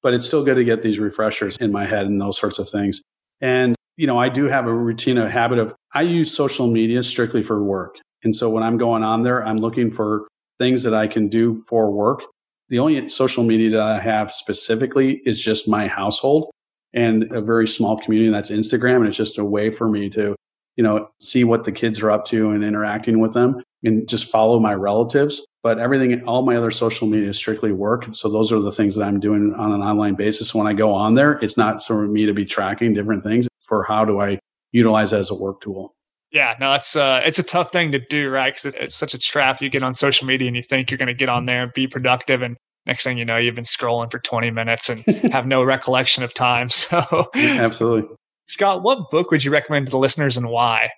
but 0.00 0.14
it's 0.14 0.24
still 0.24 0.44
good 0.44 0.54
to 0.54 0.64
get 0.64 0.80
these 0.80 1.00
refreshers 1.00 1.56
in 1.56 1.72
my 1.72 1.86
head 1.86 2.06
and 2.06 2.20
those 2.20 2.38
sorts 2.38 2.60
of 2.60 2.68
things. 2.68 3.02
And, 3.40 3.74
you 3.96 4.06
know, 4.06 4.16
I 4.16 4.28
do 4.28 4.44
have 4.44 4.68
a 4.68 4.72
routine, 4.72 5.18
a 5.18 5.28
habit 5.28 5.58
of 5.58 5.74
I 5.92 6.02
use 6.02 6.32
social 6.32 6.68
media 6.68 7.02
strictly 7.02 7.42
for 7.42 7.60
work. 7.64 7.96
And 8.22 8.36
so 8.36 8.48
when 8.48 8.62
I'm 8.62 8.78
going 8.78 9.02
on 9.02 9.24
there, 9.24 9.44
I'm 9.44 9.58
looking 9.58 9.90
for 9.90 10.28
things 10.58 10.82
that 10.82 10.94
I 10.94 11.06
can 11.06 11.28
do 11.28 11.56
for 11.68 11.90
work. 11.90 12.24
The 12.68 12.78
only 12.78 13.08
social 13.08 13.44
media 13.44 13.70
that 13.70 13.80
I 13.80 14.00
have 14.00 14.30
specifically 14.30 15.22
is 15.24 15.40
just 15.40 15.68
my 15.68 15.86
household 15.86 16.50
and 16.92 17.32
a 17.32 17.40
very 17.40 17.66
small 17.66 17.96
community 17.96 18.30
that's 18.30 18.50
Instagram. 18.50 18.96
And 18.96 19.08
it's 19.08 19.16
just 19.16 19.38
a 19.38 19.44
way 19.44 19.70
for 19.70 19.88
me 19.88 20.10
to, 20.10 20.36
you 20.76 20.84
know, 20.84 21.08
see 21.20 21.44
what 21.44 21.64
the 21.64 21.72
kids 21.72 22.00
are 22.00 22.10
up 22.10 22.24
to 22.26 22.50
and 22.50 22.62
interacting 22.62 23.20
with 23.20 23.32
them 23.32 23.62
and 23.84 24.08
just 24.08 24.30
follow 24.30 24.58
my 24.58 24.74
relatives. 24.74 25.44
But 25.62 25.78
everything, 25.78 26.22
all 26.24 26.42
my 26.42 26.56
other 26.56 26.70
social 26.70 27.08
media 27.08 27.30
is 27.30 27.36
strictly 27.36 27.72
work. 27.72 28.08
So 28.12 28.28
those 28.28 28.52
are 28.52 28.60
the 28.60 28.72
things 28.72 28.94
that 28.96 29.04
I'm 29.04 29.20
doing 29.20 29.54
on 29.54 29.72
an 29.72 29.82
online 29.82 30.14
basis. 30.14 30.54
When 30.54 30.66
I 30.66 30.72
go 30.72 30.92
on 30.92 31.14
there, 31.14 31.38
it's 31.42 31.56
not 31.56 31.84
for 31.84 32.06
me 32.06 32.26
to 32.26 32.34
be 32.34 32.44
tracking 32.44 32.94
different 32.94 33.24
things 33.24 33.48
for 33.66 33.84
how 33.84 34.04
do 34.04 34.20
I 34.20 34.38
utilize 34.72 35.12
it 35.12 35.18
as 35.18 35.30
a 35.30 35.34
work 35.34 35.60
tool. 35.60 35.94
Yeah, 36.30 36.54
no, 36.60 36.74
it's 36.74 36.94
uh, 36.94 37.20
it's 37.24 37.38
a 37.38 37.42
tough 37.42 37.72
thing 37.72 37.92
to 37.92 37.98
do, 37.98 38.28
right? 38.28 38.52
Because 38.52 38.66
it's, 38.66 38.76
it's 38.78 38.94
such 38.94 39.14
a 39.14 39.18
trap. 39.18 39.62
You 39.62 39.70
get 39.70 39.82
on 39.82 39.94
social 39.94 40.26
media 40.26 40.46
and 40.46 40.56
you 40.56 40.62
think 40.62 40.90
you're 40.90 40.98
going 40.98 41.08
to 41.08 41.14
get 41.14 41.28
on 41.28 41.46
there 41.46 41.62
and 41.62 41.72
be 41.72 41.86
productive, 41.86 42.42
and 42.42 42.56
next 42.86 43.04
thing 43.04 43.16
you 43.16 43.24
know, 43.24 43.38
you've 43.38 43.54
been 43.54 43.64
scrolling 43.64 44.10
for 44.10 44.18
20 44.18 44.50
minutes 44.50 44.88
and 44.90 45.04
have 45.32 45.46
no 45.46 45.62
recollection 45.62 46.22
of 46.22 46.34
time. 46.34 46.68
So, 46.78 47.30
absolutely, 47.34 48.14
Scott, 48.46 48.82
what 48.82 49.10
book 49.10 49.30
would 49.30 49.42
you 49.42 49.50
recommend 49.50 49.86
to 49.86 49.90
the 49.90 49.98
listeners 49.98 50.36
and 50.36 50.48
why? 50.48 50.90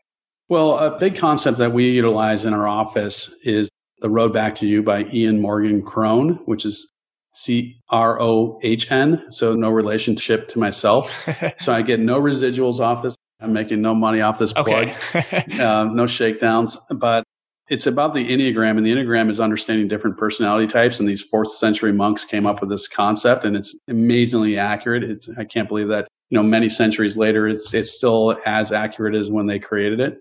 Well, 0.48 0.78
a 0.78 0.98
big 0.98 1.16
concept 1.16 1.58
that 1.58 1.72
we 1.72 1.90
utilize 1.90 2.44
in 2.44 2.52
our 2.52 2.66
office 2.66 3.32
is 3.44 3.68
The 4.00 4.10
Road 4.10 4.32
Back 4.32 4.56
to 4.56 4.66
You 4.66 4.82
by 4.82 5.04
Ian 5.12 5.40
Morgan 5.40 5.80
Cron, 5.80 6.40
which 6.46 6.66
is 6.66 6.90
C 7.36 7.80
R 7.88 8.20
O 8.20 8.58
H 8.62 8.90
N. 8.90 9.24
So 9.30 9.54
no 9.54 9.70
relationship 9.70 10.48
to 10.48 10.58
myself. 10.58 11.28
so 11.60 11.72
I 11.72 11.82
get 11.82 12.00
no 12.00 12.20
residuals 12.20 12.80
off 12.80 13.02
this. 13.02 13.14
I'm 13.40 13.52
making 13.52 13.80
no 13.80 13.94
money 13.94 14.20
off 14.20 14.38
this 14.38 14.52
plug, 14.52 14.68
okay. 15.14 15.44
uh, 15.60 15.84
no 15.84 16.06
shakedowns. 16.06 16.76
But 16.90 17.24
it's 17.68 17.86
about 17.86 18.14
the 18.14 18.28
Enneagram, 18.28 18.76
and 18.76 18.84
the 18.84 18.90
Enneagram 18.90 19.30
is 19.30 19.40
understanding 19.40 19.88
different 19.88 20.18
personality 20.18 20.66
types. 20.66 21.00
And 21.00 21.08
these 21.08 21.22
fourth 21.22 21.50
century 21.52 21.92
monks 21.92 22.24
came 22.24 22.46
up 22.46 22.60
with 22.60 22.68
this 22.68 22.88
concept, 22.88 23.44
and 23.44 23.56
it's 23.56 23.78
amazingly 23.88 24.58
accurate. 24.58 25.04
It's 25.04 25.28
I 25.38 25.44
can't 25.44 25.68
believe 25.68 25.88
that 25.88 26.08
you 26.28 26.36
know 26.36 26.42
many 26.42 26.68
centuries 26.68 27.16
later, 27.16 27.48
it's 27.48 27.72
it's 27.72 27.92
still 27.92 28.36
as 28.44 28.72
accurate 28.72 29.14
as 29.14 29.30
when 29.30 29.46
they 29.46 29.58
created 29.58 30.00
it. 30.00 30.20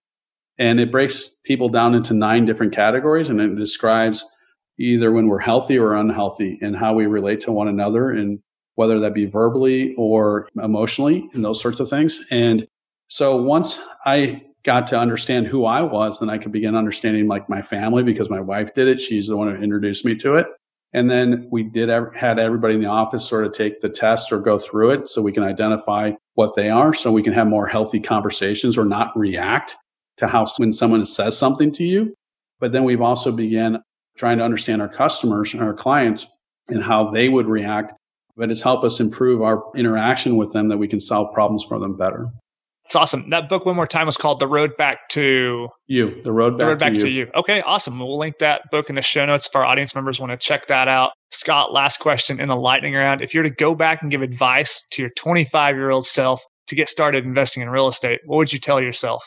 And 0.58 0.80
it 0.80 0.92
breaks 0.92 1.38
people 1.46 1.70
down 1.70 1.96
into 1.96 2.14
nine 2.14 2.46
different 2.46 2.74
categories, 2.74 3.30
and 3.30 3.42
it 3.42 3.56
describes 3.56 4.26
either 4.78 5.12
when 5.12 5.28
we're 5.28 5.40
healthy 5.40 5.78
or 5.78 5.96
unhealthy 5.96 6.58
and 6.62 6.76
how 6.76 6.94
we 6.94 7.06
relate 7.06 7.42
to 7.42 7.52
one 7.52 7.68
another 7.68 8.10
and 8.10 8.40
whether 8.76 9.00
that 9.00 9.14
be 9.14 9.26
verbally 9.26 9.94
or 9.98 10.48
emotionally 10.64 11.28
and 11.34 11.44
those 11.44 11.62
sorts 11.62 11.82
of 11.82 11.90
things. 11.90 12.26
And 12.32 12.66
so 13.10 13.36
once 13.36 13.82
I 14.06 14.44
got 14.64 14.88
to 14.88 15.00
understand 15.00 15.48
who 15.48 15.66
I 15.66 15.82
was, 15.82 16.20
then 16.20 16.30
I 16.30 16.38
could 16.38 16.52
begin 16.52 16.76
understanding 16.76 17.28
like 17.28 17.50
my 17.50 17.62
family 17.62 18.04
because 18.04 18.30
my 18.30 18.40
wife 18.40 18.74
did 18.76 18.88
it. 18.88 19.02
She's 19.02 19.28
the 19.28 19.36
one 19.36 19.54
who 19.54 19.62
introduced 19.62 20.06
me 20.06 20.16
to 20.18 20.36
it. 20.36 20.48
And 20.94 21.10
then 21.10 21.48
we 21.52 21.64
did 21.64 21.90
had 22.16 22.40
everybody 22.40 22.76
in 22.76 22.82
the 22.82 22.88
office 22.88 23.28
sort 23.28 23.46
of 23.46 23.52
take 23.52 23.82
the 23.82 23.90
test 23.90 24.32
or 24.32 24.40
go 24.40 24.58
through 24.58 24.92
it 24.92 25.10
so 25.10 25.22
we 25.22 25.32
can 25.32 25.44
identify 25.44 26.12
what 26.34 26.56
they 26.56 26.70
are 26.70 26.94
so 26.94 27.12
we 27.12 27.22
can 27.22 27.34
have 27.34 27.48
more 27.48 27.68
healthy 27.68 28.00
conversations 28.00 28.78
or 28.78 28.86
not 28.86 29.16
react 29.18 29.76
to 30.18 30.28
how 30.28 30.48
when 30.58 30.72
someone 30.72 31.06
says 31.06 31.38
something 31.38 31.72
to 31.74 31.84
you. 31.84 32.14
But 32.60 32.72
then 32.72 32.84
we've 32.84 33.02
also 33.02 33.32
began 33.32 33.82
trying 34.18 34.38
to 34.38 34.44
understand 34.44 34.82
our 34.82 34.90
customers 34.90 35.54
and 35.54 35.62
our 35.64 35.74
clients 35.74 36.28
and 36.68 36.84
how 36.84 37.10
they 37.12 37.30
would 37.30 37.48
react. 37.48 37.94
But 38.36 38.52
it's 38.52 38.62
helped 38.62 38.86
us 38.86 39.00
improve 39.00 39.42
our 39.42 39.64
interaction 39.76 40.38
with 40.38 40.52
them 40.52 40.68
that 40.68 40.78
we 40.78 40.88
can 40.88 41.00
solve 41.00 41.34
problems 41.34 41.64
for 41.64 41.80
them 41.80 41.98
better. 41.98 42.30
It's 42.90 42.96
awesome. 42.96 43.30
That 43.30 43.50
book 43.50 43.68
one 43.68 43.76
more 43.76 43.86
time 43.86 44.08
was 44.08 44.18
called 44.18 44.40
The 44.40 44.48
Road 44.48 44.76
Back 44.76 45.10
to 45.10 45.70
You. 45.86 46.24
The 46.24 46.32
Road 46.32 46.58
Back, 46.58 46.58
the 46.58 46.66
road 46.66 46.80
back 46.80 46.94
to, 46.94 47.00
to, 47.02 47.08
you. 47.08 47.26
you. 47.26 47.32
Okay, 47.36 47.62
awesome. 47.62 48.00
We'll 48.00 48.18
link 48.18 48.40
that 48.40 48.64
book 48.72 48.90
in 48.90 48.96
the 48.96 49.04
show 49.04 49.28
notes 49.28 49.46
if 49.46 49.56
our 49.56 49.64
audience 49.64 49.94
members 49.94 50.20
want 50.20 50.32
to 50.32 50.38
check 50.38 50.66
that 50.70 50.88
out. 50.88 51.12
Scott, 51.30 51.72
last 51.72 52.00
question 52.00 52.40
in 52.40 52.48
the 52.48 52.56
lightning 52.56 52.96
round. 52.96 53.22
If 53.22 53.36
you 53.36 53.42
were 53.42 53.48
to 53.48 53.54
go 53.54 53.76
back 53.76 54.02
and 54.02 54.10
give 54.10 54.24
advice 54.24 54.84
to 54.90 55.04
your 55.04 55.12
25 55.18 55.76
year 55.76 55.92
old 55.92 56.08
self 56.08 56.44
to 56.66 56.74
get 56.74 56.90
started 56.90 57.26
investing 57.26 57.62
in 57.62 57.70
real 57.70 57.88
estate, 57.88 58.22
what 58.26 58.38
would 58.38 58.52
you 58.52 58.58
tell 58.58 58.82
yourself? 58.82 59.24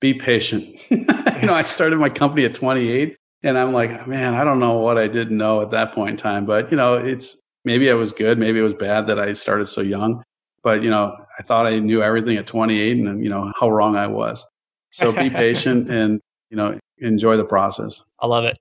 Be 0.00 0.14
patient. 0.14 0.66
you 0.90 1.06
know, 1.06 1.54
I 1.54 1.62
started 1.62 2.00
my 2.00 2.10
company 2.10 2.46
at 2.46 2.54
28 2.54 3.14
and 3.44 3.56
I'm 3.56 3.72
like, 3.72 4.08
man, 4.08 4.34
I 4.34 4.42
don't 4.42 4.58
know 4.58 4.78
what 4.78 4.98
I 4.98 5.06
didn't 5.06 5.36
know 5.36 5.62
at 5.62 5.70
that 5.70 5.94
point 5.94 6.10
in 6.10 6.16
time, 6.16 6.46
but 6.46 6.72
you 6.72 6.76
know, 6.76 6.94
it's 6.94 7.40
maybe 7.64 7.92
I 7.92 7.94
was 7.94 8.10
good, 8.10 8.40
maybe 8.40 8.58
it 8.58 8.62
was 8.62 8.74
bad 8.74 9.06
that 9.06 9.20
I 9.20 9.34
started 9.34 9.66
so 9.66 9.82
young. 9.82 10.20
But 10.62 10.82
you 10.82 10.90
know, 10.90 11.16
I 11.38 11.42
thought 11.42 11.66
I 11.66 11.78
knew 11.78 12.02
everything 12.02 12.36
at 12.36 12.46
28, 12.46 12.96
and 12.98 13.22
you 13.22 13.30
know 13.30 13.52
how 13.58 13.70
wrong 13.70 13.96
I 13.96 14.06
was. 14.06 14.44
So 14.90 15.12
be 15.12 15.30
patient 15.44 15.90
and 15.90 16.20
you 16.50 16.56
know 16.56 16.78
enjoy 16.98 17.36
the 17.36 17.44
process. 17.44 18.04
I 18.20 18.26
love 18.26 18.44
it. 18.44 18.56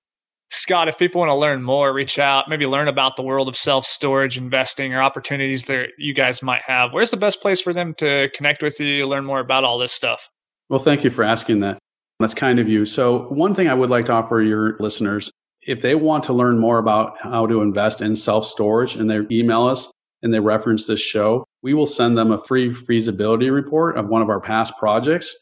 Scott, 0.50 0.88
if 0.88 0.98
people 0.98 1.20
want 1.20 1.30
to 1.30 1.36
learn 1.36 1.62
more, 1.62 1.91
reach 1.93 2.20
out, 2.20 2.45
maybe 2.48 2.66
learn 2.66 2.88
about 2.88 3.18
the 3.18 3.22
world 3.22 3.50
of 3.50 3.58
self 3.58 3.86
storage 3.86 4.38
investing 4.38 4.93
or 4.93 5.02
opportunities 5.02 5.66
that 5.66 5.89
you 5.98 6.14
guys 6.14 6.41
might 6.41 6.62
have. 6.66 6.93
Where's 6.93 7.12
the 7.12 7.18
best 7.18 7.41
place 7.41 7.60
for 7.60 7.74
them 7.74 7.93
to 7.95 8.30
connect 8.34 8.62
with 8.62 8.80
you, 8.80 9.06
learn 9.08 9.26
more 9.26 9.39
about 9.39 9.66
all 9.66 9.78
this 9.78 9.91
stuff? 9.91 10.30
Well, 10.70 10.80
thank 10.80 11.04
you 11.04 11.10
for 11.10 11.24
asking 11.24 11.60
that. 11.62 11.80
That's 12.20 12.34
kind 12.34 12.60
of 12.60 12.70
you. 12.70 12.86
So, 12.86 13.28
one 13.30 13.54
thing 13.54 13.68
I 13.68 13.74
would 13.74 13.89
like 13.89 14.06
to 14.06 14.14
offer 14.14 14.41
your 14.41 14.78
listeners 14.80 15.32
if 15.62 15.82
they 15.82 15.95
want 15.95 16.24
to 16.24 16.34
learn 16.34 16.58
more 16.58 16.78
about 16.78 17.18
how 17.22 17.45
to 17.45 17.62
invest 17.62 18.02
in 18.02 18.16
self 18.16 18.45
storage 18.45 18.95
and 18.95 19.10
they 19.10 19.20
email 19.30 19.66
us 19.66 19.91
and 20.28 20.34
they 20.34 20.41
reference 20.41 20.88
this 20.88 20.99
show, 20.99 21.45
we 21.63 21.73
will 21.73 21.88
send 21.88 22.17
them 22.17 22.34
a 22.34 22.38
free 22.38 22.73
feasibility 22.73 23.49
report 23.49 23.97
of 23.97 24.09
one 24.09 24.21
of 24.21 24.30
our 24.30 24.41
past 24.41 24.73
projects. 24.78 25.34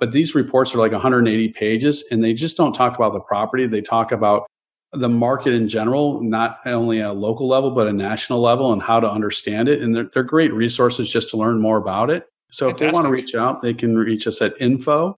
But 0.00 0.10
these 0.10 0.34
reports 0.34 0.74
are 0.74 0.78
like 0.78 0.90
180 0.90 1.50
pages 1.50 2.04
and 2.10 2.24
they 2.24 2.34
just 2.34 2.56
don't 2.56 2.72
talk 2.72 2.96
about 2.96 3.12
the 3.12 3.20
property. 3.20 3.68
They 3.68 3.80
talk 3.80 4.10
about 4.10 4.46
the 4.92 5.08
market 5.08 5.52
in 5.52 5.68
general, 5.68 6.20
not 6.24 6.58
only 6.66 6.98
a 6.98 7.12
local 7.12 7.46
level, 7.46 7.70
but 7.70 7.86
a 7.86 7.92
national 7.92 8.40
level 8.40 8.72
and 8.72 8.82
how 8.82 8.98
to 8.98 9.08
understand 9.08 9.68
it. 9.68 9.80
And 9.80 9.94
they're, 9.94 10.10
they're 10.12 10.24
great 10.24 10.52
resources 10.52 11.08
just 11.08 11.30
to 11.30 11.36
learn 11.36 11.60
more 11.60 11.76
about 11.76 12.10
it. 12.10 12.26
So 12.50 12.66
Fantastic. 12.66 12.86
if 12.86 12.90
they 12.90 12.94
want 12.94 13.06
to 13.06 13.12
reach 13.12 13.34
out, 13.36 13.60
they 13.60 13.74
can 13.74 13.96
reach 13.96 14.26
us 14.26 14.42
at 14.42 14.60
info 14.60 15.16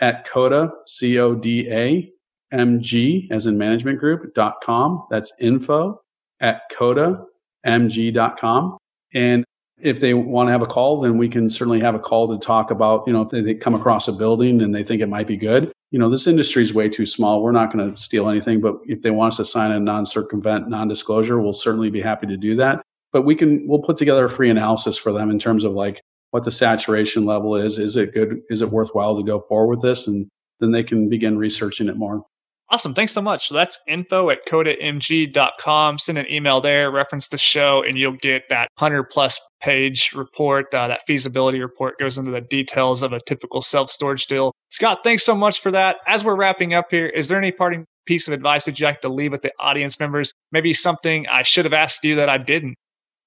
at 0.00 0.28
CODA, 0.28 0.72
C 0.88 1.16
O 1.20 1.36
D 1.36 1.68
A 1.70 2.10
M 2.50 2.80
G 2.80 3.28
as 3.30 3.46
in 3.46 3.56
management 3.56 4.00
group 4.00 4.34
dot 4.34 4.56
com. 4.64 5.06
That's 5.10 5.32
info 5.38 6.00
at 6.40 6.62
CODA 6.76 7.24
mg.com. 7.66 8.78
And 9.14 9.44
if 9.80 10.00
they 10.00 10.14
want 10.14 10.48
to 10.48 10.52
have 10.52 10.62
a 10.62 10.66
call, 10.66 11.00
then 11.00 11.18
we 11.18 11.28
can 11.28 11.50
certainly 11.50 11.80
have 11.80 11.94
a 11.94 11.98
call 11.98 12.28
to 12.28 12.44
talk 12.44 12.70
about, 12.70 13.04
you 13.06 13.12
know, 13.12 13.22
if 13.22 13.30
they, 13.30 13.40
they 13.40 13.54
come 13.54 13.74
across 13.74 14.08
a 14.08 14.12
building 14.12 14.62
and 14.62 14.74
they 14.74 14.82
think 14.82 15.02
it 15.02 15.08
might 15.08 15.26
be 15.26 15.36
good. 15.36 15.72
You 15.90 15.98
know, 15.98 16.08
this 16.08 16.26
industry 16.26 16.62
is 16.62 16.74
way 16.74 16.88
too 16.88 17.06
small. 17.06 17.42
We're 17.42 17.52
not 17.52 17.72
going 17.72 17.90
to 17.90 17.96
steal 17.96 18.28
anything, 18.28 18.60
but 18.60 18.76
if 18.86 19.02
they 19.02 19.10
want 19.10 19.32
us 19.32 19.36
to 19.38 19.44
sign 19.44 19.70
a 19.70 19.80
non-circumvent, 19.80 20.68
non-disclosure, 20.68 21.40
we'll 21.40 21.52
certainly 21.52 21.90
be 21.90 22.00
happy 22.00 22.26
to 22.26 22.36
do 22.36 22.56
that. 22.56 22.82
But 23.12 23.22
we 23.22 23.36
can, 23.36 23.66
we'll 23.68 23.82
put 23.82 23.96
together 23.96 24.24
a 24.24 24.30
free 24.30 24.50
analysis 24.50 24.96
for 24.96 25.12
them 25.12 25.30
in 25.30 25.38
terms 25.38 25.64
of 25.64 25.72
like 25.72 26.00
what 26.30 26.44
the 26.44 26.50
saturation 26.50 27.26
level 27.26 27.54
is. 27.54 27.78
Is 27.78 27.96
it 27.96 28.12
good? 28.12 28.40
Is 28.48 28.60
it 28.60 28.70
worthwhile 28.70 29.16
to 29.16 29.22
go 29.22 29.38
forward 29.38 29.68
with 29.68 29.82
this? 29.82 30.08
And 30.08 30.28
then 30.58 30.72
they 30.72 30.82
can 30.82 31.08
begin 31.08 31.38
researching 31.38 31.88
it 31.88 31.96
more. 31.96 32.24
Awesome. 32.74 32.92
Thanks 32.92 33.12
so 33.12 33.22
much. 33.22 33.50
That's 33.50 33.78
info 33.86 34.30
at 34.30 34.44
codamg.com. 34.48 36.00
Send 36.00 36.18
an 36.18 36.28
email 36.28 36.60
there, 36.60 36.90
reference 36.90 37.28
the 37.28 37.38
show, 37.38 37.84
and 37.84 37.96
you'll 37.96 38.16
get 38.16 38.48
that 38.48 38.68
100 38.78 39.04
plus 39.04 39.38
page 39.62 40.10
report. 40.12 40.74
Uh, 40.74 40.88
that 40.88 41.06
feasibility 41.06 41.60
report 41.60 42.00
goes 42.00 42.18
into 42.18 42.32
the 42.32 42.40
details 42.40 43.04
of 43.04 43.12
a 43.12 43.20
typical 43.20 43.62
self 43.62 43.92
storage 43.92 44.26
deal. 44.26 44.50
Scott, 44.70 45.04
thanks 45.04 45.22
so 45.22 45.36
much 45.36 45.60
for 45.60 45.70
that. 45.70 45.98
As 46.08 46.24
we're 46.24 46.34
wrapping 46.34 46.74
up 46.74 46.86
here, 46.90 47.06
is 47.06 47.28
there 47.28 47.38
any 47.38 47.52
parting 47.52 47.84
piece 48.06 48.26
of 48.26 48.34
advice 48.34 48.64
that 48.64 48.80
you'd 48.80 48.86
like 48.86 49.02
to 49.02 49.08
leave 49.08 49.30
with 49.30 49.42
the 49.42 49.52
audience 49.60 50.00
members? 50.00 50.34
Maybe 50.50 50.72
something 50.72 51.28
I 51.28 51.42
should 51.42 51.66
have 51.66 51.74
asked 51.74 52.02
you 52.02 52.16
that 52.16 52.28
I 52.28 52.38
didn't? 52.38 52.74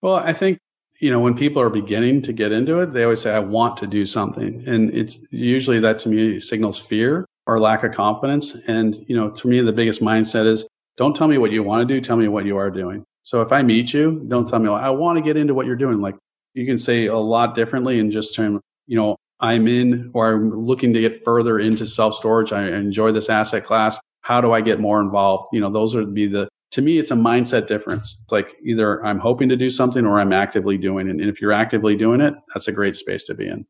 Well, 0.01 0.15
I 0.15 0.33
think 0.33 0.57
you 0.99 1.09
know, 1.09 1.21
when 1.21 1.35
people 1.35 1.61
are 1.61 1.69
beginning 1.69 2.21
to 2.23 2.33
get 2.33 2.51
into 2.51 2.81
it, 2.81 2.91
they 2.91 3.03
always 3.03 3.21
say, 3.21 3.31
I 3.31 3.39
want 3.39 3.77
to 3.77 3.87
do 3.87 4.05
something. 4.05 4.67
And 4.67 4.93
it's 4.93 5.23
usually 5.29 5.79
that 5.79 5.99
to 5.99 6.09
me 6.09 6.41
signals 6.41 6.81
fear 6.81 7.25
or 7.47 7.59
lack 7.59 7.83
of 7.83 7.93
confidence. 7.93 8.55
And, 8.67 8.95
you 9.07 9.15
know, 9.15 9.29
to 9.29 9.47
me, 9.47 9.61
the 9.61 9.71
biggest 9.71 10.01
mindset 10.01 10.45
is 10.45 10.67
don't 10.97 11.15
tell 11.15 11.27
me 11.27 11.37
what 11.37 11.51
you 11.51 11.63
want 11.63 11.87
to 11.87 11.93
do. 11.93 12.01
Tell 12.01 12.17
me 12.17 12.27
what 12.27 12.45
you 12.45 12.57
are 12.57 12.69
doing. 12.69 13.03
So 13.23 13.41
if 13.41 13.51
I 13.51 13.63
meet 13.63 13.93
you, 13.93 14.23
don't 14.27 14.47
tell 14.47 14.59
me, 14.59 14.69
I 14.69 14.89
want 14.89 15.17
to 15.17 15.23
get 15.23 15.37
into 15.37 15.53
what 15.53 15.65
you're 15.65 15.75
doing. 15.75 16.01
Like 16.01 16.15
you 16.53 16.65
can 16.65 16.77
say 16.77 17.07
a 17.07 17.17
lot 17.17 17.55
differently 17.55 17.99
and 17.99 18.11
just 18.11 18.35
term, 18.35 18.61
you 18.85 18.97
know, 18.97 19.15
I'm 19.39 19.67
in 19.67 20.11
or 20.13 20.33
I'm 20.33 20.65
looking 20.65 20.93
to 20.93 21.01
get 21.01 21.23
further 21.23 21.59
into 21.59 21.85
self 21.87 22.15
storage. 22.15 22.51
I 22.51 22.67
enjoy 22.67 23.11
this 23.11 23.29
asset 23.29 23.65
class. 23.65 23.99
How 24.21 24.41
do 24.41 24.51
I 24.51 24.61
get 24.61 24.79
more 24.79 24.99
involved? 24.99 25.47
You 25.53 25.61
know, 25.61 25.69
those 25.69 25.95
would 25.95 26.13
be 26.13 26.27
the, 26.27 26.49
to 26.71 26.81
me, 26.81 26.97
it's 26.97 27.11
a 27.11 27.15
mindset 27.15 27.67
difference. 27.67 28.19
It's 28.23 28.31
like 28.31 28.47
either 28.65 29.05
I'm 29.05 29.19
hoping 29.19 29.47
to 29.49 29.55
do 29.55 29.69
something 29.69 30.05
or 30.05 30.19
I'm 30.19 30.33
actively 30.33 30.77
doing 30.77 31.07
it. 31.07 31.11
And 31.11 31.29
if 31.29 31.39
you're 31.39 31.53
actively 31.53 31.95
doing 31.95 32.19
it, 32.19 32.33
that's 32.53 32.67
a 32.67 32.73
great 32.73 32.97
space 32.97 33.25
to 33.27 33.35
be 33.35 33.47
in. 33.47 33.65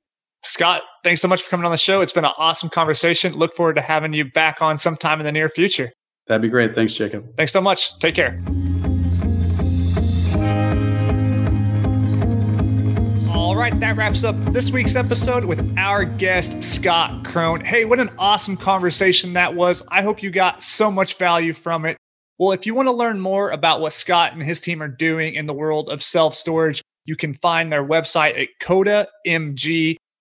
Scott, 0.48 0.84
thanks 1.04 1.22
so 1.22 1.28
much 1.28 1.44
for 1.44 1.50
coming 1.50 1.66
on 1.66 1.72
the 1.72 1.78
show. 1.78 2.00
It's 2.00 2.14
been 2.14 2.24
an 2.24 2.32
awesome 2.38 2.70
conversation. 2.70 3.34
Look 3.34 3.54
forward 3.54 3.76
to 3.76 3.82
having 3.82 4.14
you 4.14 4.24
back 4.24 4.62
on 4.62 4.78
sometime 4.78 5.20
in 5.20 5.26
the 5.26 5.32
near 5.32 5.50
future. 5.50 5.92
That'd 6.28 6.42
be 6.42 6.48
great. 6.48 6.74
Thanks, 6.74 6.96
Jacob. 6.96 7.36
Thanks 7.36 7.52
so 7.52 7.60
much. 7.60 8.00
Take 8.00 8.16
care. 8.16 8.42
All 13.30 13.58
right, 13.58 13.78
that 13.82 13.98
wraps 13.98 14.24
up 14.24 14.38
this 14.54 14.72
week's 14.72 14.96
episode 14.96 15.44
with 15.44 15.78
our 15.78 16.06
guest, 16.06 16.64
Scott 16.64 17.26
Krone. 17.26 17.66
Hey, 17.66 17.84
what 17.84 18.00
an 18.00 18.10
awesome 18.18 18.56
conversation 18.56 19.34
that 19.34 19.54
was. 19.54 19.84
I 19.92 20.02
hope 20.02 20.24
you 20.24 20.32
got 20.32 20.64
so 20.64 20.90
much 20.90 21.18
value 21.18 21.54
from 21.54 21.86
it. 21.86 21.98
Well, 22.38 22.54
if 22.54 22.66
you 22.66 22.74
want 22.74 22.88
to 22.88 22.94
learn 22.94 23.20
more 23.20 23.50
about 23.52 23.82
what 23.82 23.92
Scott 23.92 24.32
and 24.32 24.42
his 24.42 24.62
team 24.62 24.82
are 24.82 24.88
doing 24.88 25.36
in 25.36 25.46
the 25.46 25.54
world 25.54 25.90
of 25.90 26.02
self 26.02 26.36
storage, 26.36 26.82
you 27.04 27.18
can 27.18 27.34
find 27.34 27.70
their 27.70 27.86
website 27.86 28.42
at 28.42 28.48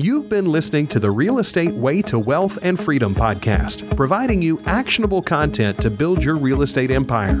You've 0.00 0.28
been 0.28 0.46
listening 0.46 0.88
to 0.88 0.98
the 0.98 1.12
Real 1.12 1.38
Estate 1.38 1.74
Way 1.74 2.02
to 2.02 2.18
Wealth 2.18 2.58
and 2.62 2.80
Freedom 2.80 3.14
podcast, 3.14 3.96
providing 3.96 4.42
you 4.42 4.60
actionable 4.66 5.22
content 5.22 5.80
to 5.80 5.90
build 5.90 6.24
your 6.24 6.34
real 6.34 6.62
estate 6.62 6.90
empire. 6.90 7.40